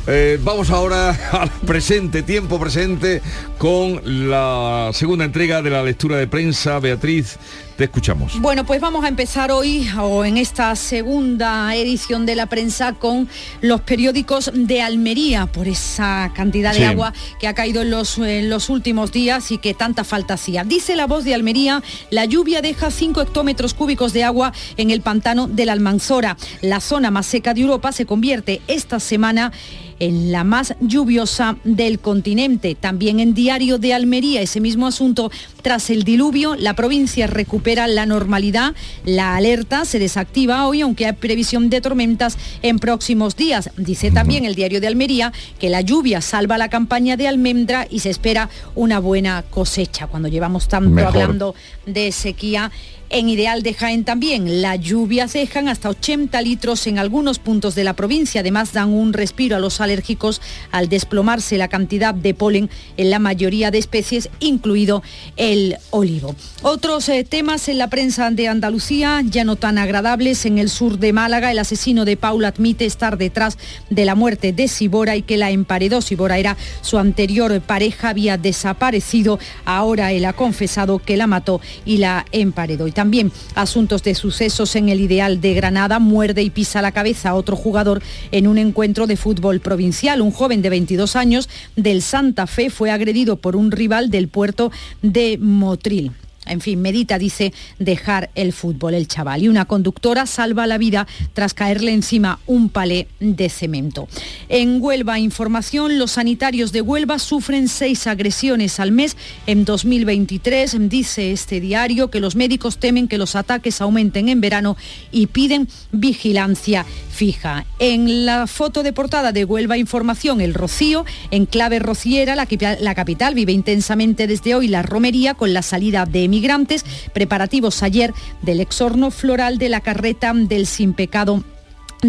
Eh, 0.07 0.39
vamos 0.45 0.69
ahora 0.69 1.09
al 1.33 1.49
presente, 1.67 2.23
tiempo 2.23 2.61
presente, 2.61 3.23
con 3.57 4.03
la 4.29 4.91
segunda 4.93 5.25
entrega 5.25 5.63
de 5.63 5.71
la 5.71 5.83
lectura 5.83 6.19
de 6.19 6.27
prensa. 6.27 6.79
Beatriz, 6.79 7.39
te 7.77 7.85
escuchamos. 7.85 8.41
Bueno, 8.41 8.65
pues 8.65 8.81
vamos 8.81 9.05
a 9.05 9.09
empezar 9.09 9.51
hoy 9.51 9.89
o 10.01 10.25
en 10.25 10.37
esta 10.37 10.77
segunda 10.77 11.75
edición 11.75 12.25
de 12.25 12.37
la 12.37 12.47
prensa 12.47 12.93
con 12.93 13.29
los 13.63 13.81
periódicos 13.81 14.51
de 14.55 14.81
Almería 14.81 15.47
por 15.47 15.67
esa 15.67 16.33
cantidad 16.35 16.73
de 16.73 16.79
Sí. 16.79 16.85
agua 16.85 17.13
que 17.41 17.49
ha 17.49 17.55
caído 17.55 17.83
en 17.83 17.91
los, 17.91 18.19
en 18.19 18.49
los 18.49 18.71
últimos 18.71 19.11
días 19.11 19.51
y 19.51 19.59
que 19.59 19.75
tanta 19.75 20.05
falta 20.05 20.35
hacía. 20.35 20.63
Dice 20.65 20.95
la 20.95 21.07
voz 21.07 21.25
de 21.25 21.35
Almería, 21.35 21.83
la 22.11 22.25
lluvia 22.25 22.63
deja 22.63 22.91
5 22.91 23.21
hectómetros 23.23 23.75
cúbicos 23.75 24.13
de 24.13 24.23
agua 24.25 24.53
en 24.77 24.91
el 24.91 25.01
pantano 25.01 25.49
de 25.49 25.67
la 25.67 25.73
Almanzora. 25.73 26.37
La 26.63 26.81
zona 26.81 27.11
más 27.11 27.27
seca 27.27 27.55
de 27.55 27.63
Europa 27.63 27.91
se 27.93 28.07
convierte 28.07 28.61
esta 28.69 29.01
semana 29.01 29.53
en 30.01 30.33
la 30.33 30.43
más 30.45 30.75
lluviosa 30.81 31.57
del 31.65 32.01
continente. 32.01 32.75
También 32.75 33.21
en 33.21 33.33
Diario 33.33 33.79
de 33.79 33.95
Almería, 33.95 34.41
ese 34.43 34.61
mismo 34.61 34.87
asunto, 34.87 35.31
tras 35.65 35.89
el 35.89 36.05
diluvio, 36.05 36.57
la 36.57 36.75
provincia 36.75 37.27
recupera 37.27 37.87
la 37.87 38.05
normalidad. 38.05 38.75
La 39.07 39.35
alerta 39.35 39.87
se 39.87 39.99
desactiva 39.99 40.67
hoy, 40.67 40.83
aunque 40.83 41.07
hay 41.07 41.15
previsión 41.15 41.71
de 41.71 41.81
tormentas 41.81 42.37
en 42.61 42.79
próximos 42.79 43.35
días. 43.35 43.71
Dice 43.79 44.11
también 44.11 44.45
el 44.45 44.57
Diario 44.57 44.83
de 44.83 44.89
Almería 44.89 45.33
que 45.59 45.71
la 45.71 45.81
lluvia 45.81 46.21
salva 46.21 46.59
la 46.59 46.69
campaña 46.69 47.17
de 47.17 47.29
almendra 47.29 47.87
y 47.89 48.01
se 48.01 48.11
espera 48.11 48.51
una 48.75 48.99
buena 48.99 49.43
cosecha. 49.49 50.07
Cuando 50.07 50.29
llevamos 50.29 50.69
tanto 50.69 50.91
Mejor. 50.91 51.23
hablando 51.23 51.55
de 51.87 52.13
sequía 52.13 52.71
en 53.15 53.29
Ideal 53.29 53.63
de 53.63 53.75
Jaén 53.75 54.03
también, 54.03 54.61
las 54.61 54.81
lluvias 54.81 55.35
dejan 55.35 55.69
hasta 55.69 55.89
80 55.89 56.43
litros 56.43 56.85
en 56.89 56.99
algunos 56.99 57.39
puntos 57.39 57.77
de 57.77 57.85
la 57.85 57.93
provincia. 57.95 58.41
Además, 58.41 58.73
dan 58.73 58.93
un 58.93 59.13
respiro 59.13 59.55
a 59.55 59.61
los 59.61 59.81
alérgicos 59.81 60.43
al 60.73 60.89
desplomarse 60.89 61.57
la 61.57 61.69
cantidad 61.69 62.13
de 62.13 62.35
polen 62.35 62.71
en 62.97 63.11
la 63.11 63.21
mayoría 63.21 63.71
de 63.71 63.79
especies, 63.79 64.31
incluido 64.41 65.05
el 65.37 65.77
olivo. 65.91 66.35
Otros 66.63 67.09
eh, 67.09 67.23
temas 67.23 67.69
en 67.69 67.79
la 67.79 67.89
prensa 67.89 68.33
de 68.33 68.49
Andalucía, 68.49 69.23
ya 69.25 69.45
no 69.45 69.55
tan 69.55 69.79
agradables. 69.79 70.45
En 70.45 70.59
el 70.59 70.69
sur 70.69 70.99
de 70.99 71.13
Málaga, 71.13 71.53
el 71.53 71.61
asesino 71.61 72.05
de 72.05 72.17
Paula 72.17 72.49
admite 72.49 72.85
estar 72.85 73.17
detrás 73.17 73.59
de 73.91 74.07
la 74.07 74.17
muerte 74.17 74.53
de 74.53 74.67
Sibora 74.67 75.15
y 75.15 75.23
que 75.23 75.37
la 75.37 75.53
emparedó. 75.53 76.01
Sibora 76.01 76.39
era 76.39 76.57
su 76.81 76.99
anterior 76.99 77.61
pareja, 77.61 78.09
había 78.09 78.39
desaparecido. 78.39 79.39
Ahora 79.65 80.11
él 80.11 80.25
ha 80.25 80.33
confesado 80.33 80.99
que 80.99 81.17
la 81.17 81.29
mató 81.29 81.61
y 81.85 81.99
la 81.99 82.27
emparedó. 82.33 82.89
Y 82.89 82.93
también 83.05 83.33
asuntos 83.55 84.03
de 84.03 84.15
sucesos 84.15 84.77
en 84.77 84.89
el 84.89 84.99
ideal 84.99 85.43
de 85.43 85.53
Granada, 85.53 85.99
muerde 85.99 86.43
y 86.43 86.49
pisa 86.49 86.81
la 86.81 86.91
cabeza 86.91 87.29
a 87.29 87.35
otro 87.35 87.55
jugador 87.55 88.03
en 88.33 88.47
un 88.47 88.57
encuentro 88.57 89.07
de 89.07 89.19
fútbol 89.19 89.61
provincial. 89.61 90.23
Un 90.23 90.31
joven 90.31 90.63
de 90.63 90.71
22 90.71 91.15
años 91.15 91.51
del 91.77 92.01
Santa 92.01 92.47
Fe 92.47 92.71
fue 92.71 92.91
agredido 92.91 93.37
por 93.37 93.57
un 93.57 93.73
rival 93.73 94.09
del 94.09 94.29
puerto 94.29 94.73
de 95.03 95.37
Motril. 95.39 96.13
En 96.47 96.61
fin, 96.61 96.81
medita, 96.81 97.19
dice, 97.19 97.53
dejar 97.79 98.31
el 98.35 98.53
fútbol 98.53 98.95
el 98.95 99.09
chaval. 99.09 99.43
Y 99.43 99.49
una 99.49 99.65
conductora 99.65 100.27
salva 100.27 100.67
la 100.67 100.79
vida 100.79 101.07
tras 101.33 101.55
caerle 101.55 101.93
encima 101.93 102.39
un 102.47 102.69
palé 102.69 103.09
de 103.21 103.49
cemento. 103.49 104.09
En 104.49 104.83
Huelva, 104.83 105.19
información, 105.19 105.99
los 105.99 106.13
sanitarios 106.13 106.73
de 106.73 106.81
Huelva 106.81 107.19
sufren 107.19 107.69
seis 107.69 108.07
agresiones 108.07 108.81
al 108.81 108.93
mes 108.93 109.17
en 109.47 109.65
2023. 109.65 110.89
Dice 110.89 111.33
este 111.33 111.61
diario 111.61 112.11
que 112.11 112.21
los 112.21 112.37
médicos 112.37 112.79
temen 112.79 113.09
que 113.09 113.19
los 113.19 113.37
ataques 113.37 113.81
aumenten 113.81 114.29
en 114.29 114.41
verano 114.41 114.77
y 115.11 115.27
piden 115.27 115.69
vigilancia 115.93 116.85
fija. 117.11 117.65
En 117.79 118.27
la 118.27 118.47
foto 118.47 118.83
de 118.83 118.93
portada 118.93 119.33
de 119.33 119.45
Huelva 119.45 119.79
Información, 119.79 120.41
el 120.41 120.55
Rocío, 120.55 121.05
en 121.31 121.47
clave 121.47 121.79
rociera, 121.79 122.35
la, 122.35 122.49
la 122.81 122.95
capital 122.95 123.35
vive 123.35 123.53
intensamente 123.53 124.27
desde 124.27 124.55
hoy 124.55 124.69
la 124.69 124.83
romería 124.83 125.35
con 125.35 125.53
la 125.53 125.63
salida 125.63 126.07
de 126.07 126.29
emigrantes, 126.35 126.85
preparativos 127.13 127.85
ayer 127.85 128.13
del 128.43 128.59
exorno 128.59 129.13
floral 129.13 129.57
de 129.57 129.69
la 129.69 129.81
carreta 129.81 130.33
del 130.35 130.67
sin 130.67 130.93
pecado 130.93 131.45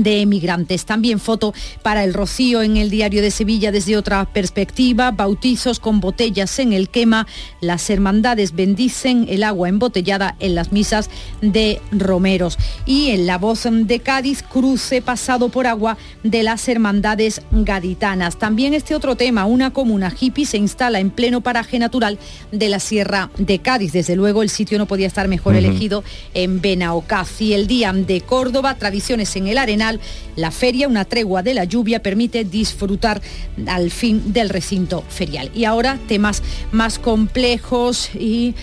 de 0.03 0.21
emigrantes. 0.21 0.85
También 0.85 1.19
foto 1.19 1.53
para 1.81 2.03
el 2.03 2.13
Rocío 2.13 2.61
en 2.61 2.77
el 2.77 2.89
diario 2.89 3.21
de 3.21 3.31
Sevilla 3.31 3.71
desde 3.71 3.97
otra 3.97 4.25
perspectiva, 4.25 5.11
bautizos 5.11 5.79
con 5.79 5.99
botellas 5.99 6.59
en 6.59 6.73
el 6.73 6.89
quema, 6.89 7.27
las 7.61 7.89
hermandades 7.89 8.53
bendicen 8.53 9.25
el 9.29 9.43
agua 9.43 9.69
embotellada 9.69 10.35
en 10.39 10.55
las 10.55 10.71
misas 10.71 11.09
de 11.41 11.81
romeros. 11.91 12.57
Y 12.85 13.09
en 13.09 13.25
la 13.25 13.37
voz 13.37 13.65
de 13.69 13.99
Cádiz, 13.99 14.43
cruce 14.43 15.01
pasado 15.01 15.49
por 15.49 15.65
agua 15.65 15.97
de 16.23 16.43
las 16.43 16.67
hermandades 16.67 17.41
gaditanas. 17.51 18.37
También 18.37 18.73
este 18.73 18.95
otro 18.95 19.15
tema, 19.15 19.45
una 19.45 19.71
comuna 19.71 20.13
hippie 20.19 20.45
se 20.45 20.57
instala 20.57 20.99
en 20.99 21.09
pleno 21.09 21.41
paraje 21.41 21.79
natural 21.79 22.19
de 22.51 22.69
la 22.69 22.79
Sierra 22.79 23.29
de 23.37 23.59
Cádiz. 23.59 23.93
Desde 23.93 24.15
luego 24.15 24.43
el 24.43 24.49
sitio 24.49 24.77
no 24.77 24.85
podía 24.85 25.07
estar 25.07 25.27
mejor 25.27 25.55
elegido 25.55 26.03
en 26.33 26.61
Benaocaz. 26.61 27.41
Y 27.41 27.53
el 27.53 27.67
día 27.67 27.93
de 27.93 28.21
Córdoba, 28.21 28.75
tradiciones 28.75 29.35
en 29.35 29.47
el 29.47 29.57
La 30.35 30.51
feria, 30.51 30.87
una 30.87 31.05
tregua 31.05 31.43
de 31.43 31.53
la 31.53 31.63
lluvia, 31.63 32.01
permite 32.01 32.43
disfrutar 32.43 33.21
al 33.67 33.91
fin 33.91 34.33
del 34.33 34.49
recinto 34.49 35.03
ferial. 35.09 35.51
Y 35.53 35.65
ahora 35.65 35.99
temas 36.07 36.43
más 36.71 36.99
complejos 36.99 38.09
y 38.15 38.55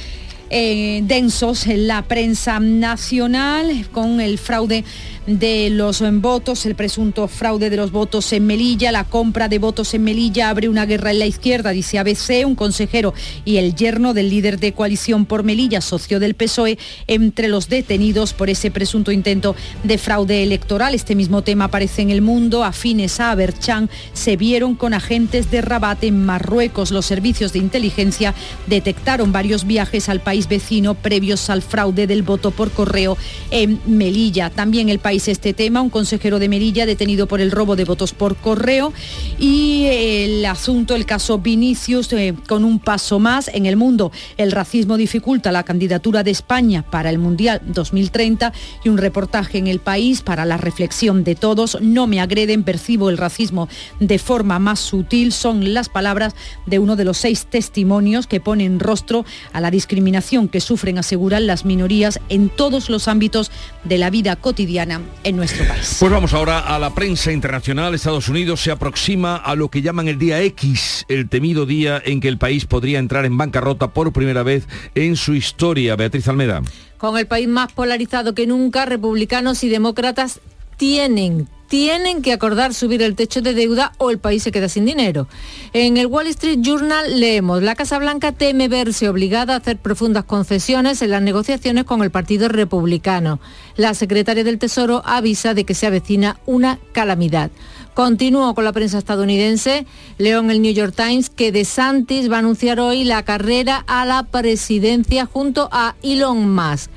eh, 0.54 1.00
densos 1.04 1.66
en 1.66 1.86
la 1.86 2.02
prensa 2.02 2.60
nacional 2.60 3.88
con 3.90 4.20
el 4.20 4.36
fraude 4.38 4.84
de 5.26 5.70
los 5.70 6.02
votos, 6.20 6.66
el 6.66 6.74
presunto 6.74 7.26
fraude 7.26 7.70
de 7.70 7.76
los 7.76 7.90
votos 7.90 8.32
en 8.34 8.44
Melilla, 8.44 8.92
la 8.92 9.04
compra 9.04 9.48
de 9.48 9.58
votos 9.58 9.94
en 9.94 10.04
Melilla 10.04 10.50
abre 10.50 10.68
una 10.68 10.84
guerra 10.84 11.12
en 11.12 11.20
la 11.20 11.26
izquierda, 11.26 11.70
dice 11.70 11.98
ABC, 11.98 12.44
un 12.44 12.54
consejero 12.54 13.14
y 13.44 13.56
el 13.56 13.74
yerno 13.74 14.12
del 14.12 14.28
líder 14.28 14.58
de 14.58 14.72
coalición 14.72 15.24
por 15.24 15.42
Melilla, 15.42 15.80
socio 15.80 16.20
del 16.20 16.34
PSOE, 16.34 16.76
entre 17.06 17.48
los 17.48 17.70
detenidos 17.70 18.34
por 18.34 18.50
ese 18.50 18.70
presunto 18.70 19.10
intento 19.10 19.56
de 19.84 19.96
fraude 19.96 20.42
electoral. 20.42 20.94
Este 20.94 21.14
mismo 21.14 21.42
tema 21.42 21.64
aparece 21.64 22.02
en 22.02 22.10
el 22.10 22.20
mundo. 22.20 22.64
Afines 22.64 23.20
a 23.20 23.30
Aberchan 23.30 23.88
se 24.12 24.36
vieron 24.36 24.74
con 24.74 24.92
agentes 24.92 25.50
de 25.50 25.62
Rabat 25.62 26.04
en 26.04 26.26
Marruecos. 26.26 26.90
Los 26.90 27.06
servicios 27.06 27.54
de 27.54 27.60
inteligencia 27.60 28.34
detectaron 28.66 29.32
varios 29.32 29.66
viajes 29.66 30.08
al 30.08 30.20
país 30.20 30.41
vecino 30.48 30.94
previos 30.94 31.50
al 31.50 31.62
fraude 31.62 32.06
del 32.06 32.22
voto 32.22 32.50
por 32.50 32.70
correo 32.70 33.16
en 33.50 33.80
Melilla. 33.86 34.50
También 34.50 34.88
el 34.88 34.98
país 34.98 35.28
este 35.28 35.52
tema, 35.52 35.82
un 35.82 35.90
consejero 35.90 36.38
de 36.38 36.48
Melilla 36.48 36.86
detenido 36.86 37.26
por 37.26 37.40
el 37.40 37.50
robo 37.50 37.76
de 37.76 37.84
votos 37.84 38.12
por 38.12 38.36
correo 38.36 38.92
y 39.38 39.86
el 39.86 40.44
asunto, 40.46 40.94
el 40.94 41.06
caso 41.06 41.38
Vinicius, 41.38 42.12
eh, 42.12 42.34
con 42.48 42.64
un 42.64 42.78
paso 42.78 43.18
más 43.18 43.48
en 43.48 43.66
el 43.66 43.76
mundo. 43.76 44.12
El 44.36 44.52
racismo 44.52 44.96
dificulta 44.96 45.52
la 45.52 45.62
candidatura 45.62 46.22
de 46.22 46.30
España 46.30 46.82
para 46.82 47.10
el 47.10 47.18
Mundial 47.18 47.60
2030 47.66 48.52
y 48.84 48.88
un 48.88 48.98
reportaje 48.98 49.58
en 49.58 49.66
el 49.66 49.78
país 49.78 50.22
para 50.22 50.44
la 50.44 50.56
reflexión 50.56 51.24
de 51.24 51.34
todos. 51.34 51.78
No 51.80 52.06
me 52.06 52.20
agreden, 52.20 52.64
percibo 52.64 53.10
el 53.10 53.18
racismo 53.18 53.68
de 54.00 54.18
forma 54.18 54.58
más 54.58 54.80
sutil. 54.80 55.32
Son 55.32 55.74
las 55.74 55.88
palabras 55.88 56.34
de 56.66 56.78
uno 56.78 56.96
de 56.96 57.04
los 57.04 57.18
seis 57.18 57.46
testimonios 57.46 58.26
que 58.26 58.40
ponen 58.40 58.80
rostro 58.80 59.24
a 59.52 59.60
la 59.60 59.70
discriminación 59.70 60.31
que 60.32 60.60
sufren, 60.60 60.98
aseguran 60.98 61.46
las 61.46 61.66
minorías 61.66 62.18
en 62.30 62.48
todos 62.48 62.88
los 62.88 63.06
ámbitos 63.06 63.50
de 63.84 63.98
la 63.98 64.08
vida 64.08 64.36
cotidiana 64.36 65.02
en 65.24 65.36
nuestro 65.36 65.66
país. 65.66 65.98
Pues 66.00 66.10
vamos 66.10 66.32
ahora 66.32 66.60
a 66.60 66.78
la 66.78 66.94
prensa 66.94 67.32
internacional. 67.32 67.94
Estados 67.94 68.28
Unidos 68.28 68.62
se 68.62 68.70
aproxima 68.70 69.36
a 69.36 69.54
lo 69.54 69.68
que 69.68 69.82
llaman 69.82 70.08
el 70.08 70.18
día 70.18 70.40
X, 70.40 71.04
el 71.08 71.28
temido 71.28 71.66
día 71.66 72.00
en 72.02 72.20
que 72.20 72.28
el 72.28 72.38
país 72.38 72.64
podría 72.64 72.98
entrar 72.98 73.26
en 73.26 73.36
bancarrota 73.36 73.88
por 73.88 74.12
primera 74.12 74.42
vez 74.42 74.66
en 74.94 75.16
su 75.16 75.34
historia. 75.34 75.96
Beatriz 75.96 76.26
Almeda. 76.28 76.62
Con 76.96 77.18
el 77.18 77.26
país 77.26 77.48
más 77.48 77.72
polarizado 77.72 78.34
que 78.34 78.46
nunca, 78.46 78.86
republicanos 78.86 79.62
y 79.64 79.68
demócratas 79.68 80.40
tienen 80.82 81.46
tienen 81.68 82.22
que 82.22 82.32
acordar 82.32 82.74
subir 82.74 83.00
el 83.02 83.14
techo 83.14 83.40
de 83.40 83.54
deuda 83.54 83.92
o 83.96 84.10
el 84.10 84.18
país 84.18 84.42
se 84.42 84.50
queda 84.52 84.68
sin 84.68 84.84
dinero. 84.84 85.26
En 85.72 85.96
el 85.96 86.06
Wall 86.06 86.26
Street 86.26 86.58
Journal 86.60 87.18
leemos, 87.18 87.62
la 87.62 87.76
Casa 87.76 87.98
Blanca 87.98 88.32
teme 88.32 88.68
verse 88.68 89.08
obligada 89.08 89.54
a 89.54 89.58
hacer 89.58 89.78
profundas 89.78 90.24
concesiones 90.24 91.00
en 91.00 91.12
las 91.12 91.22
negociaciones 91.22 91.84
con 91.84 92.02
el 92.02 92.10
Partido 92.10 92.48
Republicano. 92.48 93.40
La 93.76 93.94
secretaria 93.94 94.44
del 94.44 94.58
Tesoro 94.58 95.02
avisa 95.06 95.54
de 95.54 95.64
que 95.64 95.74
se 95.74 95.86
avecina 95.86 96.38
una 96.44 96.78
calamidad. 96.92 97.50
Continúo 97.94 98.54
con 98.54 98.64
la 98.64 98.72
prensa 98.72 98.98
estadounidense. 98.98 99.86
Leo 100.18 100.40
en 100.40 100.50
el 100.50 100.60
New 100.60 100.74
York 100.74 100.94
Times 100.94 101.30
que 101.30 101.52
DeSantis 101.52 102.30
va 102.30 102.36
a 102.36 102.38
anunciar 102.40 102.80
hoy 102.80 103.04
la 103.04 103.22
carrera 103.22 103.84
a 103.86 104.04
la 104.04 104.24
presidencia 104.24 105.26
junto 105.26 105.70
a 105.72 105.94
Elon 106.02 106.54
Musk. 106.54 106.90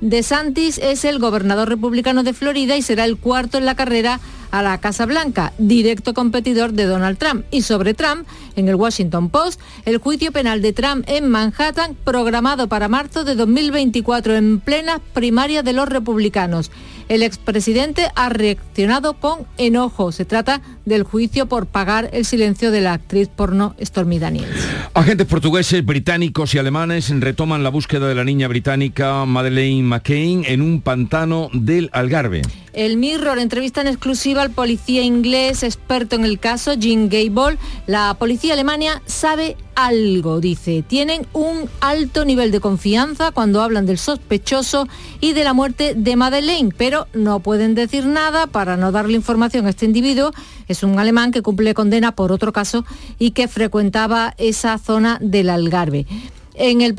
DeSantis 0.00 0.78
es 0.78 1.04
el 1.04 1.18
gobernador 1.18 1.68
republicano 1.68 2.22
de 2.22 2.32
Florida 2.32 2.76
y 2.76 2.82
será 2.82 3.04
el 3.04 3.18
cuarto 3.18 3.58
en 3.58 3.66
la 3.66 3.74
carrera 3.74 4.20
a 4.50 4.62
la 4.62 4.78
Casa 4.78 5.06
Blanca, 5.06 5.52
directo 5.58 6.14
competidor 6.14 6.72
de 6.72 6.84
Donald 6.84 7.18
Trump. 7.18 7.44
Y 7.50 7.62
sobre 7.62 7.94
Trump, 7.94 8.26
en 8.56 8.68
el 8.68 8.74
Washington 8.74 9.28
Post, 9.28 9.60
el 9.84 9.98
juicio 9.98 10.32
penal 10.32 10.62
de 10.62 10.72
Trump 10.72 11.04
en 11.06 11.28
Manhattan, 11.28 11.96
programado 12.04 12.68
para 12.68 12.88
marzo 12.88 13.24
de 13.24 13.34
2024, 13.34 14.34
en 14.36 14.60
plenas 14.60 15.00
primarias 15.12 15.64
de 15.64 15.72
los 15.72 15.88
republicanos. 15.88 16.70
El 17.08 17.22
expresidente 17.22 18.08
ha 18.14 18.28
reaccionado 18.28 19.14
con 19.14 19.40
enojo. 19.58 20.12
Se 20.12 20.24
trata 20.24 20.62
del 20.90 21.04
juicio 21.04 21.46
por 21.46 21.64
pagar 21.64 22.10
el 22.12 22.26
silencio 22.26 22.70
de 22.70 22.82
la 22.82 22.92
actriz 22.92 23.28
porno 23.28 23.74
Stormy 23.80 24.18
Daniels. 24.18 24.50
Agentes 24.92 25.26
portugueses, 25.26 25.82
británicos 25.82 26.54
y 26.54 26.58
alemanes 26.58 27.08
retoman 27.18 27.62
la 27.62 27.70
búsqueda 27.70 28.08
de 28.08 28.14
la 28.14 28.24
niña 28.24 28.48
británica 28.48 29.24
Madeleine 29.24 29.88
McCain 29.88 30.44
en 30.46 30.60
un 30.60 30.82
pantano 30.82 31.48
del 31.54 31.88
Algarve. 31.94 32.42
El 32.72 32.98
Mirror 32.98 33.38
entrevista 33.38 33.80
en 33.80 33.88
exclusiva 33.88 34.42
al 34.42 34.50
policía 34.50 35.02
inglés 35.02 35.62
experto 35.62 36.16
en 36.16 36.24
el 36.24 36.38
caso, 36.38 36.74
Jim 36.78 37.08
Gable. 37.08 37.58
La 37.86 38.14
policía 38.14 38.52
alemania 38.52 39.02
sabe 39.06 39.56
algo, 39.74 40.40
dice. 40.40 40.84
Tienen 40.86 41.26
un 41.32 41.68
alto 41.80 42.24
nivel 42.24 42.52
de 42.52 42.60
confianza 42.60 43.32
cuando 43.32 43.62
hablan 43.62 43.86
del 43.86 43.98
sospechoso 43.98 44.86
y 45.20 45.32
de 45.32 45.42
la 45.42 45.52
muerte 45.52 45.94
de 45.96 46.16
Madeleine, 46.16 46.72
pero 46.76 47.08
no 47.12 47.40
pueden 47.40 47.74
decir 47.74 48.06
nada 48.06 48.46
para 48.46 48.76
no 48.76 48.92
darle 48.92 49.14
información 49.14 49.66
a 49.66 49.70
este 49.70 49.86
individuo. 49.86 50.32
Es 50.70 50.84
un 50.84 51.00
alemán 51.00 51.32
que 51.32 51.42
cumple 51.42 51.74
condena 51.74 52.12
por 52.12 52.30
otro 52.30 52.52
caso 52.52 52.84
y 53.18 53.32
que 53.32 53.48
frecuentaba 53.48 54.34
esa 54.38 54.78
zona 54.78 55.18
del 55.20 55.50
Algarve. 55.50 56.06
En 56.54 56.80
el, 56.80 56.94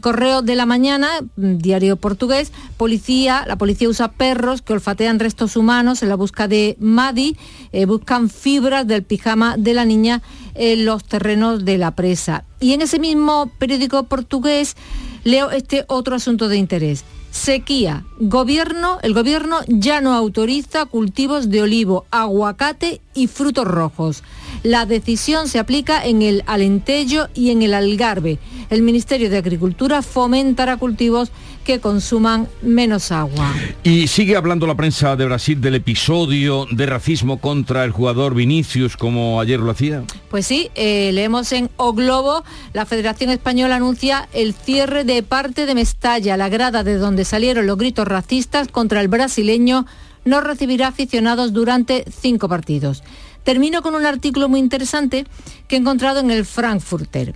correo 0.00 0.42
de 0.42 0.56
la 0.56 0.66
mañana, 0.66 1.08
diario 1.36 1.94
portugués, 1.94 2.50
policía, 2.76 3.44
la 3.46 3.54
policía 3.54 3.88
usa 3.88 4.10
perros 4.10 4.60
que 4.60 4.72
olfatean 4.72 5.20
restos 5.20 5.54
humanos 5.54 6.02
en 6.02 6.08
la 6.08 6.16
busca 6.16 6.48
de 6.48 6.76
Madi, 6.80 7.36
eh, 7.70 7.86
buscan 7.86 8.28
fibras 8.28 8.88
del 8.88 9.04
pijama 9.04 9.56
de 9.56 9.72
la 9.72 9.84
niña 9.84 10.20
en 10.56 10.84
los 10.84 11.04
terrenos 11.04 11.64
de 11.64 11.78
la 11.78 11.92
presa. 11.92 12.44
Y 12.58 12.72
en 12.72 12.82
ese 12.82 12.98
mismo 12.98 13.52
periódico 13.58 14.02
portugués 14.02 14.76
leo 15.22 15.52
este 15.52 15.84
otro 15.86 16.16
asunto 16.16 16.48
de 16.48 16.56
interés. 16.56 17.04
Sequía. 17.30 18.04
Gobierno, 18.18 18.98
el 19.02 19.14
gobierno 19.14 19.58
ya 19.68 20.00
no 20.00 20.14
autoriza 20.14 20.86
cultivos 20.86 21.48
de 21.48 21.62
olivo, 21.62 22.04
aguacate 22.10 23.00
y 23.14 23.28
frutos 23.28 23.66
rojos. 23.66 24.22
La 24.62 24.84
decisión 24.84 25.48
se 25.48 25.58
aplica 25.58 26.04
en 26.04 26.22
el 26.22 26.42
Alentejo 26.46 27.28
y 27.34 27.50
en 27.50 27.62
el 27.62 27.72
Algarve. 27.72 28.38
El 28.68 28.82
Ministerio 28.82 29.30
de 29.30 29.38
Agricultura 29.38 30.02
fomentará 30.02 30.76
cultivos 30.76 31.30
que 31.70 31.78
consuman 31.78 32.48
menos 32.62 33.12
agua. 33.12 33.54
Y 33.84 34.08
sigue 34.08 34.34
hablando 34.34 34.66
la 34.66 34.74
prensa 34.74 35.14
de 35.14 35.24
Brasil 35.24 35.60
del 35.60 35.76
episodio 35.76 36.66
de 36.68 36.84
racismo 36.84 37.38
contra 37.38 37.84
el 37.84 37.92
jugador 37.92 38.34
Vinicius, 38.34 38.96
como 38.96 39.40
ayer 39.40 39.60
lo 39.60 39.70
hacía. 39.70 40.02
Pues 40.30 40.48
sí, 40.48 40.68
eh, 40.74 41.12
leemos 41.12 41.52
en 41.52 41.70
O 41.76 41.92
Globo, 41.92 42.42
la 42.72 42.86
Federación 42.86 43.30
Española 43.30 43.76
anuncia 43.76 44.28
el 44.32 44.52
cierre 44.52 45.04
de 45.04 45.22
parte 45.22 45.64
de 45.64 45.76
Mestalla, 45.76 46.36
la 46.36 46.48
grada 46.48 46.82
de 46.82 46.96
donde 46.96 47.24
salieron 47.24 47.68
los 47.68 47.78
gritos 47.78 48.08
racistas 48.08 48.66
contra 48.66 49.00
el 49.00 49.06
brasileño, 49.06 49.86
no 50.24 50.40
recibirá 50.40 50.88
aficionados 50.88 51.52
durante 51.52 52.04
cinco 52.20 52.48
partidos. 52.48 53.04
Termino 53.44 53.80
con 53.82 53.94
un 53.94 54.06
artículo 54.06 54.48
muy 54.48 54.58
interesante 54.58 55.24
que 55.68 55.76
he 55.76 55.78
encontrado 55.78 56.18
en 56.18 56.32
el 56.32 56.44
Frankfurter. 56.46 57.32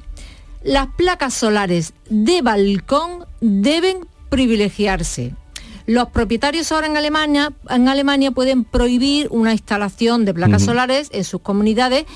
Las 0.65 0.89
placas 0.97 1.35
solares 1.35 1.93
de 2.09 2.43
balcón 2.43 3.27
deben 3.41 4.09
privilegiarse. 4.29 5.35
Los 5.87 6.09
propietarios 6.09 6.73
ahora 6.73 6.87
en 6.87 6.97
Alemania, 6.97 7.53
en 7.69 7.89
Alemania 7.89 8.31
pueden 8.31 8.65
prohibir 8.65 9.29
una 9.31 9.53
instalación 9.53 10.25
de 10.25 10.33
placas 10.33 10.63
solares 10.63 11.09
en 11.13 11.25
sus 11.25 11.43
comunidades, 11.43 12.07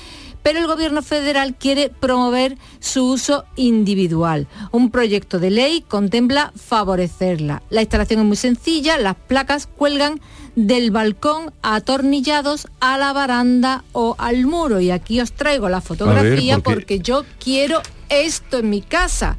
pero 0.41 0.57
el 0.59 0.65
gobierno 0.67 1.03
federal 1.03 1.53
quiere 1.55 1.89
promover 1.89 2.57
su 2.79 3.05
uso 3.11 3.45
individual. 3.57 4.47
Un 4.71 4.89
proyecto 4.89 5.37
de 5.37 5.51
ley 5.51 5.83
contempla 5.87 6.51
favorecerla. 6.55 7.61
La 7.69 7.81
instalación 7.81 8.21
es 8.21 8.25
muy 8.25 8.37
sencilla, 8.37 8.97
las 8.97 9.15
placas 9.15 9.67
cuelgan 9.67 10.19
del 10.55 10.89
balcón 10.89 11.51
atornillados 11.61 12.67
a 12.79 12.97
la 12.97 13.13
baranda 13.13 13.83
o 13.91 14.15
al 14.17 14.45
muro. 14.47 14.79
Y 14.79 14.89
aquí 14.89 15.19
os 15.21 15.31
traigo 15.33 15.69
la 15.69 15.81
fotografía 15.81 16.55
porque- 16.59 16.73
porque 16.73 16.99
yo 17.01 17.23
quiero 17.43 17.81
esto 18.09 18.59
en 18.59 18.69
mi 18.71 18.81
casa. 18.81 19.37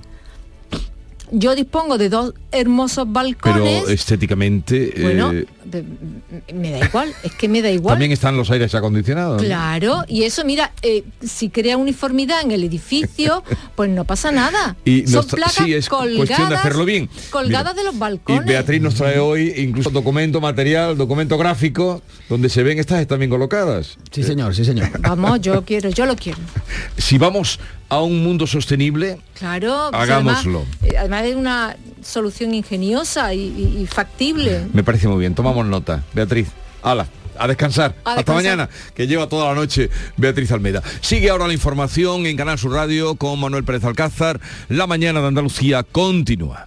Yo 1.32 1.54
dispongo 1.54 1.96
de 1.98 2.08
dos 2.08 2.34
hermosos 2.52 3.10
balcones. 3.10 3.82
Pero 3.84 3.88
estéticamente 3.88 4.92
Bueno, 5.00 5.32
eh, 5.32 5.46
de- 5.64 5.84
me 6.52 6.72
da 6.72 6.84
igual, 6.84 7.14
es 7.22 7.32
que 7.34 7.48
me 7.48 7.62
da 7.62 7.70
igual. 7.70 7.92
también 7.94 8.12
están 8.12 8.36
los 8.36 8.50
aires 8.50 8.74
acondicionados. 8.74 9.40
¿no? 9.40 9.46
Claro, 9.46 10.04
y 10.08 10.24
eso, 10.24 10.44
mira, 10.44 10.72
eh, 10.82 11.04
si 11.24 11.48
crea 11.50 11.76
uniformidad 11.76 12.42
en 12.42 12.50
el 12.50 12.64
edificio, 12.64 13.44
pues 13.76 13.88
no 13.90 14.04
pasa 14.04 14.32
nada. 14.32 14.76
Y 14.84 15.06
Son 15.06 15.24
placas 15.26 15.64
sí, 15.64 15.72
es 15.74 15.88
colgadas, 15.88 16.16
cuestión 16.16 16.48
de 16.48 16.56
hacerlo 16.56 16.84
bien. 16.84 17.08
colgadas 17.30 17.76
de 17.76 17.84
los 17.84 17.94
Y 17.94 17.98
balcones. 17.98 18.44
Beatriz 18.46 18.80
nos 18.80 18.94
trae 18.94 19.18
hoy 19.18 19.52
incluso 19.56 19.90
documento 19.90 20.40
material, 20.40 20.96
documento 20.96 21.38
gráfico, 21.38 22.02
donde 22.28 22.48
se 22.48 22.62
ven 22.62 22.78
estas 22.78 23.00
están 23.00 23.18
bien 23.20 23.30
colocadas. 23.30 23.96
Sí, 24.10 24.22
señor, 24.24 24.54
sí, 24.54 24.64
señor. 24.64 24.90
Vamos, 25.00 25.40
yo 25.40 25.64
quiero, 25.64 25.90
yo 25.90 26.06
lo 26.06 26.16
quiero. 26.16 26.38
Si 26.96 27.18
vamos 27.18 27.58
a 27.90 28.00
un 28.00 28.22
mundo 28.22 28.46
sostenible, 28.46 29.20
Claro, 29.38 29.88
pues 29.90 30.02
Hagámoslo. 30.02 30.60
Además, 30.80 30.94
eh, 30.94 30.96
además 30.98 31.24
es 31.24 31.34
una 31.36 31.76
solución 32.02 32.54
ingeniosa 32.54 33.34
y, 33.34 33.40
y- 33.40 33.82
y 33.82 33.86
factible. 33.86 34.66
me 34.72 34.82
parece 34.82 35.06
muy 35.08 35.18
bien. 35.18 35.34
Tomamos 35.34 35.66
nota. 35.66 36.02
Beatriz, 36.14 36.48
ala, 36.82 37.06
a 37.38 37.46
descansar. 37.48 37.96
A 38.04 38.10
Hasta 38.10 38.14
descansar. 38.16 38.34
mañana, 38.34 38.68
que 38.94 39.06
lleva 39.06 39.28
toda 39.28 39.48
la 39.48 39.54
noche 39.54 39.90
Beatriz 40.16 40.50
Almeida. 40.52 40.82
Sigue 41.00 41.30
ahora 41.30 41.46
la 41.46 41.52
información 41.52 42.26
en 42.26 42.36
Canal 42.36 42.58
Sur 42.58 42.72
Radio 42.72 43.16
con 43.16 43.38
Manuel 43.40 43.64
Pérez 43.64 43.84
Alcázar. 43.84 44.40
La 44.68 44.86
mañana 44.86 45.20
de 45.20 45.26
Andalucía 45.28 45.82
continúa. 45.82 46.66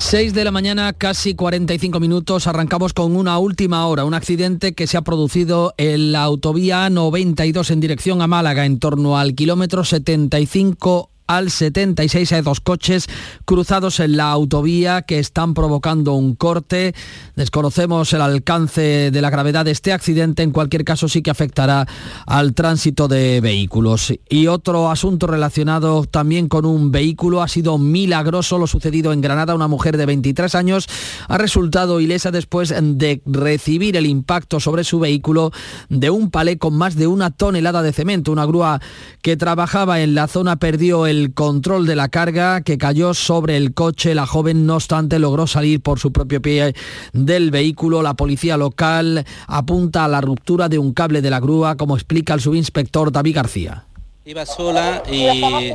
6 0.00 0.32
de 0.32 0.44
la 0.44 0.50
mañana, 0.50 0.94
casi 0.94 1.34
45 1.34 2.00
minutos. 2.00 2.46
Arrancamos 2.46 2.94
con 2.94 3.14
una 3.14 3.38
última 3.38 3.86
hora. 3.86 4.06
Un 4.06 4.14
accidente 4.14 4.72
que 4.72 4.86
se 4.86 4.96
ha 4.96 5.02
producido 5.02 5.74
en 5.76 6.10
la 6.10 6.22
autovía 6.22 6.88
92 6.88 7.70
en 7.70 7.80
dirección 7.80 8.22
a 8.22 8.26
Málaga, 8.26 8.64
en 8.64 8.78
torno 8.78 9.18
al 9.18 9.34
kilómetro 9.34 9.84
75 9.84 11.10
al 11.30 11.48
76 11.48 12.32
hay 12.32 12.42
dos 12.42 12.60
coches 12.60 13.06
cruzados 13.44 14.00
en 14.00 14.16
la 14.16 14.32
autovía 14.32 15.02
que 15.02 15.20
están 15.20 15.54
provocando 15.54 16.14
un 16.14 16.34
corte. 16.34 16.92
Desconocemos 17.36 18.12
el 18.12 18.20
alcance 18.20 19.12
de 19.12 19.22
la 19.22 19.30
gravedad 19.30 19.64
de 19.64 19.70
este 19.70 19.92
accidente. 19.92 20.42
En 20.42 20.50
cualquier 20.50 20.84
caso 20.84 21.08
sí 21.08 21.22
que 21.22 21.30
afectará 21.30 21.86
al 22.26 22.52
tránsito 22.52 23.06
de 23.06 23.40
vehículos. 23.40 24.12
Y 24.28 24.48
otro 24.48 24.90
asunto 24.90 25.28
relacionado 25.28 26.02
también 26.02 26.48
con 26.48 26.66
un 26.66 26.90
vehículo 26.90 27.42
ha 27.42 27.48
sido 27.48 27.78
milagroso 27.78 28.58
lo 28.58 28.66
sucedido 28.66 29.12
en 29.12 29.20
Granada. 29.20 29.54
Una 29.54 29.68
mujer 29.68 29.98
de 29.98 30.06
23 30.06 30.52
años 30.56 30.88
ha 31.28 31.38
resultado 31.38 32.00
ilesa 32.00 32.32
después 32.32 32.74
de 32.76 33.22
recibir 33.24 33.96
el 33.96 34.06
impacto 34.06 34.58
sobre 34.58 34.82
su 34.82 34.98
vehículo 34.98 35.52
de 35.88 36.10
un 36.10 36.32
palé 36.32 36.58
con 36.58 36.74
más 36.74 36.96
de 36.96 37.06
una 37.06 37.30
tonelada 37.30 37.82
de 37.82 37.92
cemento. 37.92 38.32
Una 38.32 38.46
grúa 38.46 38.80
que 39.22 39.36
trabajaba 39.36 40.00
en 40.00 40.16
la 40.16 40.26
zona 40.26 40.56
perdió 40.56 41.06
el 41.20 41.34
control 41.34 41.86
de 41.86 41.96
la 41.96 42.08
carga 42.08 42.62
que 42.62 42.78
cayó 42.78 43.12
sobre 43.12 43.56
el 43.56 43.74
coche. 43.74 44.14
La 44.14 44.26
joven, 44.26 44.66
no 44.66 44.76
obstante, 44.76 45.18
logró 45.18 45.46
salir 45.46 45.80
por 45.80 45.98
su 45.98 46.12
propio 46.12 46.40
pie 46.40 46.74
del 47.12 47.50
vehículo. 47.50 48.02
La 48.02 48.14
policía 48.14 48.56
local 48.56 49.24
apunta 49.46 50.04
a 50.04 50.08
la 50.08 50.20
ruptura 50.20 50.68
de 50.68 50.78
un 50.78 50.92
cable 50.92 51.20
de 51.20 51.30
la 51.30 51.40
grúa, 51.40 51.76
como 51.76 51.94
explica 51.94 52.34
el 52.34 52.40
subinspector 52.40 53.12
David 53.12 53.36
García. 53.36 53.84
Iba 54.24 54.46
sola 54.46 55.02
y 55.10 55.72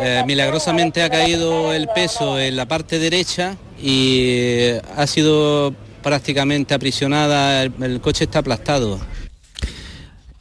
eh, 0.00 0.22
milagrosamente 0.26 1.02
ha 1.02 1.10
caído 1.10 1.72
el 1.72 1.88
peso 1.88 2.38
en 2.38 2.56
la 2.56 2.66
parte 2.66 2.98
derecha 2.98 3.56
y 3.82 4.70
ha 4.96 5.06
sido 5.06 5.74
prácticamente 6.02 6.74
aprisionada, 6.74 7.62
el 7.62 8.00
coche 8.00 8.24
está 8.24 8.40
aplastado. 8.40 8.98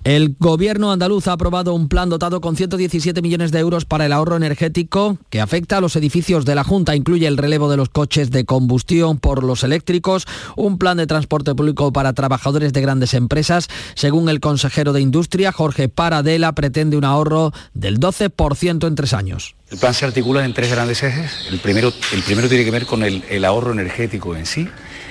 El 0.06 0.38
gobierno 0.40 0.94
andaluz 0.94 1.28
ha 1.28 1.34
aprobado 1.34 1.74
un 1.74 1.90
plan 1.90 2.08
dotado 2.08 2.40
con 2.40 2.56
117 2.56 3.22
millones 3.22 3.52
de 3.52 3.60
euros 3.60 3.84
para 3.84 4.06
el 4.06 4.14
ahorro 4.14 4.38
energético 4.38 5.18
que 5.30 5.42
afecta 5.42 5.76
a 5.76 5.82
los 5.82 5.98
edificios 5.98 6.46
de 6.46 6.56
la 6.56 6.64
Junta. 6.64 6.96
Incluye 6.96 7.28
el 7.28 7.36
relevo 7.36 7.70
de 7.70 7.76
los 7.76 7.90
coches 7.90 8.32
de 8.32 8.46
combustión 8.46 9.18
por 9.18 9.44
los 9.44 9.66
eléctricos, 9.66 10.26
un 10.56 10.78
plan 10.78 10.96
de 10.96 11.06
transporte 11.06 11.54
público 11.54 11.92
para 11.92 12.14
trabajadores 12.14 12.72
de 12.72 12.80
grandes 12.80 13.14
empresas. 13.14 13.68
Según 13.94 14.30
el 14.30 14.40
consejero 14.40 14.94
de 14.94 15.02
Industria, 15.02 15.52
Jorge 15.52 15.90
Paradela, 15.90 16.54
pretende 16.54 16.96
un 16.96 17.04
ahorro 17.04 17.52
del 17.74 18.00
12% 18.00 18.88
en 18.88 18.96
tres 18.96 19.14
años. 19.14 19.56
El 19.70 19.80
plan 19.80 19.94
se 19.94 20.06
articula 20.06 20.46
en 20.46 20.54
tres 20.54 20.72
grandes 20.72 21.04
ejes. 21.04 21.48
El 21.52 21.60
primero, 21.60 21.92
el 22.14 22.24
primero 22.24 22.48
tiene 22.48 22.64
que 22.64 22.72
ver 22.72 22.86
con 22.86 23.04
el, 23.04 23.22
el 23.30 23.44
ahorro 23.44 23.74
energético 23.74 24.34
en 24.34 24.46
sí. 24.46 24.70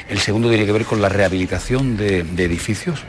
El 0.09 0.21
segundo 0.21 0.49
tiene 0.49 0.65
que 0.65 0.73
ver 0.73 0.85
con 0.85 1.03
la 1.03 1.11
rehabilitación 1.11 1.97
de, 1.99 2.21
edificios, 2.21 3.05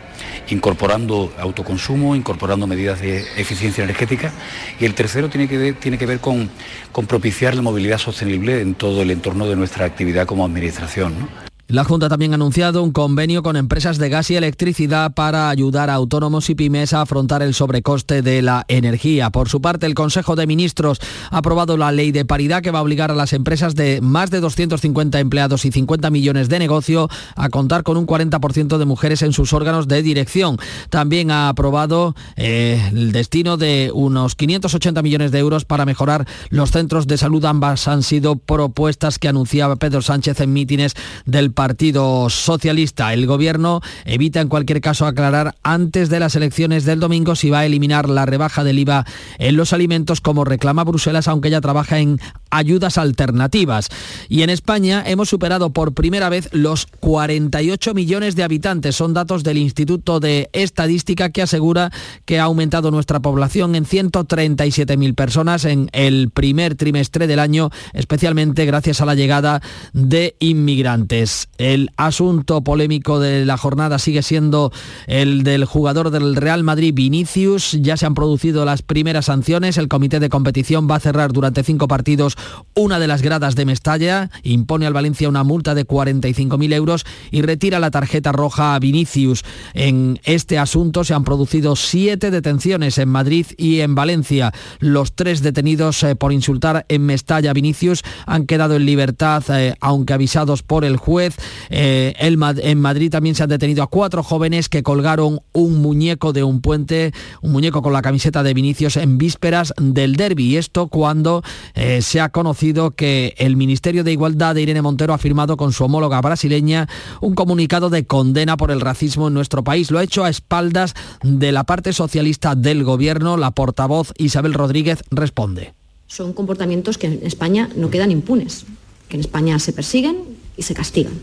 incorporando 0.50 1.34
autoconsumo, 1.39 2.16
incorporando 2.16 2.68
medidas 2.68 3.00
de 3.00 3.20
eficiencia 3.38 3.84
energética. 3.86 4.34
Y 4.80 4.86
el 4.86 4.93
tercero 4.93 5.30
tiene 5.30 5.47
que 5.47 5.58
ver, 5.58 5.74
tiene 5.76 5.97
que 5.97 6.06
ver 6.06 6.20
con, 6.20 6.50
con 6.91 7.06
propiciar 7.06 7.56
la 7.56 7.62
movilidad 7.62 8.00
sostenible 8.00 8.60
en 8.60 8.76
todo 8.76 9.02
el 9.02 9.12
entorno 9.12 9.47
de 9.47 9.56
nuestra 9.56 9.86
actividad 9.86 10.28
como 10.28 10.45
administración. 10.45 11.20
¿no? 11.20 11.49
La 11.72 11.84
Junta 11.84 12.09
también 12.09 12.32
ha 12.32 12.36
anunciado 12.36 12.82
un 12.82 12.91
convenio 12.91 13.43
con 13.43 13.55
empresas 13.55 13.99
de 13.99 14.09
gas 14.09 14.32
y 14.32 14.36
electricidad 14.36 15.13
para 15.13 15.51
ayudar 15.51 15.91
a 15.91 15.93
autónomos 15.93 16.49
y 16.49 16.55
pymes 16.55 16.93
a 16.93 17.01
afrontar 17.01 17.43
el 17.43 17.53
sobrecoste 17.53 18.24
de 18.24 18.41
la 18.41 18.65
energía. 18.70 19.30
Por 19.30 19.49
su 19.49 19.61
parte, 19.61 19.86
el 19.86 19.93
Consejo 19.93 20.36
de 20.36 20.47
Ministros 20.47 20.99
ha 21.30 21.38
aprobado 21.38 21.78
la 21.78 21.91
ley 21.91 22.11
de 22.11 22.26
paridad 22.26 22.63
que 22.63 22.72
va 22.72 22.80
a 22.80 22.82
obligar 22.82 23.11
a 23.11 23.13
las 23.13 23.34
empresas 23.34 23.76
de 23.76 24.01
más 24.01 24.32
de 24.32 24.39
250 24.39 25.20
empleados 25.20 25.63
y 25.63 25.72
50 25.72 26.09
millones 26.09 26.49
de 26.49 26.57
negocio 26.57 27.07
a 27.36 27.49
contar 27.49 27.84
con 27.84 27.97
un 27.97 28.07
40% 28.07 28.80
de 28.80 28.86
mujeres 28.86 29.22
en 29.22 29.32
sus 29.32 29.53
órganos 29.53 29.88
de 29.88 30.01
dirección. 30.01 30.57
También 30.89 31.30
ha 31.30 31.49
aprobado 31.49 32.15
eh, 32.36 32.82
el 32.91 33.11
destino 33.11 33.57
de 33.57 33.91
unos 33.93 34.34
580 34.34 35.03
millones 35.03 35.32
de 35.32 35.38
euros 35.38 35.65
para 35.65 35.86
mejorar 35.86 36.26
los 36.49 36.72
centros 36.72 37.05
de 37.05 37.20
salud. 37.20 37.45
Ambas 37.45 37.88
han 37.88 38.01
sido 38.01 38.38
propuestas 38.38 39.20
que 39.20 39.28
anunciaba 39.28 39.76
Pedro 39.76 40.01
Sánchez 40.01 40.41
en 40.41 40.51
mítines 40.51 40.95
del 41.28 41.53
Partido 41.60 42.30
Socialista. 42.30 43.14
El 43.14 43.28
Gobierno 43.28 43.82
evita 44.05 44.39
en 44.39 44.47
cualquier 44.47 44.80
caso 44.80 45.05
aclarar 45.05 45.55
antes 45.62 46.07
de 46.07 46.22
las 46.22 46.38
elecciones 46.38 46.86
del 46.86 47.01
domingo 47.01 47.36
si 47.36 47.49
va 47.49 47.60
a 47.60 47.66
eliminar 47.66 48.07
la 48.07 48.26
rebaja 48.26 48.64
del 48.64 48.80
IVA 48.80 49.05
en 49.39 49.57
los 49.57 49.74
alimentos 49.74 50.22
como 50.22 50.45
reclama 50.45 50.86
Bruselas, 50.86 51.28
aunque 51.28 51.49
ya 51.49 51.60
trabaja 51.60 51.99
en 51.99 52.18
ayudas 52.49 52.97
alternativas. 52.97 53.89
Y 54.30 54.43
en 54.43 54.49
España 54.49 55.03
hemos 55.05 55.28
superado 55.28 55.72
por 55.72 55.93
primera 55.93 56.30
vez 56.30 56.47
los 56.53 56.86
48 56.86 57.93
millones 57.93 58.38
de 58.38 58.43
habitantes. 58.43 58.95
Son 58.95 59.14
datos 59.14 59.43
del 59.43 59.57
Instituto 59.57 60.22
de 60.22 60.49
Estadística 60.53 61.30
que 61.30 61.41
asegura 61.41 61.91
que 62.24 62.39
ha 62.39 62.43
aumentado 62.43 62.89
nuestra 62.89 63.20
población 63.20 63.76
en 63.76 63.84
137.000 63.84 65.14
personas 65.14 65.66
en 65.66 65.89
el 65.91 66.30
primer 66.30 66.76
trimestre 66.76 67.28
del 67.28 67.39
año, 67.39 67.70
especialmente 67.91 68.66
gracias 68.66 69.01
a 69.01 69.05
la 69.05 69.16
llegada 69.16 69.62
de 69.91 70.38
inmigrantes. 70.39 71.49
El 71.58 71.91
asunto 71.97 72.62
polémico 72.64 73.20
de 73.20 73.45
la 73.45 73.58
jornada 73.58 74.00
sigue 74.00 74.24
siendo 74.24 74.72
el 75.08 75.43
del 75.43 75.66
jugador 75.66 76.10
del 76.10 76.38
Real 76.38 76.64
Madrid, 76.64 76.93
Vinicius. 76.93 77.78
Ya 77.82 77.97
se 77.97 78.06
han 78.06 78.14
producido 78.14 78.64
las 78.64 78.82
primeras 78.82 79.26
sanciones. 79.26 79.78
El 79.78 79.89
comité 79.89 80.22
de 80.22 80.30
competición 80.30 80.88
va 80.89 80.95
a 80.95 81.00
cerrar 81.02 81.34
durante 81.34 81.64
cinco 81.64 81.89
partidos 81.89 82.38
una 82.76 82.97
de 82.97 83.08
las 83.08 83.22
gradas 83.22 83.56
de 83.56 83.66
Mestalla, 83.66 84.30
impone 84.43 84.86
al 84.86 84.93
Valencia 84.93 85.28
una 85.28 85.43
multa 85.43 85.76
de 85.76 85.86
45.000 85.86 86.74
euros 86.74 87.06
y 87.30 87.41
retira 87.41 87.80
la 87.80 87.91
tarjeta 87.91 88.32
roja 88.32 88.76
a 88.76 88.80
Vinicius. 88.80 89.43
En 89.74 90.20
este 90.24 90.58
asunto 90.58 91.04
se 91.04 91.14
han 91.14 91.26
producido 91.26 91.76
siete 91.76 92.32
detenciones 92.32 92.97
en 92.97 93.10
Madrid 93.10 93.47
y 93.58 93.82
en 93.82 93.95
Valencia. 93.95 94.54
Los 94.80 95.14
tres 95.14 95.41
detenidos 95.41 96.04
eh, 96.04 96.16
por 96.16 96.32
insultar 96.32 96.86
en 96.88 97.06
Mestalla 97.06 97.52
a 97.52 97.54
Vinicius 97.54 98.04
han 98.26 98.45
quedado 98.45 98.78
en 98.78 98.86
libertad, 98.86 99.43
eh, 99.50 99.76
aunque 99.82 100.14
avisados 100.14 100.64
por 100.64 100.86
el 100.86 100.95
juez. 100.95 101.28
Eh, 101.69 102.13
en 102.19 102.80
Madrid 102.80 103.11
también 103.11 103.36
se 103.36 103.43
han 103.43 103.49
detenido 103.49 103.84
a 103.84 103.88
cuatro 103.88 104.23
jóvenes 104.23 104.69
que 104.69 104.84
colgaron 104.84 105.39
un 105.53 105.82
muñeco 105.82 106.34
de 106.34 106.43
un 106.43 106.61
puente, 106.61 107.13
un 107.41 107.51
muñeco 107.51 107.82
con 107.82 107.93
la 107.93 108.01
camiseta 108.01 108.43
de 108.43 108.53
Vinicius 108.53 108.97
en 108.97 109.17
vísperas 109.17 109.73
del 109.77 110.15
derby. 110.15 110.45
Y 110.45 110.57
esto 110.57 110.88
cuando 110.88 111.43
eh, 111.75 112.01
se 112.01 112.21
ha 112.21 112.30
conocido 112.30 112.91
que 112.91 113.34
el 113.38 113.55
Ministerio 113.55 114.03
de 114.03 114.11
Igualdad 114.11 114.55
de 114.55 114.61
Irene 114.61 114.82
Montero 114.82 115.13
ha 115.13 115.17
firmado 115.17 115.57
con 115.57 115.73
su 115.73 115.84
homóloga 115.84 116.21
brasileña 116.21 116.88
un 117.21 117.36
comunicado 117.36 117.89
de 117.89 118.05
condena 118.05 118.57
por 118.57 118.71
el 118.71 118.82
racismo 118.82 119.27
en 119.27 119.34
nuestro 119.34 119.63
país. 119.63 119.91
Lo 119.91 119.99
ha 119.99 120.03
hecho 120.03 120.23
a 120.23 120.30
espaldas 120.30 120.93
de 121.23 121.51
la 121.51 121.63
parte 121.63 121.93
socialista 121.93 122.55
del 122.55 122.84
gobierno. 122.84 123.38
La 123.38 123.51
portavoz 123.51 124.13
Isabel 124.17 124.53
Rodríguez 124.53 125.03
responde. 125.11 125.73
Son 126.07 126.34
comportamientos 126.34 126.97
que 126.97 127.07
en 127.07 127.19
España 127.23 127.69
no 127.75 127.91
quedan 127.91 128.11
impunes, 128.11 128.65
que 129.07 129.17
en 129.17 129.21
España 129.21 129.59
se 129.59 129.73
persiguen 129.73 130.38
y 130.60 130.64
se 130.64 130.76
castigan. 130.76 131.14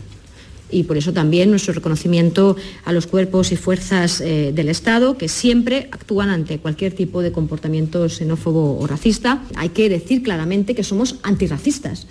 Y 0.69 0.83
por 0.83 0.97
eso 0.97 1.13
también 1.13 1.49
nuestro 1.49 1.73
reconocimiento 1.73 2.57
a 2.83 2.91
los 2.91 3.07
cuerpos 3.07 3.51
y 3.53 3.55
fuerzas 3.55 4.19
eh, 4.19 4.51
del 4.53 4.67
Estado 4.67 5.17
que 5.17 5.29
siempre 5.29 5.87
actúan 5.91 6.29
ante 6.29 6.59
cualquier 6.59 6.91
tipo 6.93 7.21
de 7.21 7.31
comportamiento 7.31 8.09
xenófobo 8.09 8.77
o 8.77 8.87
racista. 8.87 9.43
Hay 9.55 9.69
que 9.69 9.87
decir 9.87 10.23
claramente 10.23 10.75
que 10.75 10.83
somos 10.83 11.19
antirracistas. 11.23 12.07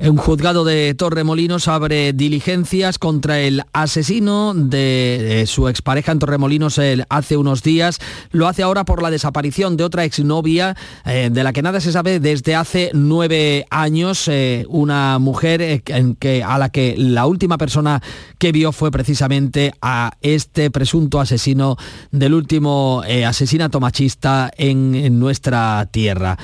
Un 0.00 0.16
juzgado 0.16 0.64
de 0.64 0.92
Torremolinos 0.94 1.68
abre 1.68 2.12
diligencias 2.12 2.98
contra 2.98 3.40
el 3.40 3.62
asesino 3.72 4.52
de, 4.52 5.44
su 5.46 5.68
expareja 5.68 6.10
en 6.10 6.18
Torremolinos 6.18 6.80
hace 7.08 7.36
unos 7.36 7.62
días. 7.62 8.00
Lo 8.32 8.48
hace 8.48 8.64
ahora 8.64 8.84
por 8.84 9.02
la 9.02 9.10
desaparición 9.10 9.76
de 9.76 9.84
otra 9.84 10.04
exnovia 10.04 10.76
eh, 11.06 11.30
de 11.32 11.44
la 11.44 11.52
que 11.52 11.62
nada 11.62 11.80
se 11.80 11.92
sabe 11.92 12.18
desde 12.18 12.56
hace 12.56 12.90
nueve 12.92 13.66
años. 13.70 14.26
Eh, 14.26 14.66
una 14.68 15.18
mujer 15.20 15.62
eh, 15.62 16.42
a 16.44 16.58
la 16.58 16.70
que 16.70 16.96
la 16.98 17.26
última 17.26 17.56
persona 17.56 18.02
que 18.38 18.50
vio 18.50 18.72
fue 18.72 18.90
precisamente 18.90 19.72
a 19.80 20.12
este 20.22 20.70
presunto 20.70 21.20
asesino 21.20 21.76
del 22.10 22.34
último 22.34 23.02
asesinato 23.26 23.78
machista 23.78 24.50
en 24.56 25.18
nuestra 25.18 25.88
tierra 25.90 26.36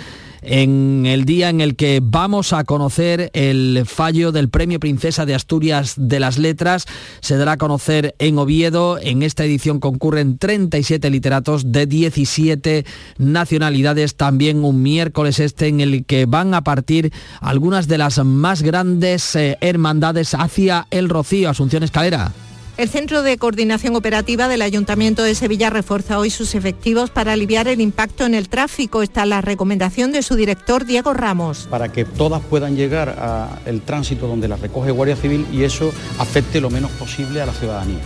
en 0.43 1.07
el 1.07 1.25
día 1.25 1.49
en 1.49 1.61
el 1.61 1.77
que 1.77 2.01
vamos 2.03 2.53
a 2.53 2.65
conocer 2.65 3.31
el 3.35 3.85
fallo 3.87 4.33
del 4.33 4.49
Premio 4.49 4.81
Princesa 4.81 5.27
de 5.27 5.35
Asturias 5.35 5.95
de 5.97 6.21
las 6.21 6.39
Letras. 6.39 6.87
Se 7.21 7.37
dará 7.37 7.53
a 7.53 7.57
conocer 7.57 8.15
en 8.19 8.39
Oviedo. 8.39 8.99
En 8.99 9.23
esta 9.23 9.45
edición 9.45 9.81
concurren 9.81 10.39
37 10.39 11.11
literatos 11.11 11.73
de 11.73 11.87
17 11.87 12.85
nacionalidades. 13.19 14.17
También 14.17 14.65
un 14.65 14.83
miércoles 14.83 15.41
este 15.41 15.69
en 15.69 15.81
el 15.81 16.05
que 16.05 16.27
van 16.27 16.55
a 16.55 16.63
partir 16.63 17.13
algunas 17.41 17.89
de 17.89 17.99
las 17.99 18.25
más 18.25 18.63
grandes 18.63 19.35
eh, 19.37 19.59
hermandades 19.61 20.35
hacia 20.35 20.87
el 20.91 21.09
Rocío. 21.09 21.51
Asunción 21.51 21.83
Escalera. 21.83 22.33
El 22.81 22.89
Centro 22.89 23.23
de 23.23 23.37
Coordinación 23.37 23.95
Operativa 23.95 24.49
del 24.49 24.63
Ayuntamiento 24.63 25.23
de 25.23 25.35
Sevilla 25.35 25.69
refuerza 25.69 26.19
hoy 26.19 26.31
sus 26.31 26.55
efectivos 26.55 27.11
para 27.11 27.35
aliviar 27.35 27.69
el 27.69 27.83
impacto 27.83 28.25
en 28.25 28.33
el 28.33 28.49
tráfico. 28.49 29.03
Está 29.03 29.27
la 29.27 29.43
recomendación 29.43 30.13
de 30.13 30.23
su 30.23 30.35
director, 30.35 30.87
Diego 30.87 31.13
Ramos. 31.13 31.69
Para 31.69 31.93
que 31.93 32.07
todas 32.07 32.41
puedan 32.41 32.77
llegar 32.77 33.11
al 33.67 33.83
tránsito 33.83 34.27
donde 34.27 34.49
las 34.49 34.61
recoge 34.61 34.93
Guardia 34.93 35.17
Civil 35.17 35.47
y 35.53 35.65
eso 35.65 35.93
afecte 36.19 36.59
lo 36.59 36.71
menos 36.71 36.91
posible 36.93 37.43
a 37.43 37.45
la 37.45 37.53
ciudadanía 37.53 38.01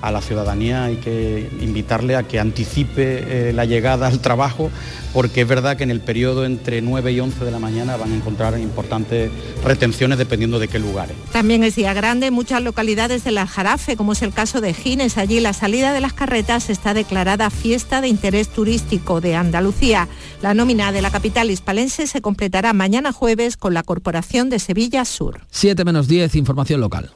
a 0.00 0.10
la 0.12 0.20
ciudadanía 0.20 0.84
hay 0.84 0.96
que 0.96 1.48
invitarle 1.60 2.16
a 2.16 2.22
que 2.22 2.38
anticipe 2.38 3.48
eh, 3.48 3.52
la 3.52 3.64
llegada 3.64 4.06
al 4.06 4.20
trabajo, 4.20 4.70
porque 5.12 5.42
es 5.42 5.48
verdad 5.48 5.76
que 5.76 5.84
en 5.84 5.90
el 5.90 6.00
periodo 6.00 6.44
entre 6.44 6.82
9 6.82 7.12
y 7.12 7.20
11 7.20 7.44
de 7.44 7.50
la 7.50 7.58
mañana 7.58 7.96
van 7.96 8.12
a 8.12 8.16
encontrar 8.16 8.58
importantes 8.58 9.30
retenciones 9.64 10.18
dependiendo 10.18 10.58
de 10.58 10.68
qué 10.68 10.78
lugares. 10.78 11.16
También 11.32 11.64
es 11.64 11.76
día 11.76 11.94
grande 11.94 12.26
en 12.26 12.34
muchas 12.34 12.62
localidades 12.62 13.24
de 13.24 13.32
la 13.32 13.46
Jarafe, 13.46 13.96
como 13.96 14.12
es 14.12 14.22
el 14.22 14.32
caso 14.32 14.60
de 14.60 14.74
Gines. 14.74 15.18
Allí 15.18 15.40
la 15.40 15.52
salida 15.52 15.92
de 15.92 16.00
las 16.00 16.12
carretas 16.12 16.70
está 16.70 16.94
declarada 16.94 17.50
fiesta 17.50 18.00
de 18.00 18.08
interés 18.08 18.48
turístico 18.48 19.20
de 19.20 19.36
Andalucía. 19.36 20.08
La 20.42 20.54
nómina 20.54 20.92
de 20.92 21.02
la 21.02 21.10
capital 21.10 21.50
hispalense 21.50 22.06
se 22.06 22.20
completará 22.20 22.72
mañana 22.72 23.12
jueves 23.12 23.56
con 23.56 23.74
la 23.74 23.82
Corporación 23.82 24.50
de 24.50 24.58
Sevilla 24.58 25.04
Sur. 25.04 25.40
7 25.50 25.84
menos 25.84 26.08
10, 26.08 26.34
información 26.36 26.80
local. 26.80 27.10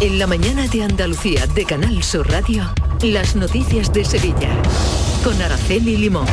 En 0.00 0.20
la 0.20 0.28
mañana 0.28 0.68
de 0.68 0.84
Andalucía 0.84 1.48
de 1.48 1.64
Canal 1.64 2.04
Sur 2.04 2.30
Radio, 2.30 2.72
las 3.02 3.34
noticias 3.34 3.92
de 3.92 4.04
Sevilla. 4.04 4.48
Con 5.24 5.42
Araceli 5.42 5.96
Limón. 5.96 6.24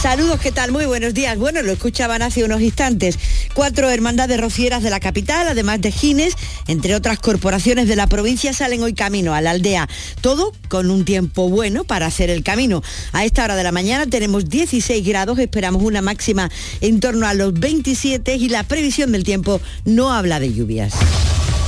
Saludos, 0.00 0.38
¿qué 0.38 0.52
tal? 0.52 0.70
Muy 0.70 0.86
buenos 0.86 1.12
días. 1.12 1.36
Bueno, 1.36 1.62
lo 1.62 1.72
escuchaban 1.72 2.22
hace 2.22 2.44
unos 2.44 2.60
instantes. 2.60 3.18
Cuatro 3.54 3.90
hermandades 3.90 4.40
rocieras 4.40 4.84
de 4.84 4.90
la 4.90 5.00
capital, 5.00 5.48
además 5.48 5.80
de 5.80 5.90
Gines, 5.90 6.34
entre 6.68 6.94
otras 6.94 7.18
corporaciones 7.18 7.88
de 7.88 7.96
la 7.96 8.06
provincia, 8.06 8.52
salen 8.52 8.84
hoy 8.84 8.94
camino 8.94 9.34
a 9.34 9.40
la 9.40 9.50
aldea. 9.50 9.88
Todo 10.20 10.52
con 10.68 10.88
un 10.88 11.04
tiempo 11.04 11.48
bueno 11.48 11.82
para 11.82 12.06
hacer 12.06 12.30
el 12.30 12.44
camino. 12.44 12.84
A 13.12 13.24
esta 13.24 13.42
hora 13.42 13.56
de 13.56 13.64
la 13.64 13.72
mañana 13.72 14.06
tenemos 14.06 14.48
16 14.48 15.04
grados, 15.04 15.40
esperamos 15.40 15.82
una 15.82 16.02
máxima 16.02 16.52
en 16.80 17.00
torno 17.00 17.26
a 17.26 17.34
los 17.34 17.52
27 17.52 18.36
y 18.36 18.48
la 18.48 18.62
previsión 18.62 19.10
del 19.10 19.24
tiempo 19.24 19.60
no 19.84 20.12
habla 20.12 20.38
de 20.38 20.54
lluvias. 20.54 20.94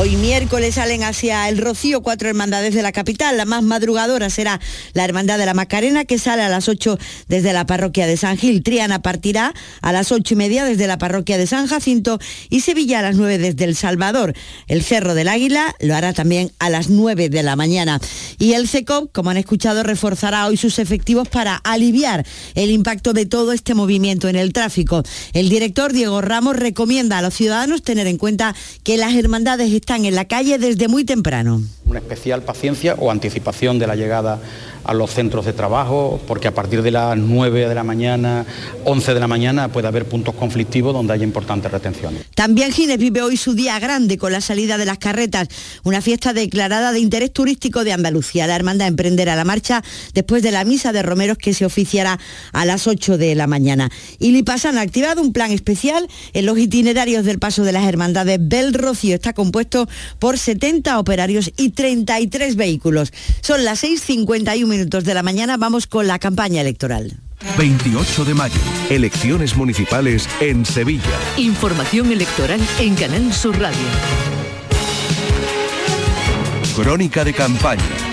Hoy 0.00 0.16
miércoles 0.16 0.76
salen 0.76 1.02
hacia 1.02 1.46
el 1.50 1.58
Rocío 1.58 2.00
cuatro 2.00 2.30
hermandades 2.30 2.74
de 2.74 2.80
la 2.80 2.90
capital. 2.90 3.36
La 3.36 3.44
más 3.44 3.62
madrugadora 3.62 4.30
será 4.30 4.58
la 4.94 5.04
Hermandad 5.04 5.36
de 5.36 5.44
la 5.44 5.52
Macarena, 5.52 6.06
que 6.06 6.18
sale 6.18 6.40
a 6.40 6.48
las 6.48 6.70
8 6.70 6.98
desde 7.28 7.52
la 7.52 7.66
parroquia 7.66 8.06
de 8.06 8.16
San 8.16 8.38
Gil. 8.38 8.62
Triana 8.62 9.02
partirá 9.02 9.52
a 9.82 9.92
las 9.92 10.10
ocho 10.10 10.32
y 10.32 10.36
media 10.38 10.64
desde 10.64 10.86
la 10.86 10.96
parroquia 10.96 11.36
de 11.36 11.46
San 11.46 11.66
Jacinto 11.66 12.18
y 12.48 12.60
Sevilla 12.60 13.00
a 13.00 13.02
las 13.02 13.16
9 13.16 13.36
desde 13.36 13.64
El 13.64 13.76
Salvador. 13.76 14.32
El 14.68 14.82
Cerro 14.82 15.12
del 15.12 15.28
Águila 15.28 15.76
lo 15.80 15.94
hará 15.94 16.14
también 16.14 16.50
a 16.60 16.70
las 16.70 16.88
9 16.88 17.28
de 17.28 17.42
la 17.42 17.54
mañana. 17.54 18.00
Y 18.38 18.54
el 18.54 18.68
CECOP, 18.68 19.12
como 19.12 19.28
han 19.28 19.36
escuchado, 19.36 19.82
reforzará 19.82 20.46
hoy 20.46 20.56
sus 20.56 20.78
efectivos 20.78 21.28
para 21.28 21.56
aliviar 21.56 22.24
el 22.54 22.70
impacto 22.70 23.12
de 23.12 23.26
todo 23.26 23.52
este 23.52 23.74
movimiento 23.74 24.30
en 24.30 24.36
el 24.36 24.54
tráfico. 24.54 25.02
El 25.34 25.50
director 25.50 25.92
Diego 25.92 26.22
Ramos 26.22 26.56
recomienda 26.56 27.18
a 27.18 27.22
los 27.22 27.34
ciudadanos 27.34 27.82
tener 27.82 28.06
en 28.06 28.16
cuenta 28.16 28.54
que 28.82 28.96
las 28.96 29.14
hermandades 29.14 29.70
en 29.96 30.14
la 30.14 30.24
calle 30.24 30.58
desde 30.58 30.86
muy 30.86 31.04
temprano. 31.04 31.62
Una 31.90 31.98
especial 31.98 32.42
paciencia 32.42 32.94
o 33.00 33.10
anticipación 33.10 33.80
de 33.80 33.88
la 33.88 33.96
llegada 33.96 34.38
a 34.84 34.94
los 34.94 35.10
centros 35.10 35.44
de 35.44 35.52
trabajo, 35.52 36.20
porque 36.26 36.48
a 36.48 36.54
partir 36.54 36.82
de 36.82 36.90
las 36.90 37.16
9 37.16 37.68
de 37.68 37.74
la 37.74 37.84
mañana, 37.84 38.46
11 38.84 39.14
de 39.14 39.20
la 39.20 39.26
mañana 39.26 39.68
puede 39.68 39.88
haber 39.88 40.06
puntos 40.06 40.34
conflictivos 40.34 40.94
donde 40.94 41.12
haya 41.12 41.24
importantes 41.24 41.70
retenciones. 41.70 42.24
También 42.34 42.72
Gines 42.72 42.98
vive 42.98 43.22
hoy 43.22 43.36
su 43.36 43.54
día 43.54 43.78
grande 43.78 44.18
con 44.18 44.32
la 44.32 44.40
salida 44.40 44.78
de 44.78 44.86
las 44.86 44.98
carretas, 44.98 45.48
una 45.82 46.00
fiesta 46.00 46.32
declarada 46.32 46.92
de 46.92 47.00
interés 47.00 47.32
turístico 47.32 47.84
de 47.84 47.92
Andalucía. 47.92 48.46
La 48.46 48.56
hermandad 48.56 48.88
emprenderá 48.88 49.36
la 49.36 49.44
marcha 49.44 49.82
después 50.14 50.42
de 50.42 50.50
la 50.50 50.64
misa 50.64 50.92
de 50.92 51.02
romeros 51.02 51.38
que 51.38 51.54
se 51.54 51.64
oficiará 51.64 52.18
a 52.52 52.64
las 52.64 52.86
8 52.86 53.18
de 53.18 53.34
la 53.34 53.46
mañana. 53.46 53.90
Y 54.18 54.30
Lipasan 54.30 54.78
ha 54.78 54.82
activado 54.82 55.20
un 55.20 55.32
plan 55.32 55.50
especial 55.50 56.08
en 56.32 56.46
los 56.46 56.56
itinerarios 56.58 57.24
del 57.24 57.38
paso 57.38 57.64
de 57.64 57.72
las 57.72 57.84
hermandades 57.84 58.38
Bel 58.40 58.74
Rocío. 58.74 59.16
Está 59.16 59.32
compuesto 59.32 59.88
por 60.18 60.38
70 60.38 60.98
operarios 60.98 61.52
y 61.56 61.70
33 61.80 62.56
vehículos. 62.56 63.10
Son 63.40 63.64
las 63.64 63.82
6.51 63.82 64.66
minutos 64.66 65.04
de 65.04 65.14
la 65.14 65.22
mañana, 65.22 65.56
vamos 65.56 65.86
con 65.86 66.06
la 66.06 66.18
campaña 66.18 66.60
electoral. 66.60 67.18
28 67.56 68.26
de 68.26 68.34
mayo, 68.34 68.60
elecciones 68.90 69.56
municipales 69.56 70.28
en 70.40 70.66
Sevilla. 70.66 71.18
Información 71.38 72.12
electoral 72.12 72.60
en 72.80 72.94
Canal 72.96 73.32
Sur 73.32 73.58
Radio. 73.58 73.78
Crónica 76.76 77.24
de 77.24 77.32
campaña 77.32 78.09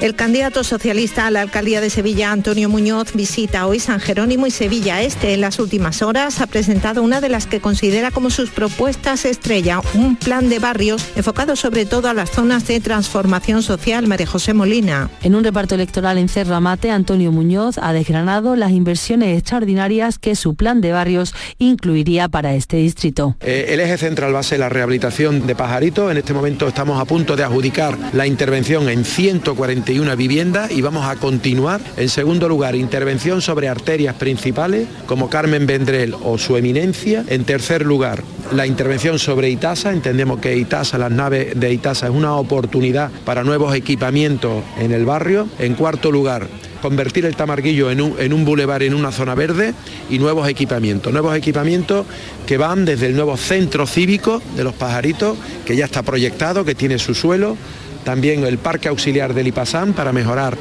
el 0.00 0.14
candidato 0.14 0.62
socialista 0.62 1.26
a 1.26 1.30
la 1.30 1.40
alcaldía 1.40 1.80
de 1.80 1.90
Sevilla, 1.90 2.30
Antonio 2.30 2.68
Muñoz, 2.68 3.14
visita 3.14 3.66
hoy 3.66 3.80
San 3.80 4.00
Jerónimo 4.00 4.46
y 4.46 4.50
Sevilla 4.50 5.00
Este. 5.02 5.32
En 5.32 5.40
las 5.40 5.58
últimas 5.58 6.02
horas 6.02 6.40
ha 6.40 6.46
presentado 6.46 7.02
una 7.02 7.20
de 7.20 7.28
las 7.28 7.46
que 7.46 7.60
considera 7.60 8.10
como 8.10 8.30
sus 8.30 8.50
propuestas 8.50 9.24
estrella, 9.24 9.80
un 9.94 10.16
plan 10.16 10.48
de 10.48 10.58
barrios 10.58 11.06
enfocado 11.16 11.56
sobre 11.56 11.86
todo 11.86 12.08
a 12.08 12.14
las 12.14 12.30
zonas 12.30 12.66
de 12.66 12.80
transformación 12.80 13.62
social. 13.62 14.06
María 14.06 14.26
José 14.26 14.52
Molina. 14.54 15.10
En 15.22 15.34
un 15.34 15.44
reparto 15.44 15.74
electoral 15.74 16.18
en 16.18 16.28
Cerro 16.28 16.54
Amate, 16.54 16.90
Antonio 16.90 17.32
Muñoz 17.32 17.78
ha 17.78 17.92
desgranado 17.92 18.56
las 18.56 18.72
inversiones 18.72 19.38
extraordinarias 19.38 20.18
que 20.18 20.36
su 20.36 20.54
plan 20.54 20.80
de 20.80 20.92
barrios 20.92 21.34
incluiría 21.58 22.28
para 22.28 22.54
este 22.54 22.76
distrito. 22.76 23.36
Eh, 23.40 23.66
el 23.70 23.80
eje 23.80 23.96
central 23.96 24.34
va 24.34 24.40
a 24.40 24.42
ser 24.42 24.60
la 24.60 24.68
rehabilitación 24.68 25.46
de 25.46 25.54
Pajarito. 25.54 26.10
En 26.10 26.18
este 26.18 26.34
momento 26.34 26.68
estamos 26.68 27.00
a 27.00 27.04
punto 27.06 27.36
de 27.36 27.44
adjudicar 27.44 27.96
la 28.12 28.26
intervención 28.26 28.88
en 28.88 29.04
140 29.04 29.85
una 29.94 30.16
vivienda 30.16 30.68
y 30.70 30.82
vamos 30.82 31.06
a 31.06 31.16
continuar. 31.16 31.80
En 31.96 32.08
segundo 32.08 32.48
lugar, 32.48 32.74
intervención 32.74 33.40
sobre 33.40 33.68
arterias 33.68 34.16
principales 34.16 34.88
como 35.06 35.30
Carmen 35.30 35.66
Vendrell 35.66 36.14
o 36.24 36.38
su 36.38 36.56
eminencia. 36.56 37.24
En 37.28 37.44
tercer 37.44 37.86
lugar, 37.86 38.22
la 38.52 38.66
intervención 38.66 39.18
sobre 39.18 39.48
Itasa. 39.48 39.92
Entendemos 39.92 40.40
que 40.40 40.56
Itasa, 40.56 40.98
las 40.98 41.12
naves 41.12 41.58
de 41.58 41.72
Itasa 41.72 42.06
es 42.06 42.12
una 42.12 42.34
oportunidad 42.34 43.10
para 43.24 43.44
nuevos 43.44 43.74
equipamientos 43.74 44.64
en 44.78 44.92
el 44.92 45.04
barrio. 45.04 45.48
En 45.58 45.74
cuarto 45.74 46.10
lugar, 46.10 46.48
convertir 46.82 47.24
el 47.24 47.36
Tamarguillo 47.36 47.90
en 47.90 48.00
un, 48.00 48.16
en 48.18 48.32
un 48.32 48.44
bulevar, 48.44 48.82
en 48.82 48.94
una 48.94 49.12
zona 49.12 49.34
verde 49.34 49.72
y 50.10 50.18
nuevos 50.18 50.48
equipamientos. 50.48 51.12
Nuevos 51.12 51.36
equipamientos 51.36 52.06
que 52.44 52.56
van 52.56 52.84
desde 52.84 53.06
el 53.06 53.14
nuevo 53.14 53.36
centro 53.36 53.86
cívico 53.86 54.42
de 54.56 54.64
los 54.64 54.74
pajaritos, 54.74 55.38
que 55.64 55.76
ya 55.76 55.84
está 55.84 56.02
proyectado, 56.02 56.64
que 56.64 56.74
tiene 56.74 56.98
su 56.98 57.14
suelo, 57.14 57.56
también 58.06 58.44
el 58.44 58.58
parque 58.58 58.86
auxiliar 58.86 59.34
del 59.34 59.48
IPASAM 59.48 59.92
para 59.92 60.12
mejorar 60.12 60.56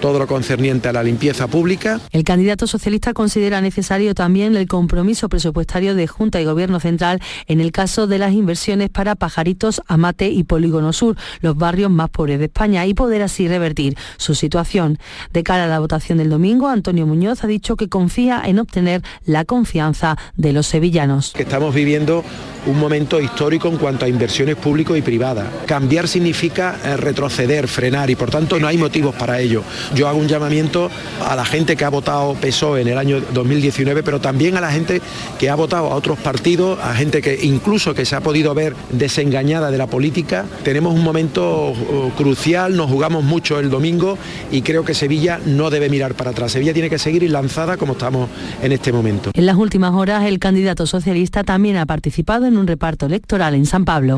todo 0.00 0.18
lo 0.18 0.26
concerniente 0.26 0.88
a 0.88 0.92
la 0.92 1.02
limpieza 1.02 1.46
pública. 1.46 2.00
El 2.10 2.24
candidato 2.24 2.66
socialista 2.66 3.12
considera 3.12 3.60
necesario 3.60 4.14
también 4.14 4.56
el 4.56 4.66
compromiso 4.66 5.28
presupuestario 5.28 5.94
de 5.94 6.06
Junta 6.06 6.40
y 6.40 6.44
Gobierno 6.44 6.80
Central 6.80 7.20
en 7.46 7.60
el 7.60 7.72
caso 7.72 8.06
de 8.06 8.18
las 8.18 8.32
inversiones 8.32 8.90
para 8.90 9.14
Pajaritos, 9.14 9.82
Amate 9.86 10.30
y 10.30 10.44
Polígono 10.44 10.92
Sur, 10.92 11.16
los 11.40 11.56
barrios 11.56 11.90
más 11.90 12.10
pobres 12.10 12.38
de 12.38 12.46
España, 12.46 12.86
y 12.86 12.94
poder 12.94 13.22
así 13.22 13.46
revertir 13.46 13.96
su 14.16 14.34
situación. 14.34 14.98
De 15.32 15.42
cara 15.42 15.64
a 15.64 15.68
la 15.68 15.78
votación 15.78 16.18
del 16.18 16.30
domingo, 16.30 16.68
Antonio 16.68 17.06
Muñoz 17.06 17.44
ha 17.44 17.46
dicho 17.46 17.76
que 17.76 17.88
confía 17.88 18.42
en 18.44 18.58
obtener 18.58 19.02
la 19.24 19.44
confianza 19.44 20.16
de 20.36 20.52
los 20.52 20.66
sevillanos. 20.66 21.34
estamos 21.36 21.74
viviendo 21.74 22.24
un 22.66 22.78
momento 22.78 23.20
histórico 23.20 23.68
en 23.68 23.76
cuanto 23.76 24.04
a 24.04 24.08
inversiones 24.08 24.56
públicas 24.56 24.96
y 24.96 25.02
privadas. 25.02 25.48
Cambiar 25.66 26.08
significa 26.08 26.76
eh, 26.84 26.96
retroceder, 26.96 27.68
frenar 27.68 28.10
y 28.10 28.16
por 28.16 28.30
tanto 28.30 28.58
no 28.58 28.66
hay 28.66 28.78
motivos 28.78 29.14
para 29.14 29.40
ello. 29.40 29.62
Yo 29.94 30.08
hago 30.08 30.18
un 30.18 30.28
llamamiento 30.28 30.90
a 31.26 31.34
la 31.34 31.44
gente 31.44 31.76
que 31.76 31.84
ha 31.84 31.88
votado 31.88 32.34
PSOE 32.34 32.82
en 32.82 32.88
el 32.88 32.98
año 32.98 33.20
2019, 33.32 34.02
pero 34.02 34.20
también 34.20 34.56
a 34.56 34.60
la 34.60 34.70
gente 34.70 35.00
que 35.38 35.50
ha 35.50 35.54
votado 35.54 35.90
a 35.90 35.94
otros 35.94 36.18
partidos, 36.18 36.78
a 36.80 36.94
gente 36.94 37.20
que 37.20 37.38
incluso 37.42 37.94
que 37.94 38.04
se 38.04 38.16
ha 38.16 38.20
podido 38.20 38.54
ver 38.54 38.74
desengañada 38.90 39.70
de 39.70 39.78
la 39.78 39.86
política. 39.86 40.44
Tenemos 40.62 40.94
un 40.94 41.02
momento 41.02 41.70
uh, 41.70 42.10
crucial, 42.16 42.76
nos 42.76 42.90
jugamos 42.90 43.24
mucho 43.24 43.58
el 43.58 43.70
domingo 43.70 44.16
y 44.50 44.62
creo 44.62 44.84
que 44.84 44.94
Sevilla 44.94 45.40
no 45.44 45.70
debe 45.70 45.88
mirar 45.88 46.14
para 46.14 46.30
atrás. 46.30 46.52
Sevilla 46.52 46.72
tiene 46.72 46.90
que 46.90 46.98
seguir 46.98 47.28
lanzada 47.30 47.76
como 47.76 47.92
estamos 47.92 48.28
en 48.62 48.72
este 48.72 48.92
momento. 48.92 49.30
En 49.34 49.46
las 49.46 49.56
últimas 49.56 49.94
horas, 49.94 50.24
el 50.24 50.38
candidato 50.38 50.86
socialista 50.86 51.44
también 51.44 51.76
ha 51.76 51.86
participado 51.86 52.46
en 52.46 52.56
un 52.56 52.66
reparto 52.66 53.06
electoral 53.06 53.54
en 53.54 53.66
San 53.66 53.84
Pablo. 53.84 54.16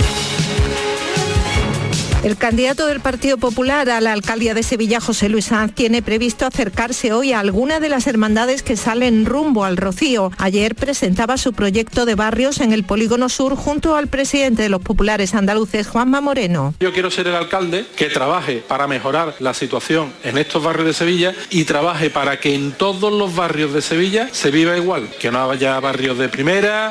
El 2.23 2.37
candidato 2.37 2.87
del 2.87 3.01
Partido 3.01 3.37
Popular 3.37 3.91
a 3.91 4.01
la 4.01 4.13
alcaldía 4.13 4.55
de 4.55 4.63
Sevilla, 4.63 5.01
José 5.01 5.29
Luis 5.29 5.47
Sanz, 5.47 5.75
tiene 5.75 6.03
previsto 6.03 6.47
acercarse 6.47 7.13
hoy 7.13 7.33
a 7.33 7.41
alguna 7.41 7.81
de 7.81 7.89
las 7.89 8.07
hermandades 8.07 8.63
que 8.63 8.77
salen 8.77 9.27
rumbo 9.27 9.65
al 9.65 9.77
Rocío. 9.77 10.31
Ayer 10.39 10.77
presentaba 10.77 11.37
su 11.37 11.53
proyecto 11.53 12.05
de 12.07 12.15
barrios 12.15 12.61
en 12.61 12.73
el 12.73 12.85
Polígono 12.85 13.29
Sur 13.29 13.57
junto 13.57 13.97
al 13.97 14.07
presidente 14.07 14.63
de 14.63 14.69
los 14.69 14.81
populares 14.83 15.35
andaluces, 15.35 15.89
Juanma 15.89 16.21
Moreno. 16.21 16.75
Yo 16.79 16.93
quiero 16.93 17.11
ser 17.11 17.27
el 17.27 17.35
alcalde 17.35 17.87
que 17.97 18.09
trabaje 18.09 18.63
para 18.69 18.87
mejorar 18.87 19.35
la 19.41 19.53
situación 19.53 20.13
en 20.23 20.39
estos 20.39 20.63
barrios 20.63 20.87
de 20.87 20.95
Sevilla 20.95 21.35
y 21.51 21.65
trabaje 21.65 22.09
para 22.09 22.39
que 22.39 22.55
en 22.55 22.71
todos 22.71 23.13
los 23.13 23.35
barrios 23.35 23.75
de 23.75 23.83
Sevilla 23.83 24.29
se 24.31 24.53
viva 24.53 24.77
igual, 24.77 25.09
que 25.19 25.33
no 25.33 25.51
haya 25.51 25.81
barrios 25.81 26.19
de 26.19 26.29
primera, 26.29 26.91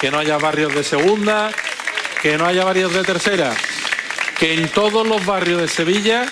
que 0.00 0.10
no 0.10 0.18
haya 0.18 0.38
barrios 0.38 0.74
de 0.74 0.84
segunda, 0.84 1.50
que 2.22 2.38
no 2.38 2.46
haya 2.46 2.64
barrios 2.64 2.94
de 2.94 3.02
tercera 3.02 3.54
que 4.40 4.54
en 4.54 4.68
todos 4.68 5.06
los 5.06 5.24
barrios 5.26 5.60
de 5.60 5.68
Sevilla 5.68 6.24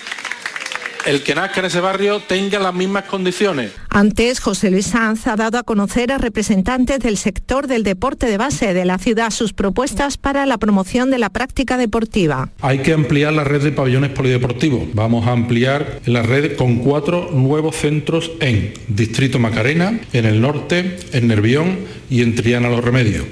el 1.05 1.23
que 1.23 1.35
nazca 1.35 1.59
en 1.59 1.67
ese 1.67 1.79
barrio 1.79 2.19
tenga 2.19 2.59
las 2.59 2.73
mismas 2.73 3.05
condiciones. 3.05 3.71
Antes, 3.89 4.39
José 4.39 4.69
Luis 4.71 4.87
Sanz 4.87 5.27
ha 5.27 5.35
dado 5.35 5.57
a 5.57 5.63
conocer 5.63 6.11
a 6.11 6.17
representantes 6.17 6.99
del 6.99 7.17
sector 7.17 7.67
del 7.67 7.83
deporte 7.83 8.25
de 8.25 8.37
base 8.37 8.73
de 8.73 8.83
la 8.83 8.97
ciudad 8.97 9.29
sus 9.29 9.53
propuestas 9.53 10.17
para 10.17 10.45
la 10.45 10.57
promoción 10.57 11.09
de 11.11 11.19
la 11.19 11.29
práctica 11.29 11.77
deportiva. 11.77 12.49
Hay 12.61 12.79
que 12.79 12.93
ampliar 12.93 13.31
la 13.31 13.43
red 13.43 13.61
de 13.61 13.71
pabellones 13.71 14.11
polideportivos. 14.11 14.89
Vamos 14.93 15.27
a 15.27 15.31
ampliar 15.31 15.99
la 16.05 16.23
red 16.23 16.57
con 16.57 16.79
cuatro 16.79 17.29
nuevos 17.31 17.75
centros 17.75 18.31
en 18.39 18.73
Distrito 18.87 19.39
Macarena, 19.39 19.99
en 20.13 20.25
el 20.25 20.41
norte, 20.41 20.97
en 21.13 21.27
Nervión 21.27 21.79
y 22.09 22.23
en 22.23 22.35
Triana 22.35 22.69
Los 22.69 22.83
Remedios. 22.83 23.25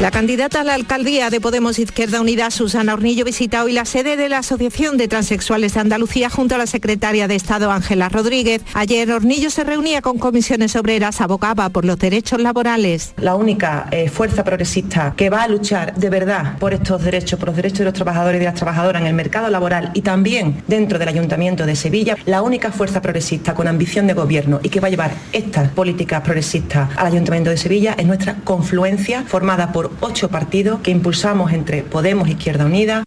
La 0.00 0.12
candidata 0.12 0.60
a 0.60 0.64
la 0.64 0.74
alcaldía 0.74 1.28
de 1.28 1.40
Podemos 1.40 1.76
Izquierda 1.80 2.20
Unida, 2.20 2.52
Susana 2.52 2.94
Hornillo, 2.94 3.24
visita 3.24 3.64
hoy 3.64 3.72
la 3.72 3.84
sede 3.84 4.16
de 4.16 4.28
la 4.28 4.38
Asociación 4.38 4.96
de 4.96 5.08
Transexuales 5.08 5.74
de 5.74 5.80
Andalucía 5.80 6.30
junto 6.30 6.54
a 6.54 6.58
la 6.58 6.68
secretaria 6.68 7.26
de 7.26 7.34
Estado 7.34 7.72
Ángela 7.72 8.08
Rodríguez. 8.08 8.62
Ayer 8.74 9.10
Hornillo 9.10 9.50
se 9.50 9.64
reunía 9.64 10.00
con 10.00 10.18
comisiones 10.18 10.76
obreras, 10.76 11.20
abogaba 11.20 11.68
por 11.70 11.84
los 11.84 11.98
derechos 11.98 12.40
laborales. 12.40 13.12
La 13.16 13.34
única 13.34 13.88
eh, 13.90 14.08
fuerza 14.08 14.44
progresista 14.44 15.14
que 15.16 15.30
va 15.30 15.42
a 15.42 15.48
luchar 15.48 15.96
de 15.96 16.10
verdad 16.10 16.58
por 16.58 16.74
estos 16.74 17.02
derechos, 17.02 17.36
por 17.36 17.48
los 17.48 17.56
derechos 17.56 17.80
de 17.80 17.86
los 17.86 17.94
trabajadores 17.94 18.36
y 18.36 18.38
de 18.38 18.44
las 18.44 18.54
trabajadoras 18.54 19.02
en 19.02 19.08
el 19.08 19.14
mercado 19.14 19.50
laboral 19.50 19.90
y 19.94 20.02
también 20.02 20.62
dentro 20.68 21.00
del 21.00 21.08
Ayuntamiento 21.08 21.66
de 21.66 21.74
Sevilla, 21.74 22.16
la 22.24 22.42
única 22.42 22.70
fuerza 22.70 23.02
progresista 23.02 23.52
con 23.52 23.66
ambición 23.66 24.06
de 24.06 24.14
gobierno 24.14 24.60
y 24.62 24.68
que 24.68 24.78
va 24.78 24.86
a 24.86 24.90
llevar 24.90 25.10
estas 25.32 25.70
políticas 25.70 26.20
progresistas 26.20 26.88
al 26.96 27.08
Ayuntamiento 27.08 27.50
de 27.50 27.56
Sevilla 27.56 27.96
es 27.98 28.06
nuestra 28.06 28.36
confluencia 28.44 29.24
formada 29.26 29.72
por 29.72 29.87
ocho 30.00 30.28
partidos 30.28 30.80
que 30.80 30.90
impulsamos 30.90 31.52
entre 31.52 31.82
Podemos, 31.82 32.28
Izquierda 32.28 32.66
Unida, 32.66 33.04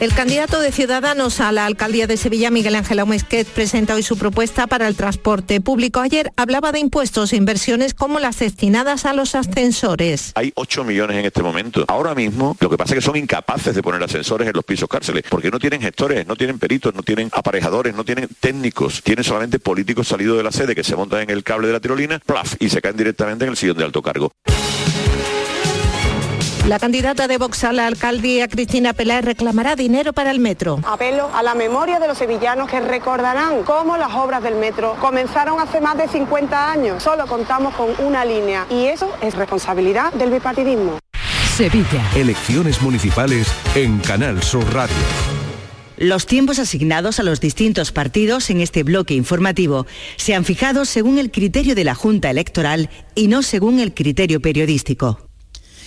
el 0.00 0.14
candidato 0.14 0.60
de 0.60 0.72
Ciudadanos 0.72 1.40
a 1.40 1.52
la 1.52 1.66
alcaldía 1.66 2.06
de 2.06 2.16
Sevilla, 2.16 2.50
Miguel 2.50 2.74
Ángel 2.74 3.00
Aumesquet, 3.00 3.46
presenta 3.46 3.94
hoy 3.94 4.02
su 4.02 4.16
propuesta 4.16 4.66
para 4.66 4.88
el 4.88 4.96
transporte 4.96 5.60
público. 5.60 6.00
Ayer 6.00 6.32
hablaba 6.36 6.72
de 6.72 6.78
impuestos 6.78 7.34
e 7.34 7.36
inversiones 7.36 7.92
como 7.92 8.18
las 8.18 8.38
destinadas 8.38 9.04
a 9.04 9.12
los 9.12 9.34
ascensores. 9.34 10.32
Hay 10.36 10.52
8 10.54 10.84
millones 10.84 11.18
en 11.18 11.26
este 11.26 11.42
momento. 11.42 11.84
Ahora 11.86 12.14
mismo 12.14 12.56
lo 12.60 12.70
que 12.70 12.78
pasa 12.78 12.94
es 12.94 13.00
que 13.00 13.04
son 13.04 13.16
incapaces 13.16 13.74
de 13.74 13.82
poner 13.82 14.02
ascensores 14.02 14.48
en 14.48 14.54
los 14.54 14.64
pisos 14.64 14.88
cárceles 14.88 15.24
porque 15.28 15.50
no 15.50 15.58
tienen 15.58 15.82
gestores, 15.82 16.26
no 16.26 16.34
tienen 16.34 16.58
peritos, 16.58 16.94
no 16.94 17.02
tienen 17.02 17.28
aparejadores, 17.32 17.94
no 17.94 18.04
tienen 18.04 18.28
técnicos. 18.40 19.02
Tienen 19.02 19.22
solamente 19.22 19.58
políticos 19.58 20.08
salidos 20.08 20.38
de 20.38 20.44
la 20.44 20.52
sede 20.52 20.74
que 20.74 20.82
se 20.82 20.96
montan 20.96 21.20
en 21.20 21.30
el 21.30 21.44
cable 21.44 21.66
de 21.66 21.74
la 21.74 21.80
tirolina, 21.80 22.20
plaf, 22.20 22.54
y 22.58 22.70
se 22.70 22.80
caen 22.80 22.96
directamente 22.96 23.44
en 23.44 23.50
el 23.50 23.56
sillón 23.56 23.76
de 23.76 23.84
alto 23.84 24.00
cargo. 24.00 24.32
La 26.66 26.78
candidata 26.78 27.26
de 27.26 27.38
Vox 27.38 27.64
a 27.64 27.72
la 27.72 27.86
alcaldía, 27.86 28.46
Cristina 28.46 28.92
Peláez, 28.92 29.24
reclamará 29.24 29.76
dinero 29.76 30.12
para 30.12 30.30
el 30.30 30.40
metro. 30.40 30.78
Apelo 30.86 31.30
a 31.34 31.42
la 31.42 31.54
memoria 31.54 31.98
de 31.98 32.06
los 32.06 32.18
sevillanos 32.18 32.70
que 32.70 32.80
recordarán 32.80 33.64
cómo 33.64 33.96
las 33.96 34.12
obras 34.14 34.42
del 34.42 34.56
metro 34.56 34.94
comenzaron 35.00 35.58
hace 35.58 35.80
más 35.80 35.96
de 35.96 36.06
50 36.06 36.70
años. 36.70 37.02
Solo 37.02 37.26
contamos 37.26 37.74
con 37.74 37.88
una 38.04 38.24
línea 38.24 38.66
y 38.70 38.86
eso 38.86 39.10
es 39.22 39.34
responsabilidad 39.34 40.12
del 40.12 40.30
bipartidismo. 40.30 40.98
Sevilla. 41.56 42.02
Elecciones 42.14 42.80
municipales 42.82 43.48
en 43.74 43.98
Canal 43.98 44.42
Sur 44.42 44.64
Radio. 44.72 44.96
Los 45.96 46.26
tiempos 46.26 46.58
asignados 46.58 47.20
a 47.20 47.22
los 47.22 47.40
distintos 47.40 47.90
partidos 47.90 48.48
en 48.48 48.60
este 48.60 48.84
bloque 48.84 49.14
informativo 49.14 49.86
se 50.16 50.34
han 50.34 50.44
fijado 50.44 50.84
según 50.84 51.18
el 51.18 51.30
criterio 51.30 51.74
de 51.74 51.84
la 51.84 51.94
Junta 51.94 52.30
Electoral 52.30 52.88
y 53.14 53.28
no 53.28 53.42
según 53.42 53.80
el 53.80 53.92
criterio 53.92 54.40
periodístico. 54.40 55.29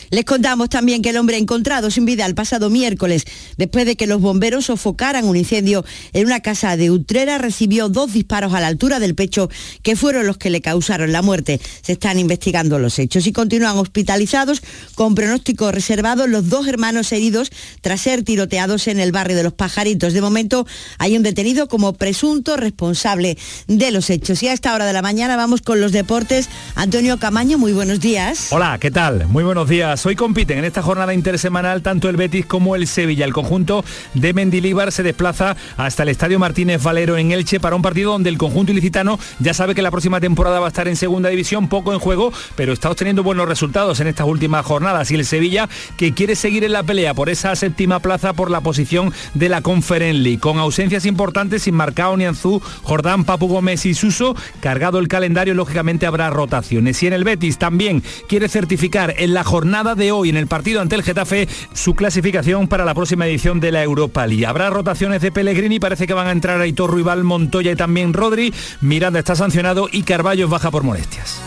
Les 0.10 0.26
contamos 0.26 0.70
también 0.70 1.02
que 1.02 1.10
el 1.10 1.18
hombre 1.18 1.38
encontrado 1.38 1.92
sin 1.92 2.06
vida 2.06 2.26
el 2.26 2.36
pasado 2.36 2.70
miércoles, 2.70 3.26
después 3.58 3.86
de 3.86 3.96
que 3.96 4.08
los 4.08 4.22
bomberos 4.22 4.66
sofocaran 4.66 5.26
un 5.26 5.38
incendio 5.38 5.86
en 6.14 6.26
una 6.26 6.40
casa 6.42 6.78
de 6.78 6.92
Utrera, 6.92 7.38
recibió 7.38 7.90
dos 7.90 8.14
disparos 8.14 8.54
a 8.54 8.60
la 8.60 8.68
altura 8.68 9.00
del 9.00 9.16
pecho 9.16 9.50
que 9.82 9.96
fueron 9.96 10.28
los 10.28 10.38
que 10.38 10.50
le 10.50 10.62
causaron 10.62 11.12
la 11.12 11.22
muerte. 11.22 11.60
Se 11.82 11.94
están 11.94 12.20
investigando 12.20 12.80
los 12.80 13.00
hechos 13.00 13.28
y 13.28 13.34
continúan 13.34 13.78
hospitalizados 13.78 14.62
con 14.96 15.16
pronóstico 15.16 15.72
reservado 15.72 16.28
los 16.28 16.50
dos 16.50 16.68
hermanos 16.68 17.12
heridos 17.12 17.52
tras 17.82 18.02
ser 18.02 18.24
tiroteados 18.24 18.88
en 18.88 19.00
el 19.00 19.12
barrio 19.12 19.36
de 19.36 19.44
los 19.44 19.54
Pajaritos. 19.54 20.14
De 20.14 20.22
momento 20.22 20.66
hay 20.98 21.16
un 21.16 21.24
detenido 21.24 21.68
como 21.68 21.94
presunto 21.94 22.58
responsable 22.58 23.38
de 23.68 23.92
los 23.92 24.10
hechos. 24.10 24.42
Y 24.44 24.48
a 24.48 24.54
esta 24.54 24.74
hora 24.74 24.86
de 24.86 24.94
la 24.94 25.02
mañana 25.02 25.36
vamos 25.36 25.62
con 25.62 25.82
los 25.82 25.92
deportes. 25.92 26.50
Antonio 26.76 27.18
Camaño, 27.18 27.58
muy 27.58 27.74
buenos 27.74 28.00
días. 28.00 28.48
Hola, 28.52 28.78
¿qué 28.80 28.92
tal? 28.92 29.28
Muy 29.28 29.44
buenos 29.44 29.70
días. 29.70 30.03
Hoy 30.06 30.16
compiten 30.16 30.58
en 30.58 30.66
esta 30.66 30.82
jornada 30.82 31.14
intersemanal 31.14 31.82
tanto 31.82 32.10
el 32.10 32.18
Betis 32.18 32.46
como 32.46 32.76
el 32.76 32.88
Sevilla. 32.88 33.24
El 33.24 33.32
conjunto 33.32 33.86
de 34.14 34.34
Mendilíbar 34.34 34.92
se 34.92 35.02
desplaza 35.02 35.56
hasta 35.78 36.04
el 36.04 36.10
Estadio 36.10 36.40
Martínez 36.40 36.84
Valero 36.84 37.16
en 37.16 37.32
Elche 37.32 37.62
para 37.62 37.76
un 37.76 37.82
partido 37.82 38.12
donde 38.12 38.30
el 38.30 38.38
conjunto 38.38 38.74
ilicitano 38.74 39.18
ya 39.40 39.54
sabe 39.54 39.76
que 39.76 39.82
la 39.82 39.92
próxima 39.92 40.20
temporada 40.20 40.60
va 40.60 40.66
a 40.66 40.70
estar 40.70 40.90
en 40.90 40.98
segunda 40.98 41.30
división, 41.30 41.70
poco 41.70 41.94
en 41.94 42.00
juego, 42.00 42.34
pero 42.56 42.74
está 42.74 42.90
obteniendo 42.90 43.24
buenos 43.24 43.48
resultados 43.48 44.00
en 44.02 44.08
estas 44.08 44.28
últimas 44.28 44.66
jornadas. 44.66 45.10
Y 45.12 45.16
el 45.16 45.26
Sevilla 45.26 45.70
que 45.96 46.14
quiere 46.14 46.36
seguir 46.36 46.64
en 46.64 46.74
la 46.74 46.84
pelea 46.84 47.14
por 47.14 47.30
esa 47.30 47.56
séptima 47.56 48.00
plaza 48.00 48.34
por 48.34 48.52
la 48.52 48.62
posición 48.62 49.14
de 49.36 49.48
la 49.48 49.62
Conference 49.62 50.20
League. 50.20 50.40
Con 50.40 50.58
ausencias 50.58 51.06
importantes 51.06 51.64
sin 51.64 51.76
Marcao, 51.76 52.18
Nianzú, 52.18 52.62
Jordán, 52.82 53.24
Papu 53.24 53.48
Gómez 53.48 53.86
y 53.86 53.94
Suso, 53.94 54.36
cargado 54.60 55.00
el 55.00 55.08
calendario, 55.08 55.54
lógicamente 55.54 56.06
habrá 56.06 56.30
rotaciones. 56.30 57.02
Y 57.04 57.08
en 57.08 57.14
el 57.14 57.24
Betis 57.24 57.58
también 57.58 58.04
quiere 58.28 58.50
certificar 58.50 59.14
en 59.18 59.34
la 59.34 59.44
jornada 59.44 59.83
de 59.84 60.14
hoy 60.14 60.30
en 60.30 60.38
el 60.38 60.48
partido 60.48 60.80
ante 60.80 60.96
el 60.96 61.04
Getafe 61.04 61.50
su 61.74 61.94
clasificación 61.94 62.70
para 62.70 62.86
la 62.86 62.94
próxima 62.94 63.28
edición 63.28 63.60
de 63.60 63.72
la 63.74 63.84
Europa 63.84 64.26
League. 64.26 64.46
Habrá 64.46 64.70
rotaciones 64.70 65.22
de 65.22 65.32
Pellegrini, 65.32 65.80
parece 65.80 66.08
que 66.08 66.14
van 66.14 66.28
a 66.28 66.32
entrar 66.32 66.62
Aitor 66.62 66.90
Ruibal, 66.90 67.26
Montoya 67.26 67.72
y 67.72 67.76
también 67.76 68.14
Rodri. 68.14 68.54
Miranda 68.80 69.20
está 69.20 69.36
sancionado 69.36 69.90
y 69.92 70.04
Carballo 70.04 70.48
baja 70.48 70.72
por 70.72 70.84
molestias. 70.84 71.42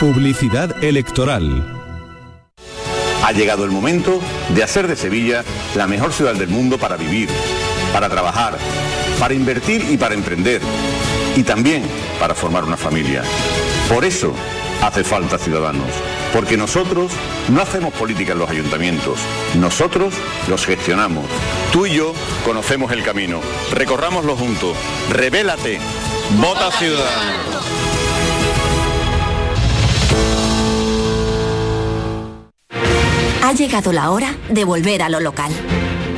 Publicidad 0.00 0.82
electoral. 0.82 1.62
Ha 3.22 3.32
llegado 3.32 3.64
el 3.64 3.70
momento 3.70 4.20
de 4.54 4.62
hacer 4.62 4.88
de 4.88 4.96
Sevilla 4.96 5.44
la 5.76 5.86
mejor 5.86 6.12
ciudad 6.12 6.34
del 6.34 6.48
mundo 6.48 6.78
para 6.78 6.96
vivir, 6.96 7.28
para 7.92 8.08
trabajar, 8.08 8.56
para 9.20 9.34
invertir 9.34 9.84
y 9.90 9.98
para 9.98 10.14
emprender. 10.14 10.62
Y 11.36 11.42
también 11.42 11.82
para 12.18 12.34
formar 12.34 12.64
una 12.64 12.76
familia. 12.76 13.22
Por 13.88 14.04
eso 14.04 14.32
hace 14.82 15.04
falta 15.04 15.38
ciudadanos. 15.38 15.88
Porque 16.32 16.56
nosotros 16.56 17.12
no 17.48 17.60
hacemos 17.60 17.92
política 17.94 18.32
en 18.32 18.40
los 18.40 18.50
ayuntamientos, 18.50 19.18
nosotros 19.56 20.14
los 20.48 20.66
gestionamos. 20.66 21.26
Tú 21.72 21.86
y 21.86 21.94
yo 21.94 22.12
conocemos 22.44 22.90
el 22.92 23.04
camino, 23.04 23.40
recorrámoslo 23.72 24.36
juntos. 24.36 24.76
Revélate, 25.10 25.78
vota 26.40 26.72
ciudadanos. 26.72 27.44
Ha 33.44 33.52
llegado 33.52 33.92
la 33.92 34.10
hora 34.10 34.34
de 34.48 34.64
volver 34.64 35.02
a 35.02 35.08
lo 35.08 35.20
local, 35.20 35.52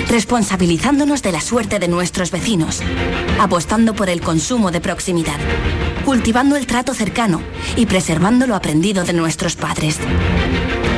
responsabilizándonos 0.08 1.22
de 1.22 1.32
la 1.32 1.40
suerte 1.40 1.78
de 1.78 1.88
nuestros 1.88 2.30
vecinos, 2.30 2.80
apostando 3.40 3.94
por 3.94 4.08
el 4.08 4.20
consumo 4.20 4.70
de 4.70 4.80
proximidad, 4.80 5.38
cultivando 6.04 6.56
el 6.56 6.66
trato 6.66 6.94
cercano 6.94 7.40
y 7.76 7.86
preservando 7.86 8.46
lo 8.46 8.54
aprendido 8.54 9.04
de 9.04 9.12
nuestros 9.12 9.56
padres. 9.56 9.98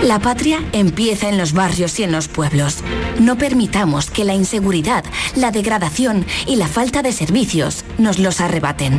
La 0.02 0.20
patria 0.20 0.60
empieza 0.72 1.28
en 1.28 1.38
los 1.38 1.52
barrios 1.52 1.98
y 1.98 2.04
en 2.04 2.12
los 2.12 2.28
pueblos. 2.28 2.78
No 3.18 3.36
permitamos 3.36 4.10
que 4.10 4.24
la 4.24 4.34
inseguridad, 4.34 5.04
la 5.34 5.50
degradación 5.50 6.24
y 6.46 6.56
la 6.56 6.68
falta 6.68 7.02
de 7.02 7.12
servicios 7.12 7.84
nos 7.98 8.18
los 8.18 8.40
arrebaten. 8.40 8.98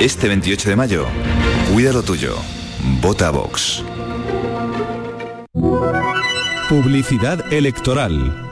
Este 0.00 0.26
28 0.26 0.70
de 0.70 0.76
mayo, 0.76 1.06
cuida 1.72 1.92
lo 1.92 2.02
tuyo. 2.02 2.36
Vota 3.00 3.30
Vox. 3.30 3.84
Publicidad 6.68 7.52
electoral. 7.52 8.51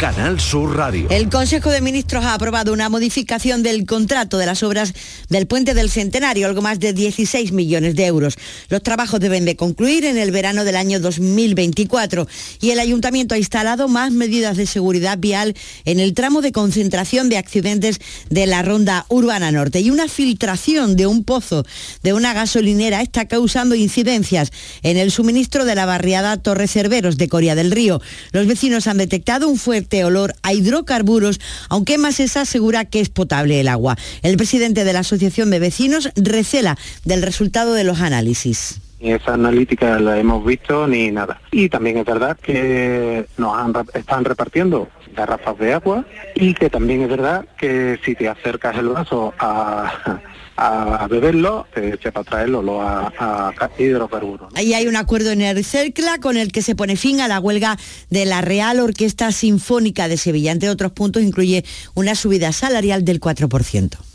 Canal 0.00 0.40
Sur 0.40 0.78
Radio. 0.78 1.08
El 1.10 1.28
Consejo 1.28 1.68
de 1.68 1.82
Ministros 1.82 2.24
ha 2.24 2.32
aprobado 2.32 2.72
una 2.72 2.88
modificación 2.88 3.62
del 3.62 3.84
contrato 3.84 4.38
de 4.38 4.46
las 4.46 4.62
obras 4.62 4.94
del 5.28 5.46
Puente 5.46 5.74
del 5.74 5.90
Centenario, 5.90 6.46
algo 6.46 6.62
más 6.62 6.80
de 6.80 6.94
16 6.94 7.52
millones 7.52 7.96
de 7.96 8.06
euros. 8.06 8.38
Los 8.70 8.82
trabajos 8.82 9.20
deben 9.20 9.44
de 9.44 9.56
concluir 9.56 10.06
en 10.06 10.16
el 10.16 10.30
verano 10.30 10.64
del 10.64 10.76
año 10.76 11.00
2024 11.00 12.26
y 12.62 12.70
el 12.70 12.80
Ayuntamiento 12.80 13.34
ha 13.34 13.38
instalado 13.38 13.88
más 13.88 14.10
medidas 14.10 14.56
de 14.56 14.64
seguridad 14.64 15.18
vial 15.18 15.54
en 15.84 16.00
el 16.00 16.14
tramo 16.14 16.40
de 16.40 16.52
concentración 16.52 17.28
de 17.28 17.36
accidentes 17.36 18.00
de 18.30 18.46
la 18.46 18.62
Ronda 18.62 19.04
Urbana 19.10 19.52
Norte 19.52 19.80
y 19.80 19.90
una 19.90 20.08
filtración 20.08 20.96
de 20.96 21.08
un 21.08 21.24
pozo 21.24 21.66
de 22.02 22.14
una 22.14 22.32
gasolinera 22.32 23.02
está 23.02 23.28
causando 23.28 23.74
incidencias 23.74 24.50
en 24.82 24.96
el 24.96 25.10
suministro 25.10 25.66
de 25.66 25.74
la 25.74 25.84
barriada 25.84 26.38
Torre 26.38 26.68
Cerveros 26.68 27.18
de 27.18 27.28
Coria 27.28 27.54
del 27.54 27.70
Río. 27.70 28.00
Los 28.32 28.46
vecinos 28.46 28.86
han 28.86 28.96
detectado 28.96 29.46
un 29.46 29.58
fuerte 29.58 29.89
olor 30.04 30.34
a 30.42 30.52
hidrocarburos, 30.52 31.40
aunque 31.68 31.98
Masesa 31.98 32.42
asegura 32.42 32.84
que 32.84 33.00
es 33.00 33.08
potable 33.08 33.60
el 33.60 33.68
agua. 33.68 33.96
El 34.22 34.36
presidente 34.36 34.84
de 34.84 34.92
la 34.92 35.00
Asociación 35.00 35.50
de 35.50 35.58
Vecinos 35.58 36.10
recela 36.16 36.76
del 37.04 37.22
resultado 37.22 37.74
de 37.74 37.84
los 37.84 38.00
análisis. 38.00 38.80
Ni 39.00 39.12
esa 39.12 39.34
analítica 39.34 39.98
la 39.98 40.18
hemos 40.18 40.44
visto 40.44 40.86
ni 40.86 41.10
nada. 41.10 41.40
Y 41.50 41.68
también 41.70 41.96
es 41.96 42.04
verdad 42.04 42.36
que 42.38 43.26
nos 43.38 43.56
han, 43.56 43.72
están 43.94 44.24
repartiendo 44.24 44.88
garrafas 45.16 45.58
de 45.58 45.72
agua 45.72 46.04
y 46.34 46.54
que 46.54 46.70
también 46.70 47.02
es 47.02 47.08
verdad 47.08 47.46
que 47.58 47.98
si 48.04 48.14
te 48.14 48.28
acercas 48.28 48.76
el 48.76 48.88
vaso 48.88 49.34
a, 49.38 50.20
a 50.60 51.08
beberlo, 51.08 51.66
te 51.74 51.94
echa 51.94 52.12
para 52.12 52.24
traerlo 52.24 52.82
a, 52.82 53.12
a 53.18 53.70
hidrocarburos. 53.78 54.52
Ahí 54.54 54.74
hay 54.74 54.86
un 54.86 54.96
acuerdo 54.96 55.30
en 55.30 55.40
el 55.40 55.64
CERCLA 55.64 56.18
con 56.18 56.36
el 56.36 56.52
que 56.52 56.60
se 56.60 56.74
pone 56.74 56.96
fin 56.96 57.20
a 57.20 57.28
la 57.28 57.40
huelga 57.40 57.78
de 58.10 58.26
la 58.26 58.42
Real 58.42 58.78
Orquesta 58.80 59.32
Sinfónica 59.32 60.08
de 60.08 60.18
Sevilla. 60.18 60.52
Entre 60.52 60.68
otros 60.68 60.92
puntos 60.92 61.22
incluye 61.22 61.64
una 61.94 62.14
subida 62.14 62.52
salarial 62.52 63.04
del 63.04 63.20
4%. 63.20 64.09